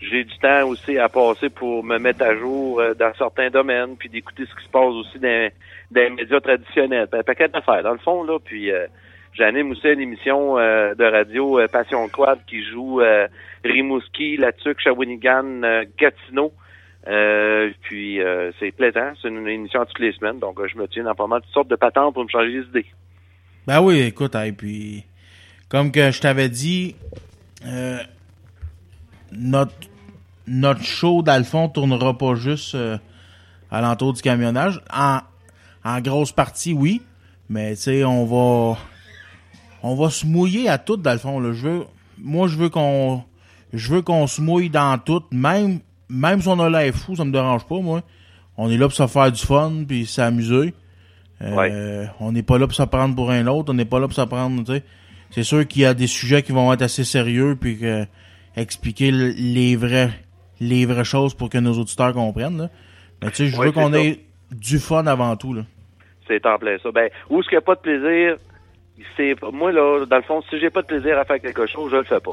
j'ai 0.00 0.24
du 0.24 0.38
temps 0.38 0.66
aussi 0.66 0.96
à 0.98 1.10
passer 1.10 1.50
pour 1.50 1.84
me 1.84 1.98
mettre 1.98 2.22
à 2.22 2.34
jour 2.34 2.80
dans 2.98 3.12
certains 3.18 3.50
domaines, 3.50 3.96
puis 3.98 4.08
d'écouter 4.08 4.44
ce 4.46 4.58
qui 4.58 4.64
se 4.64 4.70
passe 4.70 4.94
aussi 4.94 5.18
dans, 5.18 5.50
dans 5.90 6.00
les 6.00 6.10
médias 6.10 6.40
traditionnels. 6.40 7.08
Un 7.12 7.22
paquet 7.22 7.48
d'affaires, 7.48 7.82
dans 7.82 7.92
le 7.92 7.98
fond, 7.98 8.22
là. 8.24 8.38
Puis 8.44 8.70
euh, 8.70 8.86
j'anime 9.32 9.70
aussi 9.70 9.88
une 9.88 10.00
émission 10.00 10.58
euh, 10.58 10.94
de 10.94 11.04
radio 11.04 11.60
euh, 11.60 11.68
Passion 11.68 12.08
Quad 12.08 12.40
qui 12.46 12.64
joue 12.64 13.00
euh, 13.00 13.26
Rimouski, 13.64 14.36
Latuc, 14.36 14.80
Shawinigan, 14.80 15.62
euh, 15.62 15.84
Gatineau. 15.98 16.52
Euh, 17.08 17.70
puis 17.82 18.18
c'est 18.58 18.72
plaisant, 18.72 19.12
c'est 19.22 19.28
une 19.28 19.46
émission 19.46 19.84
toutes 19.84 20.00
les 20.00 20.10
semaines, 20.10 20.40
donc 20.40 20.58
je 20.66 20.76
me 20.76 20.88
tiens 20.88 21.04
dans 21.04 21.14
pas 21.14 21.28
mal 21.28 21.40
toutes 21.40 21.52
sortes 21.52 21.68
de 21.68 21.76
patentes 21.76 22.12
pour 22.14 22.24
me 22.24 22.28
changer 22.28 22.48
les 22.48 22.64
idées. 22.64 22.86
Ben 23.64 23.80
oui, 23.80 24.00
écoute, 24.00 24.34
et 24.34 24.50
puis 24.50 25.04
comme 25.68 25.92
que 25.92 26.10
je 26.10 26.20
t'avais 26.20 26.48
dit, 26.48 26.96
notre 29.30 29.72
notre 30.46 30.82
show 30.82 31.22
d'Alphon 31.22 31.68
tournera 31.68 32.16
pas 32.16 32.34
juste 32.34 32.74
euh, 32.74 32.98
à 33.70 33.80
l'entour 33.80 34.12
du 34.12 34.22
camionnage. 34.22 34.80
En, 34.94 35.20
en 35.86 36.00
grosse 36.00 36.32
partie, 36.32 36.72
oui, 36.72 37.00
mais 37.48 37.76
tu 37.76 37.82
sais, 37.82 38.04
on 38.04 38.24
va 38.26 38.78
on 39.82 39.94
va 39.94 40.10
se 40.10 40.26
mouiller 40.26 40.68
à 40.68 40.78
tout 40.78 40.96
dans 40.96 41.12
le 41.12 41.18
fond. 41.18 41.38
Là. 41.38 41.52
Je 41.52 41.68
veux, 41.68 41.84
moi, 42.18 42.48
je 42.48 42.56
veux 42.56 42.68
qu'on 42.68 43.22
je 43.72 43.92
veux 43.92 44.02
qu'on 44.02 44.26
se 44.26 44.40
mouille 44.40 44.70
dans 44.70 44.98
tout, 44.98 45.22
même 45.30 45.80
même 46.08 46.40
si 46.40 46.48
on 46.48 46.58
a 46.60 46.68
l'air 46.70 46.94
fou, 46.94 47.16
ça 47.16 47.24
me 47.24 47.32
dérange 47.32 47.64
pas, 47.66 47.80
moi. 47.80 48.02
On 48.56 48.70
est 48.70 48.76
là 48.76 48.86
pour 48.86 48.96
se 48.96 49.06
faire 49.06 49.30
du 49.30 49.40
fun 49.40 49.84
puis 49.86 50.06
s'amuser. 50.06 50.72
Euh, 51.42 52.06
On 52.20 52.32
n'est 52.32 52.42
pas 52.42 52.56
là 52.58 52.66
pour 52.66 52.74
se 52.76 52.82
prendre 52.84 53.14
pour 53.14 53.30
un 53.30 53.46
autre. 53.46 53.70
On 53.70 53.74
n'est 53.74 53.84
pas 53.84 53.98
là 54.00 54.06
pour 54.06 54.14
se 54.16 54.22
prendre, 54.22 54.64
tu 54.64 54.72
sais. 54.72 54.82
C'est 55.30 55.42
sûr 55.42 55.66
qu'il 55.68 55.82
y 55.82 55.84
a 55.84 55.92
des 55.92 56.06
sujets 56.06 56.42
qui 56.42 56.52
vont 56.52 56.72
être 56.72 56.82
assez 56.82 57.04
sérieux 57.04 57.56
puis 57.60 57.78
que 57.78 58.06
expliquer 58.56 59.10
les 59.10 59.76
vrais 59.76 60.10
les 60.60 60.86
vraies 60.86 61.04
choses 61.04 61.34
pour 61.34 61.50
que 61.50 61.58
nos 61.58 61.74
auditeurs 61.78 62.14
comprennent. 62.14 62.56
Là. 62.56 62.70
Mais 63.22 63.30
tu 63.30 63.36
sais, 63.36 63.46
je 63.48 63.56
Ouais, 63.58 63.66
veux 63.66 63.72
qu'on 63.72 63.92
ait 63.92 64.24
du 64.52 64.78
fun 64.78 65.06
avant 65.06 65.36
tout. 65.36 65.52
Là. 65.52 65.62
C'est 66.26 66.44
en 66.46 66.58
plein 66.58 66.76
ça. 66.78 66.90
Ben, 66.90 67.08
où 67.30 67.40
est-ce 67.40 67.48
qu'il 67.48 67.56
n'y 67.56 67.62
a 67.62 67.66
pas 67.66 67.74
de 67.74 67.80
plaisir, 67.80 68.36
c'est 69.16 69.34
moi 69.52 69.72
là, 69.72 70.04
dans 70.06 70.16
le 70.16 70.22
fond, 70.22 70.42
si 70.48 70.58
j'ai 70.58 70.70
pas 70.70 70.82
de 70.82 70.86
plaisir 70.86 71.18
à 71.18 71.24
faire 71.24 71.40
quelque 71.40 71.66
chose, 71.66 71.90
je 71.90 71.96
le 71.96 72.04
fais 72.04 72.20
pas. 72.20 72.32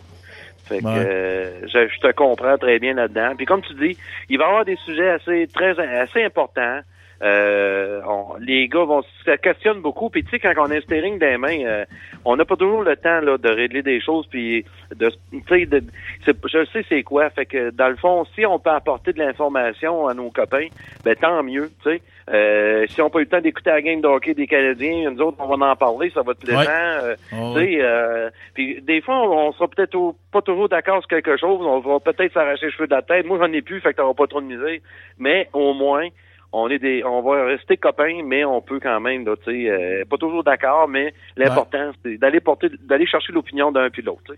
Fait 0.66 0.80
que 0.80 0.86
Ouais. 0.86 0.94
euh, 0.96 1.62
je, 1.68 1.88
je 1.88 2.00
te 2.00 2.12
comprends 2.14 2.58
très 2.58 2.80
bien 2.80 2.94
là-dedans. 2.94 3.34
Puis 3.36 3.46
comme 3.46 3.62
tu 3.62 3.74
dis, 3.74 3.98
il 4.30 4.38
va 4.38 4.46
y 4.46 4.48
avoir 4.48 4.66
des 4.66 4.78
sujets 4.86 5.10
assez 5.10 5.48
très 5.54 5.78
assez 5.80 6.24
importants. 6.24 6.80
Euh, 7.22 8.01
on- 8.07 8.36
les 8.39 8.68
gars 8.68 8.84
vont 8.84 9.01
se 9.26 9.32
questionnent 9.38 9.82
beaucoup. 9.82 10.09
Puis 10.09 10.24
tu 10.24 10.32
sais, 10.32 10.39
quand 10.39 10.53
on 10.57 10.72
a 10.72 10.76
un 10.76 10.82
steering 10.82 11.20
les 11.20 11.38
mains, 11.38 11.64
euh, 11.66 11.86
on 12.26 12.36
n'a 12.36 12.43
pas 12.45 12.55
toujours 12.55 12.84
le 12.84 12.95
temps 12.97 13.22
là, 13.22 13.38
de 13.38 13.49
régler 13.49 13.82
des 13.82 14.01
choses. 14.01 14.28
Puis 14.28 14.66
de, 14.95 15.09
tu 15.32 15.41
sais, 15.47 15.66
de, 15.66 15.82
je 16.26 16.66
sais 16.74 16.86
c'est 16.89 17.03
quoi. 17.03 17.30
Fait 17.30 17.45
que 17.45 17.70
dans 17.70 17.89
le 17.89 17.95
fond, 17.95 18.26
si 18.36 18.45
on 18.45 18.59
peut 18.59 18.72
apporter 18.72 19.14
de 19.14 19.20
l'information 19.20 20.07
à 20.07 20.14
nos 20.14 20.32
copains, 20.32 20.68
ben 21.05 21.16
tant 21.16 21.41
mieux. 21.43 21.70
Tu 21.84 21.91
sais, 21.91 22.01
Euh, 22.34 22.86
si 22.88 23.01
on 23.01 23.05
n'a 23.05 23.09
pas 23.09 23.20
eu 23.20 23.24
le 23.24 23.28
temps 23.30 23.41
d'écouter 23.41 23.70
la 23.70 23.82
game 23.82 23.99
de 23.99 24.07
hockey 24.07 24.34
des 24.34 24.47
Canadiens, 24.47 25.11
nous 25.11 25.20
autres, 25.22 25.38
on 25.41 25.57
va 25.57 25.72
en 25.72 25.76
parler, 25.76 26.09
ça 26.14 26.22
va 26.22 26.32
être 26.32 26.39
plaisant. 26.39 26.61
Ouais. 26.61 27.16
Oh, 27.34 27.53
tu 27.53 27.66
sais, 27.66 28.32
puis 28.53 28.82
des 28.82 29.01
fois, 29.01 29.16
on, 29.28 29.47
on 29.47 29.51
sera 29.51 29.68
peut-être 29.68 29.97
pas 30.32 30.41
toujours 30.41 30.70
d'accord 30.70 30.99
sur 30.99 31.09
quelque 31.09 31.36
chose. 31.36 31.59
On 31.61 31.80
va 31.80 31.99
peut-être 31.99 32.32
s'arracher 32.34 32.68
les 32.68 32.72
cheveux 32.72 32.88
de 32.88 32.95
la 32.95 33.01
tête. 33.01 33.26
Moi, 33.26 33.38
j'en 33.41 33.51
ai 33.51 33.61
plus, 33.61 33.82
fait 33.82 33.91
que 33.91 33.97
t'auras 33.97 34.14
pas 34.14 34.28
trop 34.28 34.39
de 34.39 34.45
misère. 34.45 34.80
Mais 35.20 35.49
au 35.51 35.74
moins, 35.74 36.07
on 36.54 36.70
est 36.70 36.80
des, 36.80 37.04
on 37.04 37.22
va 37.24 37.45
rester 37.45 37.78
copains, 37.78 38.22
mais 38.24 38.45
on 38.45 38.62
peut 38.62 38.80
quand 38.80 38.99
même, 38.99 39.26
tu 39.26 39.32
sais, 39.45 39.70
euh, 39.70 40.06
pas 40.08 40.18
toujours 40.18 40.43
d'accord. 40.43 40.88
Mais 40.88 41.14
l'important, 41.36 41.91
c'est 42.06 42.18
d'aller 42.18 42.39
porter, 42.39 42.68
d'aller 42.84 43.08
chercher 43.08 43.34
l'opinion 43.34 43.72
d'un 43.72 43.89
puis 43.89 44.04
l'autre. 44.04 44.36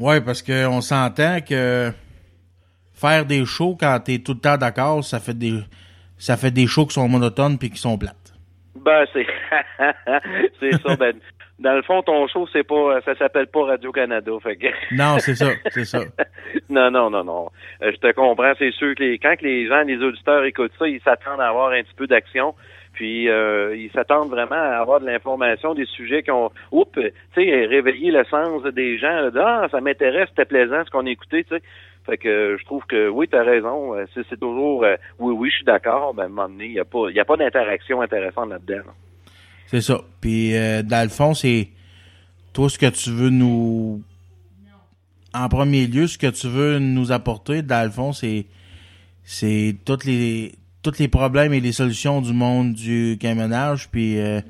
Ouais, 0.00 0.20
parce 0.20 0.42
que 0.42 0.66
on 0.66 0.80
s'entend 0.80 1.38
que 1.40 1.92
faire 2.92 3.24
des 3.24 3.44
shows 3.44 3.76
quand 3.78 4.00
t'es 4.00 4.18
tout 4.18 4.32
le 4.32 4.40
temps 4.40 4.56
d'accord, 4.56 5.04
ça 5.04 5.20
fait 5.20 5.38
des 5.38 5.60
ça 6.18 6.36
fait 6.36 6.50
des 6.50 6.66
shows 6.66 6.86
qui 6.86 6.94
sont 6.94 7.08
monotones 7.08 7.58
puis 7.58 7.70
qui 7.70 7.78
sont 7.78 7.96
plates. 7.96 8.34
Ben, 8.74 9.04
c'est, 9.12 9.26
c'est 10.60 10.82
ça. 10.82 10.96
Ben, 10.96 11.14
dans 11.60 11.74
le 11.74 11.82
fond, 11.82 12.02
ton 12.02 12.26
show, 12.26 12.48
c'est 12.52 12.66
pas, 12.66 13.00
ça 13.02 13.14
s'appelle 13.14 13.46
pas 13.46 13.64
Radio 13.64 13.92
Canada. 13.92 14.32
Fait 14.42 14.56
que. 14.56 14.66
Non, 14.94 15.18
c'est 15.18 15.34
ça, 15.34 15.50
c'est 15.68 15.84
ça. 15.84 16.00
non, 16.70 16.90
non, 16.90 17.10
non, 17.10 17.22
non. 17.22 17.50
Euh, 17.82 17.92
je 17.92 17.96
te 17.98 18.12
comprends. 18.12 18.52
C'est 18.58 18.72
sûr 18.72 18.94
que 18.94 19.02
les, 19.02 19.18
quand 19.18 19.36
que 19.36 19.44
les 19.44 19.68
gens, 19.68 19.82
les 19.82 19.98
auditeurs 19.98 20.44
écoutent 20.44 20.72
ça, 20.78 20.88
ils 20.88 21.00
s'attendent 21.02 21.40
à 21.40 21.48
avoir 21.48 21.70
un 21.70 21.82
petit 21.82 21.94
peu 21.94 22.06
d'action. 22.06 22.54
Puis 22.92 23.28
euh, 23.28 23.76
ils 23.76 23.90
s'attendent 23.92 24.30
vraiment 24.30 24.56
à 24.56 24.78
avoir 24.80 25.00
de 25.00 25.06
l'information, 25.06 25.74
des 25.74 25.84
sujets 25.86 26.22
qui 26.22 26.30
ont, 26.32 26.50
oups, 26.72 26.90
tu 26.94 27.12
sais, 27.34 27.66
réveiller 27.66 28.10
le 28.10 28.24
sens 28.24 28.62
des 28.64 28.98
gens. 28.98 29.20
là, 29.20 29.30
de, 29.30 29.38
ah, 29.38 29.68
ça 29.70 29.80
m'intéresse, 29.80 30.28
c'était 30.30 30.44
plaisant 30.44 30.84
ce 30.84 30.90
qu'on 30.90 31.06
écoutait, 31.06 31.44
tu 31.44 31.54
sais. 31.54 31.62
Fait 32.06 32.16
que 32.16 32.28
euh, 32.28 32.58
je 32.58 32.64
trouve 32.64 32.84
que 32.86 33.08
oui, 33.08 33.28
tu 33.28 33.36
as 33.36 33.42
raison. 33.42 33.94
euh, 33.94 34.06
C'est, 34.14 34.38
toujours 34.40 34.84
euh, 34.84 34.96
oui, 35.18 35.34
oui, 35.36 35.50
je 35.50 35.56
suis 35.56 35.64
d'accord. 35.64 36.14
Ben, 36.14 36.24
à 36.24 36.26
un 36.26 36.28
moment 36.30 36.48
donné, 36.48 36.66
il 36.66 36.72
n'y 36.72 36.80
a 36.80 36.84
pas, 36.84 37.10
y 37.10 37.20
a 37.20 37.24
pas 37.24 37.36
d'interaction 37.36 38.00
intéressante 38.00 38.48
là-dedans. 38.48 38.86
là. 38.86 38.92
C'est 39.70 39.80
ça. 39.80 40.00
Puis 40.20 40.56
euh, 40.56 40.82
dans 40.82 41.02
le 41.04 41.08
fond, 41.08 41.32
c'est 41.32 41.68
toi 42.52 42.68
ce 42.68 42.76
que 42.76 42.86
tu 42.86 43.10
veux 43.10 43.30
nous 43.30 44.02
en 45.32 45.48
premier 45.48 45.86
lieu, 45.86 46.08
ce 46.08 46.18
que 46.18 46.26
tu 46.26 46.48
veux 46.48 46.80
nous 46.80 47.12
apporter, 47.12 47.62
dans 47.62 47.84
le 47.84 47.90
fond, 47.90 48.12
c'est 48.12 48.46
c'est 49.22 49.76
toutes 49.84 50.04
les 50.04 50.52
tous 50.82 50.98
les 50.98 51.06
problèmes 51.06 51.52
et 51.52 51.60
les 51.60 51.72
solutions 51.72 52.20
du 52.20 52.32
monde 52.32 52.72
du 52.72 53.16
camionnage, 53.20 53.88
puis 53.90 54.18
euh, 54.18 54.40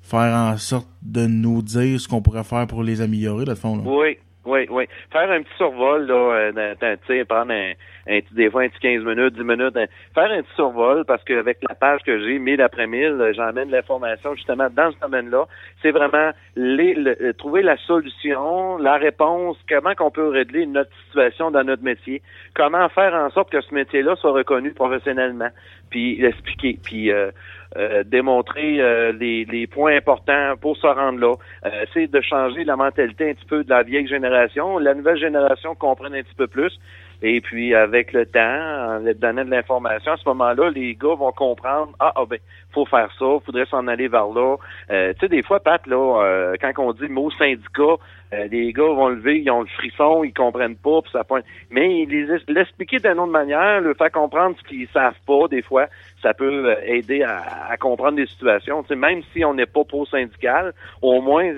faire 0.00 0.34
en 0.34 0.56
sorte 0.56 0.88
de 1.02 1.26
nous 1.26 1.62
dire 1.62 2.00
ce 2.00 2.08
qu'on 2.08 2.20
pourrait 2.20 2.42
faire 2.42 2.66
pour 2.66 2.82
les 2.82 3.00
améliorer, 3.00 3.44
dans 3.44 3.52
le 3.52 3.56
fond. 3.56 3.76
Là. 3.76 3.82
Oui, 3.86 4.16
oui, 4.44 4.66
oui. 4.70 4.84
Faire 5.12 5.30
un 5.30 5.42
petit 5.42 5.54
survol, 5.56 6.06
là, 6.06 6.14
euh, 6.14 6.74
tu 6.80 7.06
sais, 7.06 7.24
prendre 7.24 7.52
un, 7.52 7.72
petit, 8.06 8.34
des 8.34 8.50
fois 8.50 8.62
un 8.62 8.68
petit 8.68 8.80
15 8.80 9.04
minutes, 9.04 9.34
10 9.34 9.44
minutes, 9.44 9.76
un- 9.76 9.86
faire 10.14 10.32
un 10.32 10.42
petit 10.42 10.54
survol, 10.56 11.04
parce 11.04 11.22
qu'avec 11.24 11.58
la 11.68 11.74
page 11.76 12.00
que 12.04 12.18
j'ai, 12.18 12.38
mille 12.40 12.60
après 12.60 12.86
mille, 12.88 13.18
euh, 13.20 13.32
j'emmène 13.32 13.70
l'information 13.70 14.34
justement 14.34 14.68
dans 14.70 14.90
ce 14.90 14.98
domaine-là. 14.98 15.46
C'est 15.80 15.92
vraiment 15.92 16.32
les, 16.56 16.94
le- 16.94 17.16
euh, 17.22 17.32
trouver 17.34 17.62
la 17.62 17.76
solution, 17.76 18.78
la 18.78 18.96
réponse, 18.96 19.56
comment 19.68 19.94
qu'on 19.94 20.10
peut 20.10 20.28
régler 20.28 20.66
notre 20.66 20.90
situation 21.06 21.50
dans 21.52 21.62
notre 21.64 21.84
métier, 21.84 22.20
comment 22.54 22.88
faire 22.88 23.14
en 23.14 23.30
sorte 23.30 23.50
que 23.50 23.60
ce 23.60 23.72
métier-là 23.72 24.16
soit 24.16 24.32
reconnu 24.32 24.72
professionnellement, 24.72 25.50
puis 25.90 26.16
l'expliquer, 26.16 26.80
puis 26.82 27.12
euh, 27.12 27.30
euh, 27.76 28.04
démontrer 28.04 28.80
euh, 28.80 29.12
les, 29.12 29.44
les 29.44 29.66
points 29.66 29.96
importants 29.96 30.54
pour 30.60 30.76
se 30.76 30.86
rendre 30.86 31.18
là. 31.18 31.34
Euh, 31.64 31.84
essayer 31.84 32.06
de 32.06 32.20
changer 32.20 32.64
la 32.64 32.76
mentalité 32.76 33.30
un 33.30 33.34
petit 33.34 33.46
peu 33.46 33.64
de 33.64 33.70
la 33.70 33.82
vieille 33.82 34.06
génération. 34.06 34.78
La 34.78 34.94
nouvelle 34.94 35.18
génération 35.18 35.74
comprenne 35.74 36.14
un 36.14 36.22
petit 36.22 36.34
peu 36.34 36.46
plus. 36.46 36.78
Et 37.24 37.40
puis, 37.40 37.72
avec 37.72 38.12
le 38.12 38.26
temps, 38.26 38.40
en 38.40 38.98
leur 38.98 39.14
donnant 39.14 39.44
de 39.44 39.50
l'information, 39.50 40.12
à 40.12 40.16
ce 40.16 40.28
moment-là, 40.28 40.70
les 40.70 40.96
gars 40.96 41.14
vont 41.14 41.30
comprendre, 41.30 41.92
ah, 42.00 42.12
ah 42.16 42.24
ben, 42.28 42.40
faut 42.72 42.84
faire 42.84 43.10
ça, 43.16 43.26
faudrait 43.46 43.66
s'en 43.66 43.86
aller 43.86 44.08
vers 44.08 44.26
là. 44.26 44.56
Euh, 44.90 45.12
tu 45.12 45.20
sais, 45.20 45.28
des 45.28 45.42
fois, 45.42 45.60
Pat, 45.60 45.86
là, 45.86 46.22
euh, 46.24 46.56
quand 46.60 46.72
on 46.78 46.92
dit 46.92 47.02
le 47.02 47.10
mot 47.10 47.30
syndicat, 47.30 47.94
euh, 48.32 48.48
les 48.50 48.72
gars 48.72 48.82
vont 48.82 49.08
lever, 49.08 49.38
ils 49.38 49.50
ont 49.52 49.60
le 49.60 49.68
frisson, 49.68 50.24
ils 50.24 50.34
comprennent 50.34 50.76
pas, 50.76 51.00
puis 51.02 51.12
ça 51.12 51.22
pointe. 51.22 51.44
Mais 51.70 52.08
l'expliquer 52.48 52.98
d'une 52.98 53.20
autre 53.20 53.30
manière, 53.30 53.80
leur 53.80 53.96
faire 53.96 54.10
comprendre 54.10 54.56
ce 54.60 54.68
qu'ils 54.68 54.88
savent 54.88 55.14
pas, 55.24 55.46
des 55.48 55.62
fois, 55.62 55.86
ça 56.22 56.34
peut 56.34 56.70
euh, 56.70 56.76
aider 56.84 57.22
à, 57.22 57.42
à 57.70 57.76
comprendre 57.76 58.16
des 58.16 58.26
situations. 58.26 58.82
Tu 58.82 58.88
sais, 58.88 58.96
même 58.96 59.22
si 59.32 59.44
on 59.44 59.54
n'est 59.54 59.66
pas 59.66 59.84
pro-syndical, 59.84 60.72
au 61.02 61.20
moins, 61.20 61.52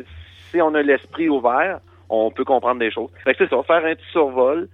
si 0.50 0.60
on 0.60 0.74
a 0.74 0.82
l'esprit 0.82 1.30
ouvert, 1.30 1.80
on 2.10 2.30
peut 2.30 2.44
comprendre 2.44 2.80
des 2.80 2.90
choses. 2.90 3.10
Fait 3.24 3.34
que 3.34 3.44
c'est 3.44 3.50
ça, 3.50 3.62
faire 3.62 3.84
un 3.84 3.94
petit 3.94 4.10
survol 4.12 4.68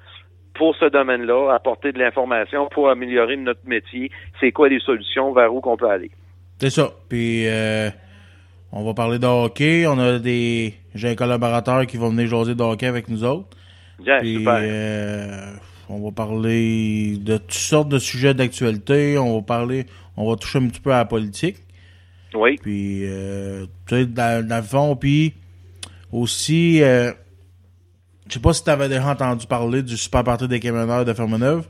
pour 0.54 0.74
ce 0.76 0.86
domaine-là, 0.90 1.54
apporter 1.54 1.92
de 1.92 1.98
l'information 1.98 2.68
pour 2.72 2.90
améliorer 2.90 3.36
notre 3.36 3.66
métier. 3.66 4.10
C'est 4.40 4.52
quoi 4.52 4.68
les 4.68 4.80
solutions, 4.80 5.32
vers 5.32 5.54
où 5.54 5.60
qu'on 5.60 5.76
peut 5.76 5.88
aller? 5.88 6.10
C'est 6.58 6.70
ça. 6.70 6.90
Puis 7.08 7.46
euh, 7.46 7.88
on 8.72 8.84
va 8.84 8.92
parler 8.94 9.18
de 9.18 9.26
hockey. 9.26 9.86
On 9.86 9.98
a 9.98 10.18
des. 10.18 10.74
J'ai 10.94 11.08
un 11.08 11.14
collaborateur 11.14 11.86
qui 11.86 11.96
va 11.96 12.08
venir 12.08 12.26
jaser 12.26 12.54
de 12.54 12.62
hockey 12.62 12.86
avec 12.86 13.08
nous 13.08 13.24
autres. 13.24 13.48
Bien, 14.04 14.18
Puis 14.18 14.38
super. 14.38 14.58
euh, 14.60 15.52
on 15.88 16.00
va 16.04 16.10
parler 16.10 17.16
de 17.18 17.36
toutes 17.38 17.52
sortes 17.52 17.88
de 17.88 17.98
sujets 17.98 18.34
d'actualité. 18.34 19.18
On 19.18 19.36
va 19.36 19.42
parler. 19.42 19.86
On 20.16 20.28
va 20.28 20.36
toucher 20.36 20.58
un 20.58 20.68
petit 20.68 20.80
peu 20.80 20.92
à 20.92 20.98
la 20.98 21.04
politique. 21.04 21.56
Oui. 22.34 22.58
Puis 22.60 23.04
euh, 23.04 23.64
tu 23.86 23.96
sais, 23.96 24.06
dans, 24.06 24.46
dans 24.46 24.56
le 24.56 24.62
fond, 24.62 24.96
puis 24.96 25.34
aussi. 26.12 26.82
Euh, 26.82 27.12
je 28.30 28.34
sais 28.34 28.40
pas 28.40 28.52
si 28.54 28.64
tu 28.64 28.70
avais 28.70 28.88
déjà 28.88 29.06
entendu 29.08 29.46
parler 29.46 29.82
du 29.82 29.96
super 29.98 30.24
party 30.24 30.48
des 30.48 30.60
camionneurs 30.60 31.04
de 31.04 31.12
Fermeneuve. 31.12 31.66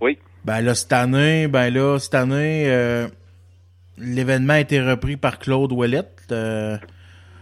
Oui. 0.00 0.18
Ben 0.44 0.60
là, 0.62 0.74
cette 0.74 0.92
année, 0.92 1.48
ben 1.48 1.72
là, 1.74 1.98
cette 1.98 2.14
année, 2.14 2.64
euh, 2.68 3.06
l'événement 3.98 4.54
a 4.54 4.60
été 4.60 4.80
repris 4.80 5.16
par 5.16 5.38
Claude 5.38 5.72
Ouellette. 5.72 6.22
Euh, 6.32 6.78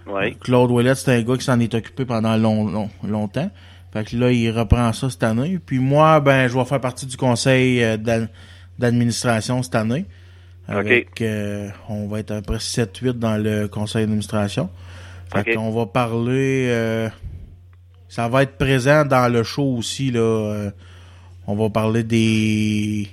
Oui. 0.08 0.36
Claude 0.36 0.70
Ouellette, 0.70 0.96
c'est 0.98 1.14
un 1.14 1.22
gars 1.22 1.36
qui 1.36 1.44
s'en 1.44 1.60
est 1.60 1.74
occupé 1.74 2.04
pendant 2.04 2.36
long, 2.36 2.66
long- 2.68 2.90
longtemps. 3.06 3.50
Fait 3.92 4.04
que 4.04 4.16
là, 4.16 4.30
il 4.32 4.50
reprend 4.50 4.92
ça 4.92 5.10
cette 5.10 5.22
année. 5.22 5.58
Puis 5.64 5.78
moi, 5.78 6.20
ben, 6.20 6.48
je 6.48 6.54
vais 6.56 6.64
faire 6.64 6.80
partie 6.80 7.06
du 7.06 7.16
conseil 7.16 7.82
euh, 7.82 7.96
d'ad- 7.96 8.28
d'administration 8.78 9.62
cette 9.62 9.74
année. 9.74 10.06
Avec, 10.68 11.20
euh, 11.22 11.68
on 11.88 12.08
va 12.08 12.20
être 12.20 12.30
à 12.32 12.36
peu 12.36 12.54
près 12.54 12.58
7-8 12.58 13.18
dans 13.18 13.36
le 13.36 13.68
conseil 13.68 14.02
d'administration. 14.02 14.68
Fait 15.32 15.40
Ok. 15.40 15.54
qu'on 15.54 15.70
va 15.70 15.86
parler... 15.86 16.66
ça 18.08 18.28
va 18.28 18.42
être 18.42 18.56
présent 18.58 19.04
dans 19.04 19.32
le 19.32 19.42
show 19.42 19.76
aussi, 19.76 20.10
là. 20.10 20.20
euh, 20.20 20.70
on 21.46 21.54
va 21.54 21.68
parler 21.70 22.02
des 22.02 23.08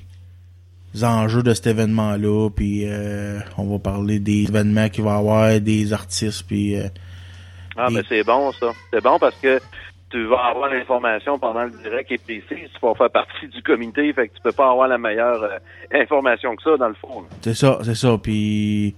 enjeux 1.03 1.43
de 1.43 1.53
cet 1.53 1.67
événement-là, 1.67 2.49
puis 2.55 2.83
euh, 2.85 3.39
on 3.57 3.63
va 3.65 3.79
parler 3.79 4.19
des 4.19 4.43
événements 4.43 4.89
qu'il 4.89 5.03
va 5.03 5.15
y 5.15 5.17
avoir, 5.17 5.59
des 5.59 5.93
artistes, 5.93 6.43
puis... 6.47 6.75
euh, 6.79 6.87
Ah, 7.75 7.87
Des- 7.89 7.95
ben 7.95 8.03
c'est 8.07 8.23
bon, 8.23 8.51
ça. 8.53 8.67
C'est 8.91 9.01
bon 9.01 9.17
parce 9.19 9.35
que 9.35 9.59
tu 10.11 10.25
vas 10.27 10.45
avoir 10.51 10.69
l'information 10.71 11.39
pendant 11.39 11.63
le 11.63 11.71
direct 11.83 12.11
et 12.11 12.17
précis, 12.19 12.43
tu 12.71 12.79
vas 12.85 12.93
faire 12.93 13.09
partie 13.09 13.47
du 13.47 13.63
comité, 13.63 14.13
fait 14.13 14.27
que 14.27 14.35
tu 14.35 14.41
peux 14.43 14.51
pas 14.51 14.69
avoir 14.69 14.87
la 14.87 14.99
meilleure 14.99 15.41
euh, 15.43 15.57
information 15.91 16.55
que 16.55 16.61
ça, 16.63 16.77
dans 16.77 16.89
le 16.89 16.93
fond. 16.95 17.23
C'est 17.41 17.55
ça, 17.55 17.79
c'est 17.83 17.95
ça. 17.95 18.15
Puis 18.21 18.93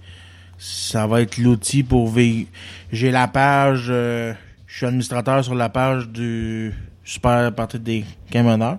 ça 0.58 1.06
va 1.06 1.22
être 1.22 1.38
l'outil 1.38 1.82
pour 1.82 2.08
vé... 2.10 2.46
J'ai 2.92 3.10
la 3.10 3.28
page, 3.28 3.86
euh, 3.88 4.34
je 4.76 4.80
suis 4.80 4.86
administrateur 4.88 5.42
sur 5.42 5.54
la 5.54 5.70
page 5.70 6.06
du 6.06 6.70
Super 7.02 7.50
Parti 7.54 7.78
des 7.78 8.04
camionneurs, 8.30 8.76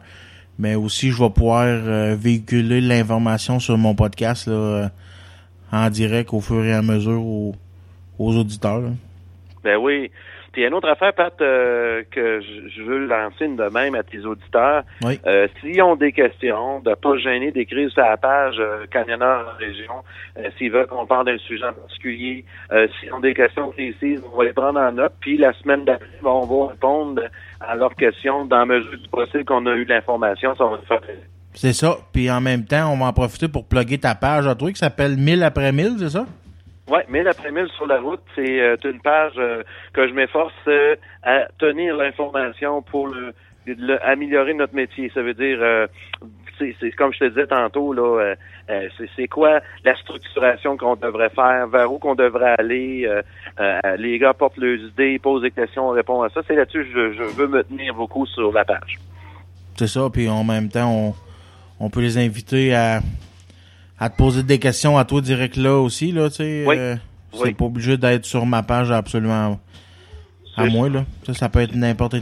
mais 0.59 0.75
aussi 0.75 1.09
je 1.09 1.17
vais 1.17 1.31
pouvoir 1.31 1.65
euh, 1.65 2.15
véhiculer 2.15 2.81
l'information 2.81 3.59
sur 3.59 3.79
mon 3.79 3.95
podcast 3.95 4.45
là, 4.45 4.53
euh, 4.53 4.87
en 5.71 5.89
direct 5.89 6.31
au 6.33 6.39
fur 6.39 6.63
et 6.63 6.73
à 6.73 6.83
mesure 6.83 7.19
aux, 7.19 7.55
aux 8.19 8.35
auditeurs. 8.35 8.83
Ben 9.63 9.77
oui. 9.77 10.11
Puis 10.57 10.65
une 10.65 10.73
autre 10.73 10.89
affaire, 10.89 11.13
Pat, 11.13 11.39
euh, 11.39 12.01
que 12.09 12.41
je 12.41 12.81
veux 12.81 13.05
lancer 13.05 13.45
une 13.45 13.57
de 13.57 13.65
même 13.65 13.93
à 13.93 14.01
tes 14.01 14.25
auditeurs. 14.25 14.81
Oui. 15.03 15.19
Euh, 15.27 15.47
S'ils 15.61 15.79
ont 15.83 15.95
des 15.95 16.11
questions, 16.11 16.79
de 16.79 16.95
pas 16.95 17.15
gêner 17.17 17.51
d'écrire 17.51 17.91
sur 17.91 18.01
la 18.01 18.17
page 18.17 18.55
euh, 18.57 18.87
Camionneur 18.89 19.53
en 19.53 19.57
région. 19.59 19.93
Euh, 20.35 20.49
S'ils 20.57 20.71
veulent 20.71 20.87
qu'on 20.87 21.05
parle 21.05 21.27
d'un 21.27 21.37
sujet 21.37 21.63
en 21.63 21.73
particulier, 21.73 22.43
euh, 22.71 22.87
s'ils 22.99 23.13
ont 23.13 23.19
des 23.19 23.35
questions 23.35 23.69
précises, 23.69 24.19
on 24.33 24.35
va 24.35 24.45
les 24.45 24.53
prendre 24.53 24.79
en 24.79 24.91
note. 24.91 25.13
Puis 25.19 25.37
la 25.37 25.53
semaine 25.53 25.85
d'après, 25.85 26.07
on 26.23 26.47
va 26.47 26.71
répondre 26.71 27.21
à 27.61 27.75
leurs 27.75 27.93
questions 27.93 28.45
dans 28.45 28.57
la 28.57 28.65
mesure 28.65 28.97
du 28.97 29.09
possible 29.09 29.45
qu'on 29.45 29.63
a 29.67 29.75
eu 29.75 29.85
l'information. 29.85 30.55
Ça 30.55 30.63
va 30.63 30.71
nous 30.71 30.87
faire 30.87 31.01
plaisir. 31.01 31.21
C'est 31.53 31.73
ça. 31.73 31.97
Puis 32.11 32.31
en 32.31 32.41
même 32.41 32.65
temps, 32.65 32.91
on 32.91 32.97
va 32.97 33.05
en 33.05 33.13
profiter 33.13 33.47
pour 33.47 33.67
plugger 33.67 33.99
ta 33.99 34.15
page 34.15 34.47
à 34.47 34.55
toi 34.55 34.71
qui 34.71 34.79
s'appelle 34.79 35.17
1000 35.17 35.43
après 35.43 35.71
1000, 35.71 35.97
c'est 35.99 36.09
ça? 36.09 36.25
Oui, 36.89 36.99
mais 37.09 37.21
l'après-midi 37.23 37.69
sur 37.75 37.85
la 37.87 37.99
route, 37.99 38.21
c'est 38.35 38.61
euh, 38.61 38.77
une 38.85 39.01
page 39.01 39.33
euh, 39.37 39.61
que 39.93 40.07
je 40.07 40.13
m'efforce 40.13 40.53
euh, 40.67 40.95
à 41.23 41.45
tenir 41.59 41.97
l'information 41.97 42.81
pour 42.81 43.07
le, 43.09 43.33
le- 43.65 44.05
améliorer 44.07 44.53
notre 44.53 44.73
métier. 44.73 45.11
Ça 45.13 45.21
veut 45.21 45.33
dire, 45.33 45.57
euh, 45.61 45.87
c'est 46.57 46.91
comme 46.91 47.11
je 47.13 47.19
te 47.19 47.25
disais 47.25 47.45
tantôt, 47.47 47.91
là, 47.91 48.01
euh, 48.21 48.35
euh, 48.69 48.87
c'est- 49.17 49.27
quoi 49.27 49.59
la 49.83 49.95
structuration 49.97 50.77
qu'on 50.77 50.95
devrait 50.95 51.29
faire, 51.29 51.67
vers 51.67 51.91
où 51.91 51.99
qu'on 51.99 52.15
devrait 52.15 52.55
aller. 52.57 53.07
les 53.97 54.17
gars 54.19 54.33
portent 54.33 54.57
leurs 54.57 54.79
idées, 54.79 55.19
posent 55.19 55.41
des 55.41 55.51
questions, 55.51 55.87
on 55.89 55.91
répond 55.91 56.21
à 56.21 56.29
ça. 56.29 56.41
C'est 56.47 56.55
là-dessus 56.55 56.85
que 56.85 57.11
je, 57.13 57.17
je 57.17 57.23
veux 57.23 57.47
me 57.47 57.63
tenir 57.63 57.93
beaucoup 57.95 58.25
sur 58.25 58.51
la 58.53 58.63
page. 58.63 58.97
C'est 59.75 59.87
ça. 59.87 60.09
Puis 60.11 60.29
en 60.29 60.43
même 60.45 60.69
temps, 60.69 60.89
on, 60.89 61.13
on 61.85 61.89
peut 61.89 61.99
les 62.01 62.17
inviter 62.17 62.73
à, 62.73 63.01
à 63.99 64.09
te 64.09 64.17
poser 64.17 64.43
des 64.43 64.59
questions 64.59 64.97
à 64.97 65.05
toi 65.05 65.21
direct 65.21 65.55
là 65.57 65.75
aussi, 65.77 66.11
là, 66.11 66.29
tu 66.29 66.35
sais. 66.37 66.65
Oui. 66.67 66.75
euh, 66.77 66.95
c'est 67.33 67.41
Oui. 67.43 67.53
pas 67.53 67.65
obligé 67.65 67.97
d'être 67.97 68.25
sur 68.25 68.45
ma 68.45 68.63
page 68.63 68.91
absolument 68.91 69.59
à 70.55 70.65
moi, 70.65 70.89
là. 70.89 71.05
Ça, 71.25 71.33
ça 71.33 71.49
peut 71.49 71.59
être 71.61 71.75
n'importe 71.75 72.15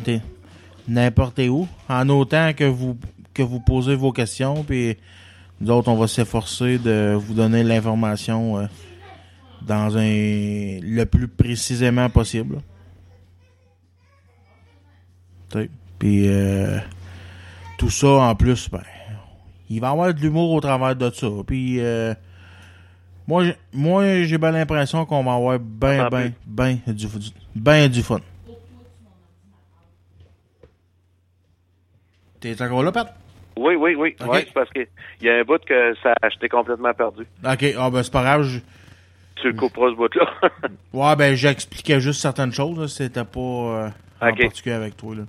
n'importe 0.87 1.39
où. 1.39 1.67
En 1.89 2.07
autant 2.09 2.53
que 2.53 2.63
vous 2.65 2.97
que 3.33 3.43
vous 3.43 3.59
posez 3.59 3.95
vos 3.95 4.11
questions, 4.13 4.63
puis 4.63 4.95
nous 5.59 5.71
autres, 5.71 5.89
on 5.89 5.95
va 5.95 6.07
s'efforcer 6.07 6.77
de 6.77 7.13
vous 7.17 7.33
donner 7.33 7.63
l'information 7.63 8.57
euh, 8.59 8.65
dans 9.61 9.97
un 9.97 10.79
le 10.81 11.03
plus 11.05 11.27
précisément 11.27 12.09
possible. 12.09 12.59
Puis 15.99 16.27
euh, 16.27 16.77
tout 17.77 17.89
ça 17.89 18.07
en 18.07 18.35
plus, 18.35 18.69
ben, 18.69 18.81
il 19.69 19.79
va 19.81 19.87
y 19.87 19.91
avoir 19.91 20.13
de 20.13 20.19
l'humour 20.19 20.51
au 20.51 20.61
travers 20.61 20.95
de 20.95 21.09
ça. 21.11 21.27
Puis 21.45 21.79
euh, 21.79 22.13
moi, 23.27 23.43
j'ai- 23.45 23.55
moi, 23.73 24.23
j'ai 24.23 24.37
bien 24.37 24.51
l'impression 24.51 25.05
qu'on 25.05 25.23
va 25.23 25.33
avoir 25.33 25.59
ben, 25.59 26.01
Ah, 26.05 26.09
ben, 26.09 26.33
ben 26.45 26.79
du, 26.87 27.07
ben 27.55 27.87
du 27.89 28.01
fun. 28.03 28.19
T'es 32.39 32.61
encore 32.61 32.83
là, 32.83 32.91
Pat? 32.91 33.15
Oui, 33.57 33.75
oui, 33.75 33.95
oui. 33.95 34.15
Ok. 34.21 34.27
Ouais, 34.33 34.43
c'est 34.45 34.53
parce 34.53 34.69
qu'il 34.71 34.87
y 35.21 35.29
a 35.29 35.37
un 35.39 35.43
bout 35.43 35.63
que 35.65 35.95
ça, 36.03 36.13
j'étais 36.31 36.49
complètement 36.49 36.93
perdu. 36.93 37.23
Ok, 37.43 37.65
ah 37.77 37.89
ben 37.89 38.03
c'est 38.03 38.11
pas 38.11 38.21
grave. 38.23 38.43
je- 38.43 38.59
Tu 39.37 39.47
le 39.47 39.53
couperas 39.53 39.89
ce 39.91 39.95
bout-là. 39.95 40.25
Ouais, 40.93 41.15
ben 41.15 41.35
j'expliquais 41.35 41.99
juste 41.99 42.21
certaines 42.21 42.51
choses. 42.51 42.77
là. 42.79 42.87
C'était 42.87 43.23
pas 43.23 43.39
euh, 43.39 43.89
en 44.21 44.27
particulier 44.43 44.75
avec 44.75 44.97
toi. 44.97 45.15
Là. 45.15 45.23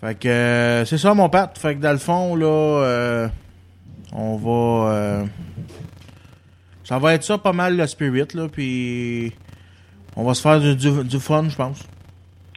Fait 0.00 0.18
que 0.18 0.28
euh, 0.28 0.84
c'est 0.84 0.98
ça, 0.98 1.14
mon 1.14 1.28
Pat. 1.28 1.56
Fait 1.58 1.74
que 1.74 1.80
dans 1.80 1.92
le 1.92 1.98
fond, 1.98 2.36
là, 2.36 2.46
euh, 2.46 3.28
on 4.12 4.36
va... 4.36 4.92
euh, 4.92 5.24
ça 6.84 6.98
va 6.98 7.14
être 7.14 7.24
ça 7.24 7.38
pas 7.38 7.52
mal 7.52 7.76
le 7.76 7.86
spirit, 7.86 8.28
là. 8.34 8.46
Puis 8.48 9.32
on 10.16 10.24
va 10.24 10.34
se 10.34 10.42
faire 10.42 10.60
du, 10.60 10.76
du, 10.76 11.04
du 11.04 11.18
fun, 11.18 11.48
je 11.48 11.56
pense. 11.56 11.88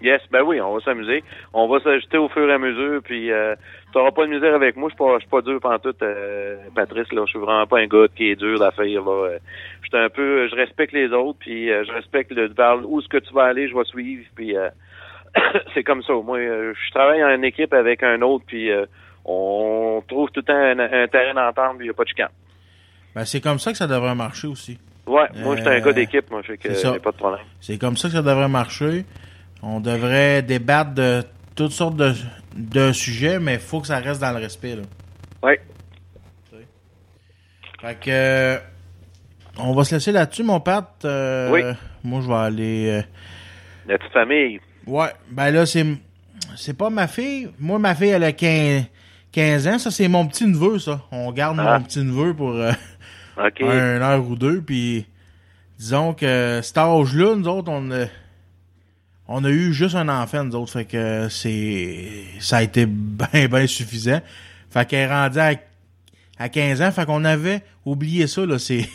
Yes, 0.01 0.21
ben 0.31 0.43
oui, 0.43 0.61
on 0.61 0.73
va 0.75 0.79
s'amuser. 0.81 1.23
On 1.53 1.67
va 1.67 1.79
s'ajouter 1.79 2.17
au 2.17 2.29
fur 2.29 2.49
et 2.49 2.53
à 2.53 2.57
mesure, 2.57 3.01
puis 3.03 3.31
euh, 3.31 3.55
t'auras 3.91 4.11
pas 4.11 4.25
de 4.25 4.31
misère 4.31 4.55
avec 4.55 4.77
moi. 4.77 4.89
Je 4.89 5.19
suis 5.19 5.27
pas, 5.27 5.41
dur 5.41 5.59
pantoute, 5.59 6.01
euh, 6.01 6.57
Patrice. 6.75 7.11
Là, 7.11 7.23
je 7.25 7.31
suis 7.31 7.39
vraiment 7.39 7.67
pas 7.67 7.79
un 7.79 7.87
gars 7.87 8.05
qui 8.15 8.29
est 8.31 8.35
dur 8.35 8.59
d'affaire. 8.59 8.85
Là, 8.85 9.37
je 9.81 9.97
un 9.97 10.09
peu, 10.09 10.47
je 10.47 10.55
respecte 10.55 10.93
les 10.93 11.07
autres, 11.07 11.39
puis 11.39 11.67
je 11.67 11.91
respecte 11.91 12.31
le 12.31 12.49
où 12.85 13.01
ce 13.01 13.07
que 13.07 13.17
tu 13.17 13.33
vas 13.33 13.45
aller, 13.45 13.67
je 13.67 13.75
vais 13.75 13.83
suivre, 13.85 14.23
puis 14.35 14.55
c'est 15.73 15.83
comme 15.83 16.01
ça. 16.03 16.13
Moi, 16.13 16.37
euh, 16.39 16.73
je 16.73 16.91
travaille 16.91 17.23
en 17.23 17.41
équipe 17.43 17.73
avec 17.73 18.03
un 18.03 18.21
autre, 18.21 18.45
puis 18.47 18.69
euh, 18.71 18.85
on 19.25 20.03
trouve 20.07 20.29
tout 20.31 20.41
le 20.41 20.45
temps 20.45 20.53
un, 20.81 21.03
un 21.03 21.07
terrain 21.07 21.33
d'entente, 21.33 21.77
puis 21.77 21.85
il 21.85 21.87
y 21.87 21.91
a 21.91 21.93
pas 21.93 22.03
de 22.03 22.09
chicane. 22.09 22.29
Ben, 23.15 23.25
c'est 23.25 23.41
comme 23.41 23.59
ça 23.59 23.71
que 23.71 23.77
ça 23.77 23.87
devrait 23.87 24.15
marcher 24.15 24.47
aussi. 24.47 24.79
Ouais, 25.07 25.27
moi, 25.37 25.55
je 25.55 25.61
suis 25.61 25.69
un 25.69 25.73
Euh, 25.73 25.79
gars 25.81 25.93
d'équipe, 25.93 26.29
moi, 26.29 26.41
je 26.43 26.51
sais 26.51 26.57
que 26.57 26.73
j'ai 26.73 26.99
pas 26.99 27.11
de 27.11 27.17
problème. 27.17 27.41
C'est 27.59 27.79
comme 27.79 27.97
ça 27.97 28.07
que 28.09 28.13
ça 28.13 28.21
devrait 28.21 28.47
marcher. 28.49 29.05
On 29.63 29.79
devrait 29.79 30.41
débattre 30.43 30.93
de 30.93 31.23
toutes 31.55 31.71
sortes 31.71 31.95
de, 31.95 32.13
de 32.55 32.91
sujets, 32.91 33.39
mais 33.39 33.55
il 33.55 33.59
faut 33.59 33.81
que 33.81 33.87
ça 33.87 33.97
reste 33.97 34.21
dans 34.21 34.31
le 34.31 34.37
respect. 34.37 34.75
Là. 34.75 34.83
Ouais. 35.43 35.59
Fait 37.81 37.95
que 37.95 38.09
euh, 38.09 38.57
on 39.57 39.73
va 39.73 39.83
se 39.83 39.95
laisser 39.95 40.11
là-dessus, 40.11 40.43
mon 40.43 40.59
Pat. 40.59 40.85
Euh, 41.05 41.49
Oui. 41.51 41.61
Moi, 42.03 42.21
je 42.21 42.27
vais 42.27 42.33
aller. 42.35 42.89
euh, 42.89 43.01
La 43.87 43.97
petite 43.97 44.13
famille. 44.13 44.59
Ouais, 44.89 45.09
ben 45.29 45.51
là, 45.51 45.65
c'est 45.65 45.85
c'est 46.55 46.73
pas 46.73 46.89
ma 46.89 47.07
fille. 47.07 47.49
Moi, 47.59 47.77
ma 47.79 47.93
fille, 47.95 48.09
elle 48.09 48.23
a 48.23 48.31
15, 48.31 48.83
15 49.31 49.67
ans. 49.67 49.77
Ça, 49.79 49.91
c'est 49.91 50.07
mon 50.07 50.25
petit 50.27 50.45
neveu, 50.47 50.79
ça. 50.79 51.01
On 51.11 51.31
garde 51.31 51.59
Ah. 51.59 51.77
mon 51.77 51.83
petit 51.85 51.99
neveu 51.99 52.33
pour 52.33 52.51
euh, 52.51 52.71
un 53.37 54.01
heure 54.01 54.27
ou 54.27 54.35
deux. 54.35 54.61
Puis, 54.61 55.05
disons 55.77 56.13
que 56.13 56.59
cet 56.63 56.77
âge-là, 56.77 57.35
nous 57.35 57.47
autres, 57.47 57.69
on 57.71 57.91
a, 57.91 58.05
on 59.27 59.43
a 59.43 59.49
eu 59.49 59.73
juste 59.73 59.95
un 59.95 60.09
enfant, 60.09 60.43
nous 60.43 60.55
autres. 60.55 60.71
Fait 60.71 60.85
que 60.85 61.27
c'est 61.29 62.23
ça 62.39 62.57
a 62.57 62.63
été 62.63 62.85
bien, 62.87 63.47
bien 63.47 63.67
suffisant. 63.67 64.21
Fait 64.71 64.87
qu'elle 64.87 64.99
est 65.09 65.13
rendue 65.13 65.39
à, 65.39 65.53
à 66.39 66.49
15 66.49 66.81
ans. 66.81 66.91
Fait 66.91 67.05
qu'on 67.05 67.25
avait 67.25 67.61
oublié 67.85 68.25
ça, 68.27 68.45
là. 68.45 68.57
Ces, 68.59 68.89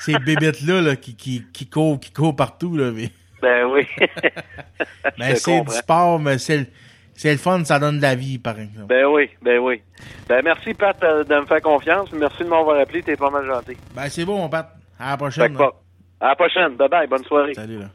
ces 0.00 0.18
bébêtes-là 0.18 0.80
là, 0.80 0.96
qui, 0.96 1.14
qui, 1.14 1.44
qui 1.52 1.66
courent, 1.66 2.00
qui 2.00 2.10
courent 2.10 2.34
partout, 2.34 2.76
là. 2.76 2.90
Mais... 2.90 3.10
Ben 3.44 3.64
oui. 3.66 3.86
Ben, 5.18 5.36
c'est 5.36 5.60
du 5.60 5.70
sport, 5.72 6.18
mais 6.18 6.38
c'est 6.38 6.58
le, 6.58 6.66
c'est 7.14 7.30
le 7.32 7.38
fun, 7.38 7.62
ça 7.64 7.78
donne 7.78 7.98
de 7.98 8.02
la 8.02 8.14
vie, 8.14 8.38
par 8.38 8.58
exemple. 8.58 8.86
Ben 8.88 9.04
oui, 9.06 9.28
ben 9.42 9.58
oui. 9.58 9.82
Ben 10.28 10.40
merci 10.42 10.72
Pat 10.74 10.96
euh, 11.04 11.22
de 11.24 11.34
me 11.40 11.46
faire 11.46 11.60
confiance. 11.60 12.10
Merci 12.12 12.38
de 12.42 12.48
m'avoir 12.48 12.80
appelé, 12.80 13.02
t'es 13.02 13.16
pas 13.16 13.30
mal 13.30 13.44
gentil. 13.46 13.76
Ben, 13.94 14.08
c'est 14.08 14.24
bon, 14.24 14.38
mon 14.38 14.48
Pat. 14.48 14.74
À 14.98 15.10
la 15.10 15.16
prochaine. 15.16 15.54
pas. 15.56 15.72
À 16.20 16.28
la 16.28 16.36
prochaine. 16.36 16.76
Bye 16.76 16.88
bye, 16.88 17.06
bonne 17.06 17.24
soirée. 17.24 17.54
Salut, 17.54 17.78
là. 17.80 17.86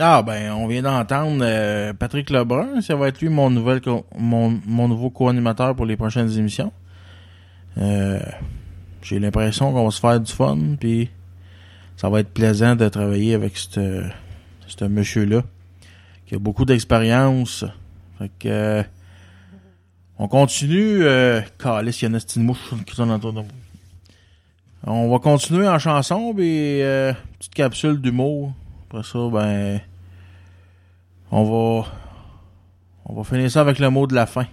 Ah, 0.00 0.22
ben, 0.22 0.52
on 0.52 0.66
vient 0.68 0.82
d'entendre 0.82 1.40
euh, 1.42 1.92
Patrick 1.92 2.30
Lebrun. 2.30 2.80
Ça 2.82 2.94
va 2.94 3.08
être 3.08 3.20
lui 3.20 3.28
mon, 3.30 3.50
nouvel 3.50 3.80
co- 3.80 4.06
mon, 4.16 4.60
mon 4.66 4.86
nouveau 4.88 5.10
co-animateur 5.10 5.74
pour 5.74 5.86
les 5.86 5.96
prochaines 5.96 6.30
émissions. 6.38 6.72
Euh, 7.78 8.20
J'ai 9.02 9.18
l'impression 9.18 9.72
qu'on 9.72 9.84
va 9.84 9.90
se 9.90 10.00
faire 10.00 10.20
du 10.20 10.32
fun, 10.32 10.56
puis 10.78 11.10
ça 11.98 12.08
va 12.08 12.20
être 12.20 12.32
plaisant 12.32 12.76
de 12.76 12.88
travailler 12.88 13.34
avec 13.34 13.58
ce 13.58 14.84
monsieur-là, 14.84 15.42
qui 16.26 16.36
a 16.36 16.38
beaucoup 16.38 16.64
d'expérience. 16.64 17.64
Fait 18.18 18.30
que... 18.38 18.48
euh, 18.48 18.82
on 20.18 20.28
continue. 20.28 21.04
Euh, 21.04 21.40
Calice, 21.58 22.02
il 22.02 22.10
y 22.10 22.14
a 22.14 22.18
une 22.36 22.42
mouche 22.44 22.58
qui. 22.86 23.44
On 24.84 25.10
va 25.10 25.18
continuer 25.18 25.68
en 25.68 25.78
chanson, 25.78 26.32
puis 26.34 26.82
euh, 26.82 27.12
petite 27.38 27.54
capsule 27.54 28.00
d'humour. 28.00 28.52
Après 28.88 29.02
ça, 29.02 29.18
ben, 29.28 29.80
on 31.32 31.42
va, 31.44 31.88
on 33.06 33.14
va 33.14 33.24
finir 33.24 33.50
ça 33.50 33.60
avec 33.60 33.80
le 33.80 33.90
mot 33.90 34.06
de 34.06 34.14
la 34.14 34.26
fin. 34.26 34.46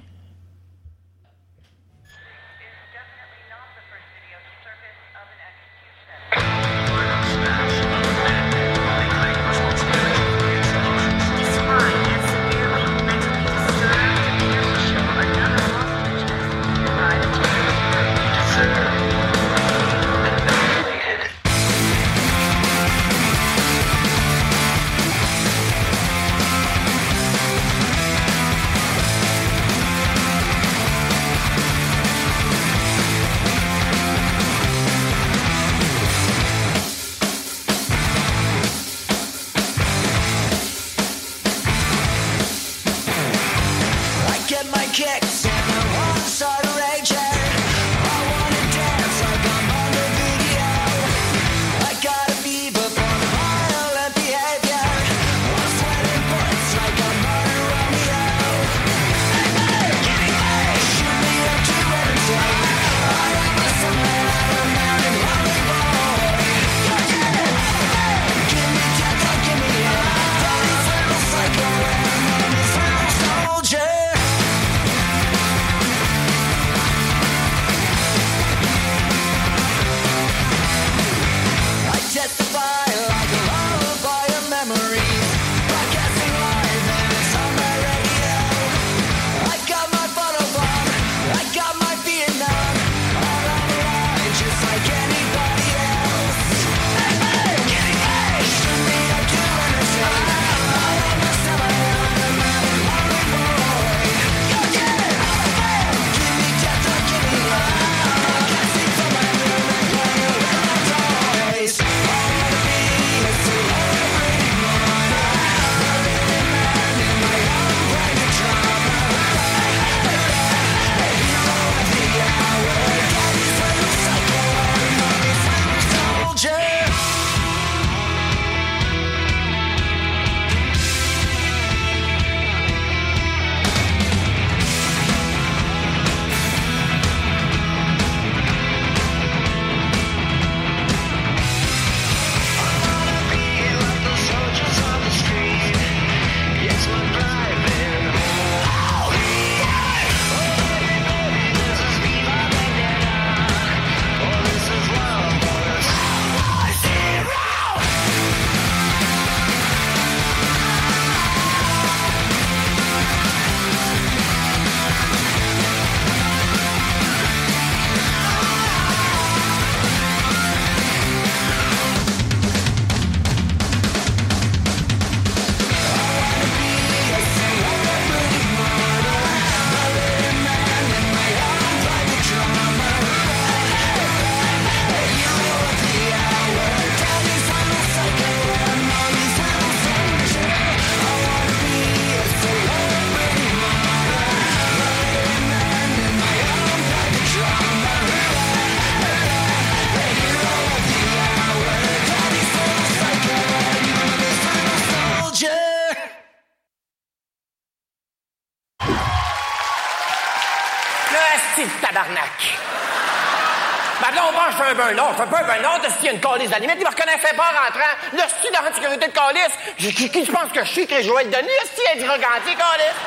Pas 215.23 215.39
un 215.39 215.43
burn-out, 215.43 215.85
est-ce 215.85 215.95
qu'il 215.95 216.05
y 216.05 216.09
a 216.09 216.11
une 216.13 216.19
calice 216.19 216.49
de 216.49 216.55
limite? 216.55 216.77
Il 216.79 216.83
me 216.83 216.89
reconnaissait 216.89 217.35
pas 217.35 217.49
en 217.51 217.65
rentrant. 217.65 217.93
Le 218.13 218.19
sti 218.19 218.51
dans 218.51 218.61
la 218.61 218.73
sécurité 218.73 219.07
de 219.07 219.13
calice? 219.13 219.55
Qui, 219.77 220.09
qui 220.09 220.25
je 220.25 220.31
pense 220.31 220.51
que 220.51 220.63
je 220.63 220.69
suis 220.71 220.87
que 220.87 220.95
donné? 220.95 221.51
Est-ce 221.63 221.75
qu'il 221.75 221.87
a 221.91 221.95
dit 221.95 222.07
reganté, 222.07 222.55
calice? 222.55 222.99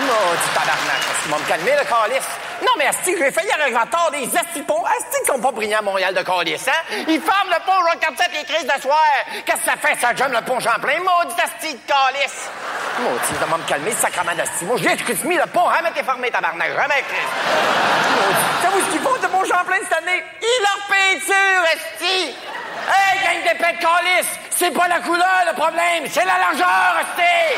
Non, 0.00 0.32
du 0.32 0.48
tabarnak. 0.52 1.00
Est-ce 1.00 1.22
qu'il 1.22 1.32
va 1.32 1.38
me 1.38 1.44
calmer, 1.48 1.72
le 1.72 1.84
calice? 1.84 2.28
Non, 2.62 2.72
mais 2.78 2.86
Asti, 2.86 3.14
j'ai 3.18 3.30
failli 3.30 3.50
arriver 3.50 3.76
en 3.76 3.80
retard 3.80 4.10
des 4.10 4.24
Asti 4.24 4.60
de 4.60 4.64
pont. 4.64 4.84
Asti 4.84 5.20
qui 5.20 5.26
sont 5.26 5.40
pas 5.40 5.52
brillants 5.52 5.78
à 5.78 5.82
Montréal 5.82 6.14
de 6.14 6.22
calice, 6.22 6.68
hein? 6.68 6.94
Ils 7.08 7.20
ferment 7.20 7.50
le 7.50 7.60
pont, 7.64 7.80
je 7.92 7.98
47 7.98 8.30
les 8.34 8.44
crises 8.44 8.66
de 8.66 8.80
soir. 8.80 9.04
Qu'est-ce 9.44 9.58
que 9.58 9.64
ça 9.64 9.76
fait, 9.76 9.98
ça 10.00 10.14
jomme 10.14 10.32
le 10.32 10.40
pont 10.42 10.60
Champlain? 10.60 10.98
Maudit 10.98 11.40
Asti 11.40 11.74
de 11.74 11.80
calice. 11.86 12.48
Maudit, 13.00 13.28
il 13.30 13.36
va 13.36 13.56
me 13.56 13.62
calmer, 13.64 13.92
sacrement 13.92 14.34
d'Asti. 14.34 14.64
Moi, 14.64 14.76
j'ai 14.78 14.96
mis 15.26 15.36
le 15.36 15.46
pont, 15.46 15.68
été 15.90 16.02
fermé, 16.02 16.30
tabarnak. 16.30 16.72
Chris. 16.76 17.16
Savez-vous 18.62 18.86
ce 18.86 18.90
qu'ils 18.92 19.00
font, 19.00 19.15
Champlain, 19.56 19.76
cette 19.88 19.98
année? 19.98 20.22
Ils 20.42 20.62
leur 20.62 20.86
peinture, 20.86 21.64
Esti! 21.72 22.34
Hey, 22.88 23.18
gang 23.24 23.42
d'épais 23.42 23.72
de 23.72 23.78
calice! 23.78 24.28
C'est 24.50 24.70
pas 24.70 24.86
la 24.86 25.00
couleur, 25.00 25.44
le 25.46 25.54
problème, 25.54 26.04
c'est 26.10 26.26
la 26.26 26.38
largeur, 26.38 26.96
Esti! 27.00 27.56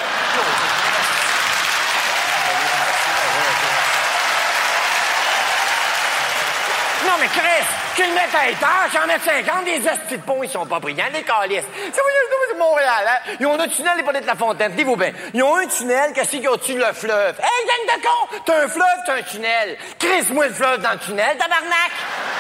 Non, 7.05 7.14
mais 7.18 7.26
Chris, 7.26 7.66
qu'ils 7.99 8.14
mettent 8.14 8.34
à 8.34 8.49
étage, 8.49 8.92
j'en 8.92 9.07
mets 9.07 9.18
50, 9.18 9.64
des 9.64 9.78
hosties 9.78 10.18
de 10.18 10.22
pont, 10.22 10.42
ils 10.42 10.49
sont 10.49 10.66
pas 10.66 10.78
brillants, 10.78 11.05
les 11.12 11.22
calices. 11.22 11.64
C'est 11.92 12.01
c'est 12.49 12.57
Montréal, 12.57 13.05
hein? 13.09 13.32
Ils 13.40 13.46
ont 13.46 13.59
un 13.59 13.68
tunnel, 13.68 13.96
les 13.96 14.03
pas 14.03 14.12
de 14.12 14.26
la 14.26 14.34
fontaine, 14.34 14.72
dites-vous 14.72 14.96
bien. 14.96 15.12
Ils 15.34 15.42
ont 15.42 15.57
un 15.57 15.66
tunnel, 15.66 16.12
qu'est-ce 16.12 16.30
qu'il 16.30 16.42
y 16.42 16.46
a 16.46 16.53
au-dessus 16.53 16.74
de 16.74 16.78
le 16.78 16.92
fleuve? 16.92 17.38
Hey, 17.40 17.66
gang 17.66 17.96
de 17.96 18.03
con! 18.03 18.40
T'as 18.44 18.64
un 18.64 18.68
fleuve, 18.68 18.99
t'as 19.05 19.14
un 19.14 19.22
tunnel. 19.22 19.76
Chris-moi 19.99 20.46
le 20.46 20.55
fleuve 20.55 20.80
dans 20.80 20.92
le 20.92 20.99
tunnel, 20.99 21.36
tabarnak! 21.36 21.90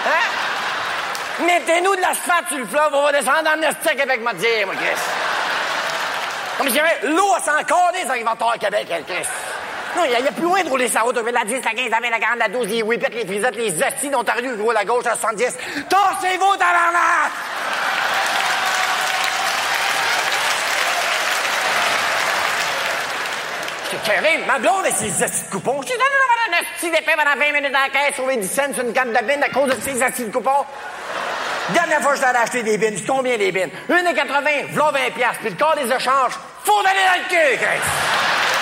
Hein? 0.06 1.44
Mettez-nous 1.44 1.96
de 1.96 2.00
l'asphalte 2.00 2.48
sur 2.48 2.58
le 2.58 2.66
fleuve, 2.66 2.90
on 2.92 3.02
va 3.02 3.12
descendre 3.12 3.50
en 3.56 3.62
estique 3.62 4.00
avec 4.00 4.22
ma 4.22 4.34
dire, 4.34 4.66
moi, 4.66 4.74
Chris. 4.76 5.00
Mais 6.60 6.68
je 6.68 6.72
dirais, 6.72 6.98
l'eau, 7.04 7.34
elle 7.36 7.42
s'en 7.42 7.64
calait, 7.64 8.04
ça 8.04 8.10
arrive 8.10 8.28
en 8.28 8.48
à 8.48 8.58
Québec, 8.58 8.88
elle, 8.90 9.04
Chris. 9.04 9.26
Non, 9.98 10.04
il 10.04 10.10
y, 10.10 10.22
y 10.22 10.28
a 10.28 10.30
plus 10.30 10.44
loin 10.44 10.62
de 10.62 10.68
rouler 10.68 10.86
sa 10.86 11.00
route. 11.00 11.16
La 11.16 11.44
10, 11.44 11.54
la 11.64 11.72
15, 11.72 11.90
la 11.90 11.98
20, 11.98 12.10
la 12.10 12.20
40, 12.20 12.38
la 12.38 12.48
12, 12.48 12.68
les 12.68 12.82
whippets, 12.82 13.08
les 13.08 13.26
frisettes, 13.26 13.56
les 13.56 13.82
astis 13.82 14.10
dont 14.10 14.22
t'as 14.22 14.40
le 14.40 14.54
gros 14.54 14.70
la 14.70 14.84
gauche 14.84 15.06
à 15.06 15.16
70. 15.16 15.44
Tassez-vous, 15.88 16.56
tabarnak! 16.56 17.32
Carré, 24.04 24.38
ma 24.46 24.58
blonde 24.60 24.86
et 24.86 24.92
ses 24.92 25.22
astis 25.24 25.46
de 25.46 25.50
coupons. 25.50 25.82
Je 25.82 25.88
t'ai 25.88 25.94
donné 25.94 26.04
un 26.48 26.62
asti 26.62 26.90
d'épais 26.90 27.16
pendant 27.16 27.36
20 27.36 27.52
minutes 27.52 27.72
dans 27.72 27.80
la 27.80 27.88
caisse, 27.88 28.14
sauver 28.14 28.36
10 28.36 28.48
cents 28.48 28.72
sur 28.72 28.84
une 28.84 28.92
canne 28.92 29.12
de 29.12 29.24
bine 29.26 29.42
à 29.42 29.48
cause 29.48 29.74
de 29.74 29.80
ses 29.82 30.00
astis 30.00 30.26
de 30.26 30.30
coupons. 30.30 30.64
Dernière 31.70 32.00
fois 32.00 32.12
que 32.12 32.18
je 32.18 32.22
t'allais 32.22 32.38
acheter 32.38 32.62
des 32.62 32.78
bines, 32.78 33.04
combien 33.04 33.36
les 33.36 33.50
bines? 33.50 33.70
Une 33.88 34.06
et 34.06 34.14
80, 34.14 34.50
v'là 34.70 34.92
20 34.92 35.10
piastres, 35.16 35.40
puis 35.40 35.50
le 35.50 35.56
corps 35.56 35.74
des 35.74 35.92
échanges, 35.92 36.38
faut 36.62 36.82
donner 36.82 37.04
dans 37.04 37.22
le 37.22 37.28
cul, 37.28 37.58
Chris! 37.58 38.57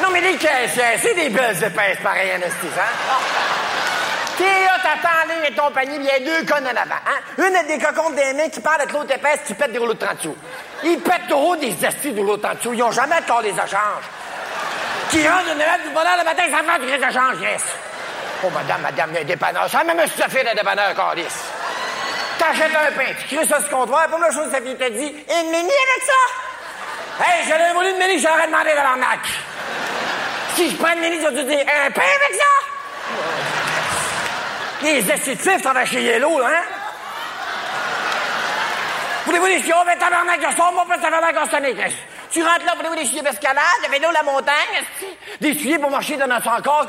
Non, 0.00 0.08
mais 0.12 0.20
les 0.20 0.36
caissières, 0.36 0.98
c'est 1.00 1.14
des 1.14 1.28
belles 1.28 1.62
épaisses 1.62 1.98
pareilles, 2.02 2.32
en 2.36 2.40
esti, 2.46 2.66
hein? 2.78 3.16
T'es 4.38 4.44
là, 4.44 4.78
t'attends 4.82 5.14
en 5.22 5.28
ligne 5.28 5.38
avec 5.42 5.54
ton 5.54 5.70
panier, 5.70 5.96
il 5.98 6.04
y 6.04 6.10
a 6.10 6.18
deux 6.20 6.46
connes 6.46 6.66
en 6.66 6.70
avant, 6.70 6.94
hein? 7.06 7.20
Une 7.36 7.54
a 7.54 7.62
des 7.64 7.78
cocombes 7.78 8.14
des 8.14 8.32
mains 8.32 8.48
qui 8.48 8.60
parle 8.60 8.80
avec 8.80 8.92
l'autre 8.92 9.14
épaisse 9.14 9.40
qui 9.46 9.52
pète 9.52 9.72
des 9.72 9.78
rouleaux 9.78 9.92
de 9.92 9.98
30 9.98 10.22
sous. 10.22 10.36
Ils 10.82 10.98
pètent 11.00 11.28
trop 11.28 11.56
des 11.56 11.76
estis 11.84 12.12
de 12.12 12.20
rouleaux 12.20 12.38
de 12.38 12.42
30 12.42 12.62
sous. 12.62 12.72
Ils 12.72 12.82
ont 12.82 12.90
jamais 12.90 13.20
corps 13.26 13.42
des 13.42 13.50
échanges. 13.50 14.08
Qui 15.10 15.28
rentrent 15.28 15.52
une 15.52 15.58
lettre 15.58 15.82
du 15.84 15.90
bonheur 15.90 16.16
le 16.18 16.24
matin, 16.24 16.42
ça 16.50 16.72
fait 16.72 16.80
du 16.80 16.86
des 16.86 17.06
échanges, 17.06 17.40
yes. 17.42 17.62
Oh, 18.42 18.48
madame, 18.48 18.80
madame, 18.80 19.10
il 19.10 19.14
y 19.16 19.18
a 19.18 19.20
un 19.20 19.24
dépanneur. 19.24 19.68
Ça 19.68 19.84
même 19.84 20.00
un 20.00 20.06
stuffé 20.06 20.42
de 20.42 20.56
dépanneur, 20.56 20.94
Carlis. 20.94 21.26
T'achètes 22.38 22.72
un 22.74 22.92
pain, 22.92 23.12
tu 23.18 23.36
cries 23.36 23.46
ça 23.46 23.58
sur 23.60 23.68
le 23.68 23.76
comptoir, 23.76 24.08
pour 24.08 24.18
la 24.18 24.30
chose, 24.30 24.50
sa 24.50 24.62
fille 24.62 24.76
t'a 24.76 24.88
dit, 24.88 25.14
une 25.28 25.50
mini 25.50 25.70
avec 25.70 26.02
ça? 26.06 26.49
Hey, 27.22 27.44
j'aurais 27.46 27.72
voulu 27.74 27.92
de 27.92 27.98
Mélie, 27.98 28.18
j'aurais 28.18 28.46
demandé 28.46 28.70
de 28.70 28.76
l'arnaque. 28.76 29.28
Si 30.54 30.70
je 30.70 30.76
prends 30.76 30.92
une 30.94 31.00
Mélie, 31.00 31.18
tu 31.18 31.44
dire, 31.44 31.60
un 31.60 31.90
pain 31.90 32.00
avec 32.00 32.34
ça? 32.38 32.46
Les 34.82 35.02
de 35.02 35.38
fif 35.38 35.60
travaillent 35.62 35.86
chez 35.86 36.02
Yellow, 36.02 36.40
hein? 36.42 36.62
Voulez-vous 39.26 39.46
des 39.48 39.62
chiots? 39.62 39.84
Ben, 39.84 39.98
tabarnak, 39.98 40.40
je 40.50 40.56
sors, 40.56 40.72
mon 40.72 40.86
père, 40.86 40.98
tabarnak, 40.98 41.36
on 41.44 41.50
sonne 41.50 41.66
Tu 42.30 42.42
rentres 42.42 42.64
là, 42.64 42.72
voulez-vous 42.76 42.96
des 42.96 43.04
chiots 43.04 43.22
d'escalade, 43.22 43.64
le 43.84 43.90
vélo, 43.90 44.10
la 44.12 44.22
montagne? 44.22 44.82
Des 45.42 45.52
souliers 45.52 45.78
pour 45.78 45.90
marcher 45.90 46.16
dans 46.16 46.26
notre 46.26 46.48
encore? 46.48 46.86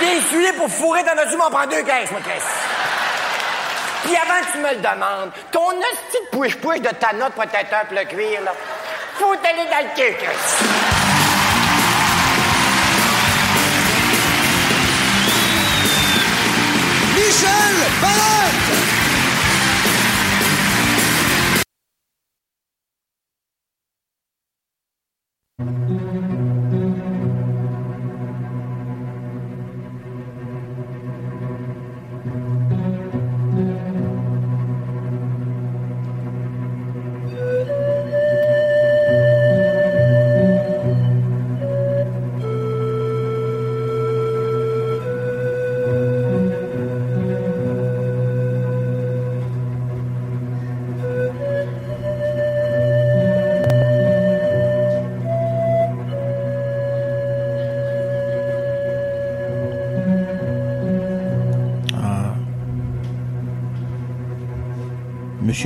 Des 0.00 0.20
souliers 0.30 0.54
pour 0.54 0.70
fourrer 0.70 1.02
dans 1.02 1.14
notre 1.14 1.36
m'en 1.36 1.50
prends 1.50 1.66
deux 1.66 1.82
caisses, 1.82 2.10
moi, 2.10 2.20
caisse. 2.22 2.65
Puis 4.06 4.14
avant 4.14 4.40
que 4.46 4.52
tu 4.52 4.58
me 4.58 4.70
le 4.70 4.76
demandes, 4.76 5.32
ton 5.50 5.70
hostie 5.70 6.20
de 6.30 6.38
push-push 6.38 6.80
de 6.80 6.94
ta 6.94 7.12
note 7.12 7.32
pour 7.32 7.42
un 7.42 7.84
peu 7.88 7.94
le 7.96 8.04
cuir, 8.04 8.40
là, 8.44 8.52
faut 9.18 9.32
aller 9.32 9.68
dans 9.68 9.82
le 9.82 9.94
cul. 9.96 10.16
Michel 17.16 17.50
Barrette! 18.00 18.85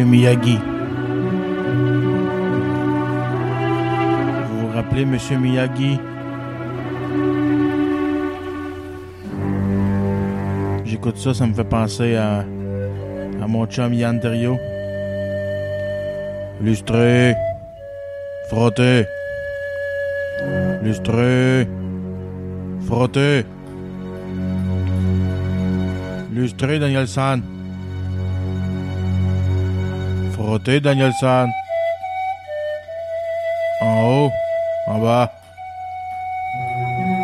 Monsieur 0.00 0.12
Miyagi. 0.12 0.58
Vous 4.48 4.60
vous 4.60 4.68
rappelez, 4.74 5.04
Monsieur 5.04 5.38
Miyagi? 5.38 5.98
J'écoute 10.86 11.18
ça, 11.18 11.34
ça 11.34 11.46
me 11.46 11.52
fait 11.52 11.64
penser 11.64 12.16
à, 12.16 12.38
à 13.42 13.46
mon 13.46 13.66
chum 13.66 13.92
Yann 13.92 14.18
Terrio. 14.20 14.56
Lustré. 16.62 17.34
Frotter. 18.48 19.04
Lustré. 20.82 21.68
Frotter. 22.86 23.44
Lustré, 26.32 26.78
Daniel 26.78 27.06
San. 27.06 27.42
Frotter, 30.50 30.80
Daniel 30.80 31.12
San. 31.12 31.52
En 33.80 34.02
haut. 34.02 34.32
En 34.88 34.98
bas. 34.98 35.32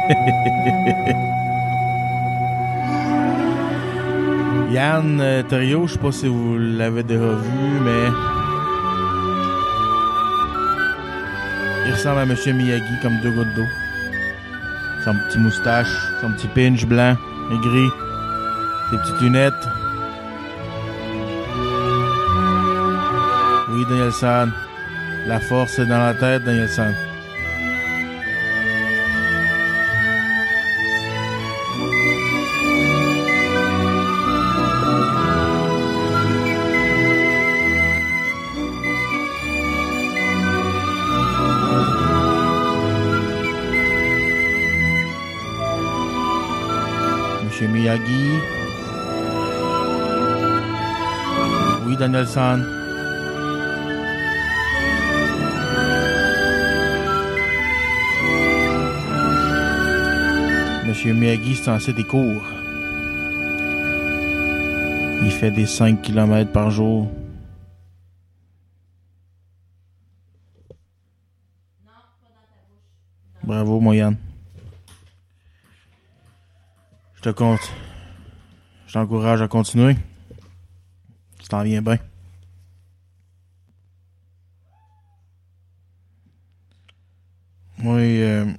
Yann 4.71 5.21
euh, 5.21 5.43
Terrio, 5.43 5.89
je 5.89 5.95
sais 5.95 5.99
pas 5.99 6.13
si 6.13 6.29
vous 6.29 6.57
l'avez 6.57 7.03
déjà 7.03 7.33
vu, 7.33 7.81
mais 7.83 8.13
il 11.85 11.95
ressemble 11.95 12.21
à 12.21 12.27
Monsieur 12.27 12.53
Miyagi 12.53 12.85
comme 13.03 13.19
deux 13.25 13.33
gouttes 13.33 13.55
d'eau. 13.57 13.67
Son 15.05 15.17
petit 15.27 15.39
moustache, 15.39 16.13
son 16.21 16.31
petit 16.31 16.47
pinch 16.47 16.87
blanc 16.87 17.17
et 17.51 17.59
gris, 17.59 17.91
ses 18.93 18.99
petites 18.99 19.21
lunettes. 19.21 19.67
Oui, 23.87 23.93
Daniel 23.93 24.13
San. 24.13 24.53
La 25.27 25.39
force 25.39 25.79
est 25.79 25.87
dans 25.87 25.99
la 25.99 26.15
tête, 26.15 26.45
Daniel 26.45 26.69
San. 26.69 26.95
Monsieur 47.45 47.69
Miyagi. 47.69 48.31
Oui, 51.87 51.97
Daniel 51.97 52.27
Miyagi, 61.13 61.57
c'est 61.57 61.65
censé 61.65 61.93
des 61.93 62.05
cours. 62.05 62.43
Il 65.23 65.31
fait 65.31 65.51
des 65.51 65.67
5 65.67 66.03
km 66.03 66.53
par 66.53 66.71
jour. 66.71 67.09
Bravo, 73.43 73.81
Moyane. 73.81 74.17
Je 77.15 77.21
te 77.23 77.29
compte. 77.31 77.73
Je 78.87 78.93
t'encourage 78.95 79.43
à 79.43 79.49
continuer. 79.49 79.97
Tu 81.39 81.49
t'en 81.49 81.63
viens 81.63 81.83
bien. 81.83 81.99
Moi, 87.79 87.99
euh, 87.99 88.53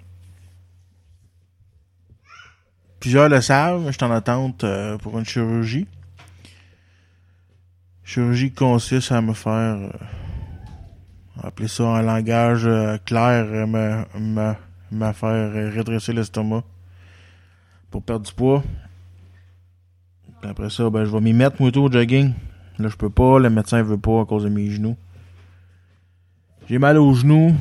plusieurs 3.07 3.29
le 3.29 3.39
savent, 3.39 3.85
je 3.87 3.93
suis 3.93 4.03
en 4.03 4.11
attente 4.11 4.65
euh, 4.65 4.97
pour 4.97 5.17
une 5.17 5.23
chirurgie. 5.23 5.87
Chirurgie 8.03 8.51
consiste 8.51 9.13
à 9.13 9.21
me 9.21 9.31
faire, 9.31 9.77
euh, 9.77 9.89
appeler 11.41 11.69
ça 11.69 11.85
en 11.85 12.01
langage 12.01 12.65
euh, 12.65 12.97
clair, 13.05 13.45
me, 13.65 14.03
me, 14.19 14.53
me 14.91 15.13
faire 15.13 15.73
redresser 15.73 16.11
l'estomac 16.11 16.63
pour 17.91 18.03
perdre 18.03 18.25
du 18.25 18.33
poids. 18.33 18.61
Puis 20.41 20.51
après 20.51 20.69
ça, 20.69 20.89
ben, 20.89 21.05
je 21.05 21.11
vais 21.11 21.21
m'y 21.21 21.31
mettre, 21.31 21.61
moi, 21.61 21.71
tout, 21.71 21.83
au 21.83 21.89
jogging. 21.89 22.33
Là, 22.77 22.89
je 22.89 22.97
peux 22.97 23.09
pas, 23.09 23.39
le 23.39 23.49
médecin 23.49 23.81
veut 23.83 23.97
pas 23.97 24.19
à 24.19 24.25
cause 24.25 24.43
de 24.43 24.49
mes 24.49 24.69
genoux. 24.69 24.97
J'ai 26.67 26.77
mal 26.77 26.97
aux 26.97 27.13
genoux. 27.13 27.55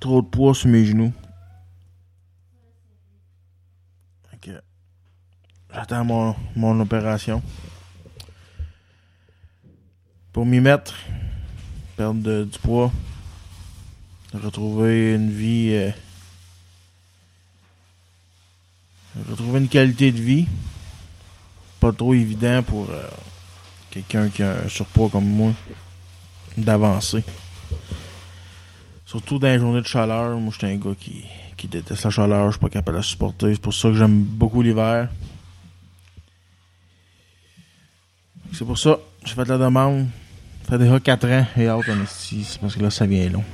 Trop 0.00 0.20
de 0.20 0.26
poids 0.26 0.52
sur 0.52 0.68
mes 0.68 0.84
genoux. 0.84 1.12
Fait 4.30 4.38
que 4.38 4.62
J'attends 5.72 6.04
mon, 6.04 6.34
mon 6.56 6.80
opération. 6.80 7.42
Pour 10.32 10.44
m'y 10.44 10.60
mettre, 10.60 10.94
perdre 11.96 12.44
du 12.44 12.58
poids, 12.58 12.90
retrouver 14.34 15.14
une 15.14 15.30
vie, 15.30 15.70
euh, 15.72 15.90
retrouver 19.28 19.60
une 19.60 19.68
qualité 19.68 20.10
de 20.10 20.20
vie, 20.20 20.46
pas 21.78 21.92
trop 21.92 22.14
évident 22.14 22.62
pour 22.62 22.90
euh, 22.90 23.02
quelqu'un 23.90 24.28
qui 24.28 24.42
a 24.42 24.64
un 24.64 24.68
surpoids 24.68 25.08
comme 25.08 25.28
moi, 25.28 25.52
d'avancer. 26.56 27.22
Surtout 29.06 29.38
dans 29.38 29.48
les 29.48 29.58
journées 29.58 29.82
de 29.82 29.86
chaleur, 29.86 30.38
moi 30.38 30.52
j'étais 30.52 30.72
un 30.72 30.76
gars 30.76 30.94
qui, 30.98 31.24
qui 31.56 31.68
déteste 31.68 32.04
la 32.04 32.10
chaleur, 32.10 32.46
je 32.46 32.52
suis 32.52 32.60
pas 32.60 32.68
capable 32.70 32.98
de 32.98 33.02
la 33.02 33.06
supporter, 33.08 33.52
c'est 33.52 33.60
pour 33.60 33.74
ça 33.74 33.88
que 33.88 33.94
j'aime 33.94 34.22
beaucoup 34.22 34.62
l'hiver. 34.62 35.08
C'est 38.52 38.64
pour 38.64 38.78
ça, 38.78 38.98
j'ai 39.24 39.34
fait 39.34 39.44
la 39.46 39.58
demande. 39.58 40.08
Ça 40.64 40.70
fait 40.70 40.84
déjà 40.84 41.00
4 41.00 41.28
ans 41.28 41.46
et 41.56 41.68
hâte 41.68 41.88
en 41.88 42.02
esti, 42.02 42.44
c'est 42.44 42.60
parce 42.60 42.74
que 42.74 42.82
là 42.82 42.90
ça 42.90 43.06
vient 43.06 43.28
long. 43.28 43.44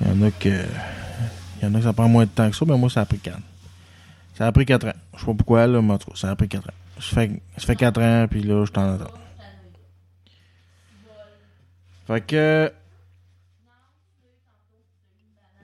Il 0.00 0.08
y 0.08 0.10
en 0.10 0.22
a 0.26 0.30
que. 0.30 0.48
Il 0.48 1.64
y 1.64 1.66
en 1.66 1.74
a 1.74 1.78
que 1.78 1.84
ça 1.84 1.92
prend 1.92 2.08
moins 2.08 2.24
de 2.24 2.30
temps 2.30 2.48
que 2.50 2.56
ça, 2.56 2.64
mais 2.66 2.76
moi 2.76 2.90
ça 2.90 3.00
a 3.00 3.06
pris 3.06 3.18
4. 3.18 3.38
Ça 4.34 4.46
a 4.46 4.52
pris 4.52 4.66
4 4.66 4.88
ans. 4.88 4.92
Je 5.14 5.20
sais 5.20 5.26
pas 5.26 5.34
pourquoi 5.34 5.66
là, 5.66 5.80
mais 5.80 5.96
ça 6.14 6.30
a 6.30 6.36
pris 6.36 6.48
4 6.48 6.68
ans. 6.68 6.72
Ça 7.00 7.14
fait, 7.14 7.42
ça 7.56 7.66
fait 7.66 7.76
4 7.76 8.00
ans, 8.00 8.26
puis 8.30 8.42
là, 8.42 8.64
je 8.64 8.70
t'en 8.72 8.94
attends. 8.94 9.12
Fait 12.06 12.20
que. 12.20 12.72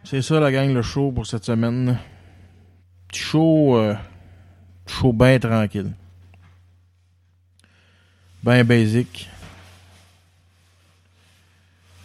C'est 0.05 0.23
ça 0.23 0.41
la 0.41 0.51
gang, 0.51 0.73
le 0.73 0.83
show 0.83 1.13
pour 1.13 1.27
cette 1.27 1.45
semaine. 1.45 1.99
Petit 3.09 3.21
show. 3.21 3.77
euh, 3.77 3.95
show 4.87 5.13
bien 5.13 5.39
tranquille. 5.39 5.93
Ben 8.43 8.65
basic. 8.65 9.29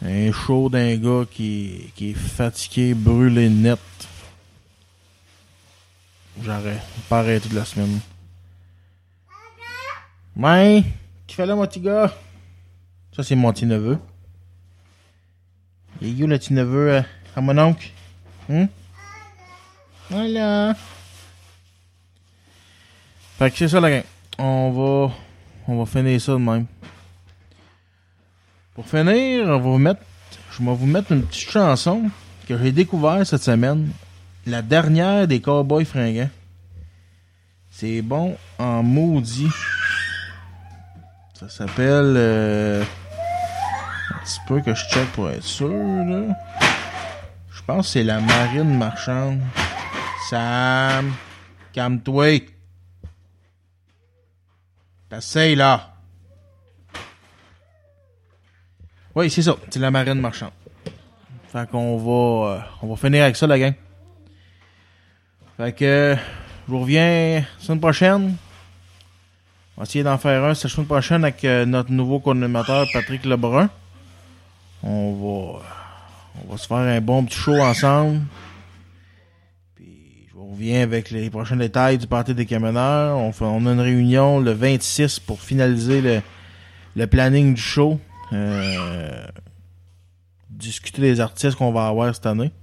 Un 0.03 0.31
show 0.31 0.69
d'un 0.69 0.95
gars 0.97 1.25
qui, 1.29 1.91
qui 1.95 2.11
est 2.11 2.13
fatigué, 2.13 2.93
brûlé 2.93 3.49
net. 3.49 3.79
J'arrête. 6.43 6.83
Pas 7.09 7.19
arrêter 7.19 7.49
de 7.49 7.55
la 7.55 7.65
semaine. 7.65 7.99
Ouais. 10.35 10.83
Qui 11.25 11.35
fait 11.35 11.47
là, 11.47 11.55
mon 11.55 11.65
petit 11.65 11.79
gars? 11.79 12.13
Ça, 13.15 13.23
c'est 13.23 13.35
mon 13.35 13.51
petit 13.51 13.65
neveu. 13.65 13.97
Est 15.99 16.21
où 16.21 16.27
le 16.27 16.37
petit 16.37 16.53
neveu 16.53 16.91
euh, 16.91 17.01
à 17.35 17.41
mon 17.41 17.57
oncle? 17.57 17.89
Hum? 18.47 18.67
Voilà. 20.11 20.75
Fait 23.39 23.49
que 23.49 23.57
c'est 23.57 23.67
ça, 23.67 23.79
la 23.79 23.89
gang. 23.89 24.03
On 24.37 24.71
va, 24.71 25.15
on 25.67 25.77
va 25.77 25.85
finir 25.85 26.19
ça 26.21 26.33
de 26.33 26.37
même. 26.37 26.65
Pour 28.73 28.85
finir, 28.87 29.45
on 29.45 29.51
va 29.51 29.57
vous 29.57 29.77
mettre, 29.77 30.01
je 30.51 30.63
vais 30.63 30.73
vous 30.73 30.85
mettre 30.85 31.11
une 31.11 31.23
petite 31.23 31.49
chanson 31.49 32.09
que 32.47 32.57
j'ai 32.57 32.71
découvert 32.71 33.25
cette 33.25 33.43
semaine. 33.43 33.91
La 34.45 34.61
dernière 34.61 35.27
des 35.27 35.41
Cowboys 35.41 35.85
fringants. 35.85 36.29
C'est 37.71 38.01
bon 38.01 38.37
en 38.57 38.81
maudit. 38.81 39.49
Ça 41.33 41.49
s'appelle. 41.49 42.15
euh, 42.17 42.83
un 44.09 44.23
petit 44.23 44.39
peu 44.47 44.61
que 44.61 44.73
je 44.73 44.83
check 44.85 45.07
pour 45.11 45.29
être 45.29 45.43
sûr, 45.43 45.69
là. 45.69 46.35
Je 47.51 47.61
pense 47.63 47.87
que 47.87 47.91
c'est 47.93 48.03
la 48.03 48.19
marine 48.19 48.77
marchande. 48.77 49.41
Sam, 50.29 51.13
calme-toi. 51.73 52.39
T'essayes, 55.09 55.55
là. 55.55 55.93
Oui, 59.15 59.29
c'est 59.29 59.41
ça. 59.41 59.55
C'est 59.69 59.79
la 59.79 59.89
marine 59.89 60.19
marchande. 60.19 60.51
Fait 61.51 61.69
qu'on 61.69 61.97
va, 61.97 62.51
euh, 62.51 62.59
on 62.81 62.87
va 62.87 62.95
finir 62.95 63.23
avec 63.23 63.35
ça, 63.35 63.47
la 63.47 63.57
gang. 63.57 63.73
Fait 65.55 65.73
que, 65.73 66.15
je 66.67 66.71
vous 66.71 66.81
reviens 66.81 67.43
semaine 67.57 67.79
prochaine. 67.79 68.35
On 69.75 69.81
va 69.81 69.83
essayer 69.83 70.03
d'en 70.03 70.17
faire 70.17 70.43
un 70.43 70.53
cette 70.53 70.69
semaine 70.71 70.87
prochaine 70.87 71.23
avec 71.23 71.43
euh, 71.45 71.65
notre 71.65 71.91
nouveau 71.91 72.19
co-animateur 72.19 72.85
Patrick 72.91 73.25
Lebrun. 73.25 73.69
On 74.83 75.13
va, 75.13 75.61
on 76.43 76.51
va 76.51 76.57
se 76.57 76.67
faire 76.67 76.77
un 76.77 77.01
bon 77.01 77.23
petit 77.23 77.39
show 77.39 77.55
ensemble. 77.55 78.21
Vous 80.47 80.53
reviens 80.53 80.81
avec 80.81 81.11
les 81.11 81.29
prochains 81.29 81.57
détails 81.57 81.97
du 81.97 82.07
party 82.07 82.33
des 82.33 82.45
camionneurs. 82.45 83.17
On, 83.17 83.33
fait, 83.33 83.43
on 83.43 83.65
a 83.65 83.73
une 83.73 83.81
réunion 83.81 84.39
le 84.39 84.51
26 84.51 85.19
pour 85.19 85.41
finaliser 85.41 85.99
le, 85.99 86.21
le 86.95 87.05
planning 87.05 87.53
du 87.53 87.61
show. 87.61 87.99
Euh, 88.31 89.25
discuter 90.49 91.01
des 91.01 91.19
artistes 91.19 91.57
qu'on 91.57 91.73
va 91.73 91.87
avoir 91.87 92.15
cette 92.15 92.27
année. 92.27 92.53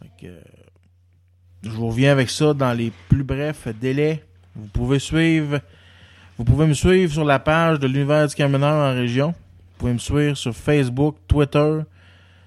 Fait 0.00 0.10
que, 0.20 0.26
euh, 0.30 0.40
je 1.64 1.70
vous 1.70 1.88
reviens 1.88 2.12
avec 2.12 2.30
ça 2.30 2.54
dans 2.54 2.72
les 2.72 2.92
plus 3.08 3.24
brefs 3.24 3.66
délais. 3.80 4.22
Vous 4.54 4.68
pouvez 4.68 5.00
suivre, 5.00 5.58
vous 6.38 6.44
pouvez 6.44 6.68
me 6.68 6.74
suivre 6.74 7.12
sur 7.12 7.24
la 7.24 7.40
page 7.40 7.80
de 7.80 7.88
l'univers 7.88 8.28
du 8.28 8.36
camionneur 8.36 8.88
en 8.88 8.94
région. 8.94 9.30
Vous 9.30 9.78
pouvez 9.78 9.94
me 9.94 9.98
suivre 9.98 10.36
sur 10.36 10.54
Facebook, 10.54 11.16
Twitter. 11.26 11.80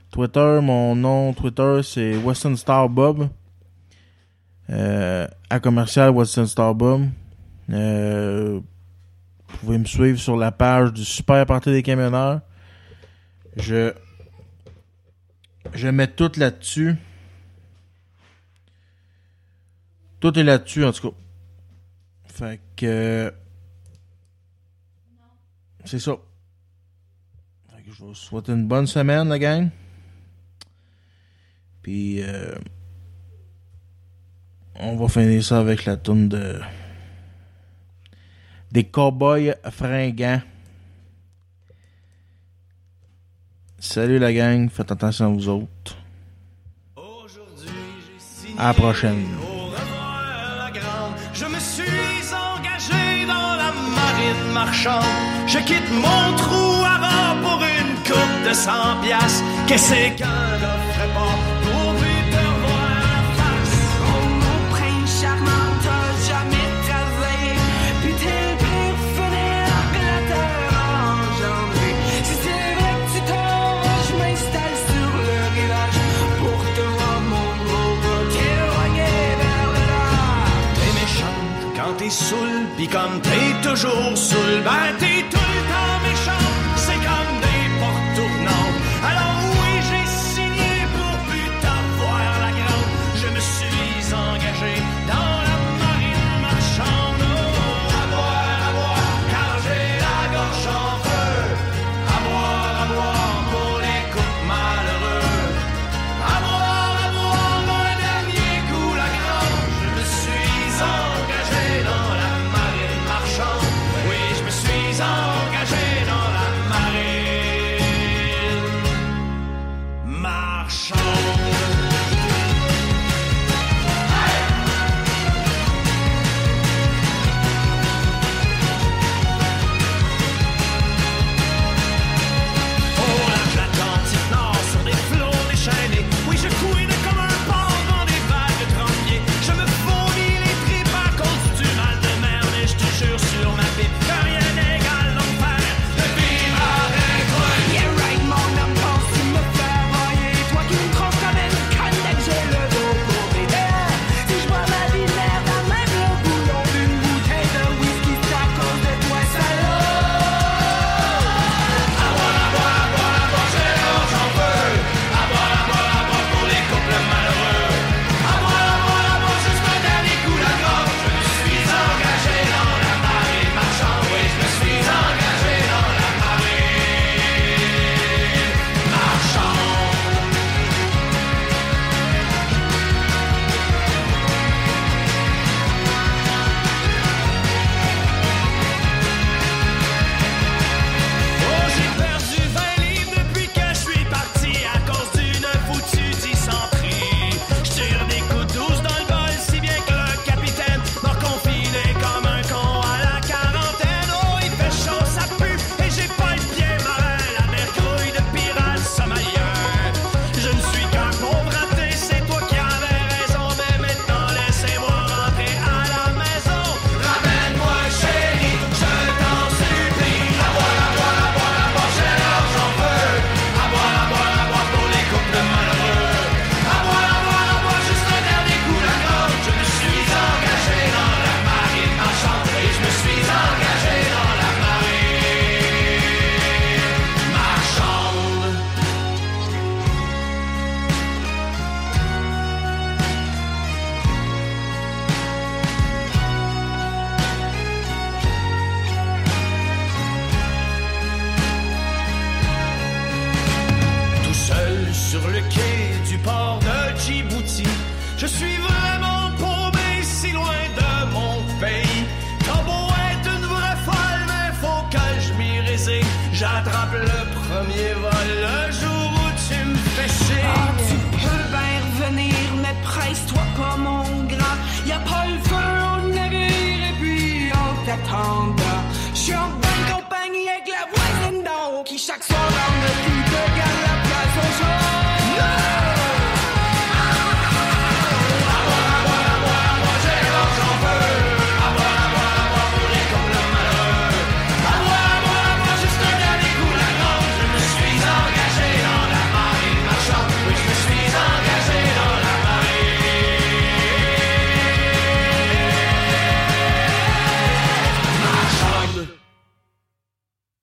Twitter, 0.10 0.60
mon 0.64 0.96
nom 0.96 1.34
Twitter, 1.34 1.82
c'est 1.84 2.16
Western 2.16 2.56
Star 2.56 2.88
Bob. 2.88 3.28
Euh, 4.70 5.28
à 5.50 5.60
commercial 5.60 6.12
Western 6.12 6.46
Star 6.46 6.76
Bob. 6.76 7.08
Euh, 7.72 8.60
vous 9.48 9.58
pouvez 9.58 9.78
me 9.80 9.86
suivre 9.86 10.20
sur 10.20 10.38
la 10.38 10.52
page 10.52 10.94
du 10.94 11.04
Super 11.04 11.46
Party 11.46 11.72
des 11.72 11.82
camionneurs. 11.82 12.42
Je 13.56 13.94
je 15.74 15.88
mets 15.88 16.08
tout 16.08 16.32
là-dessus. 16.38 16.96
Tout 20.20 20.38
est 20.38 20.44
là-dessus, 20.44 20.86
en 20.86 20.92
tout 20.92 21.10
cas. 21.10 21.16
Fait 22.26 22.62
que. 22.76 23.34
C'est 25.86 26.00
ça. 26.00 26.18
Fait 27.74 27.82
que 27.82 27.92
je 27.92 28.04
vous 28.04 28.14
souhaite 28.14 28.50
une 28.50 28.68
bonne 28.68 28.86
semaine, 28.86 29.30
la 29.30 29.40
gang. 29.40 29.70
Puis. 31.82 32.22
euh, 32.22 32.54
on 34.80 34.96
va 34.96 35.08
finir 35.08 35.44
ça 35.44 35.60
avec 35.60 35.86
la 35.86 35.98
tune 35.98 36.30
de. 36.30 36.60
Des 38.72 38.84
cowboys 38.84 39.56
fringants. 39.72 40.42
Salut 43.80 44.20
la 44.20 44.34
gang, 44.34 44.70
faites 44.70 44.92
attention 44.92 45.26
à 45.26 45.30
vous 45.30 45.50
autres. 45.50 45.98
À 48.58 48.68
la 48.68 48.74
prochaine. 48.74 49.26
Je 51.34 51.46
me 51.46 51.60
suis 51.60 52.34
engagé 52.34 53.26
dans 53.26 53.56
la 53.56 53.72
marine 53.72 54.54
marchande. 54.54 55.04
Je 55.48 55.60
quitte 55.60 55.90
mon 55.92 56.36
trou 56.36 56.82
rang 56.82 57.42
pour 57.42 57.62
une 57.64 57.96
coupe 58.04 58.50
de 58.50 58.54
100 58.54 59.02
piastres. 59.02 59.44
Qu'est-ce 59.68 60.18
qu'un 60.18 60.89
t'es 82.10 82.16
saoul, 82.16 82.66
pis 82.78 82.88
comme 82.88 83.22
t'es 83.22 83.68
toujours 83.68 84.18
saoul, 84.18 84.62
ben 84.64 84.98
t'es 85.00 85.24
tout. 85.30 85.59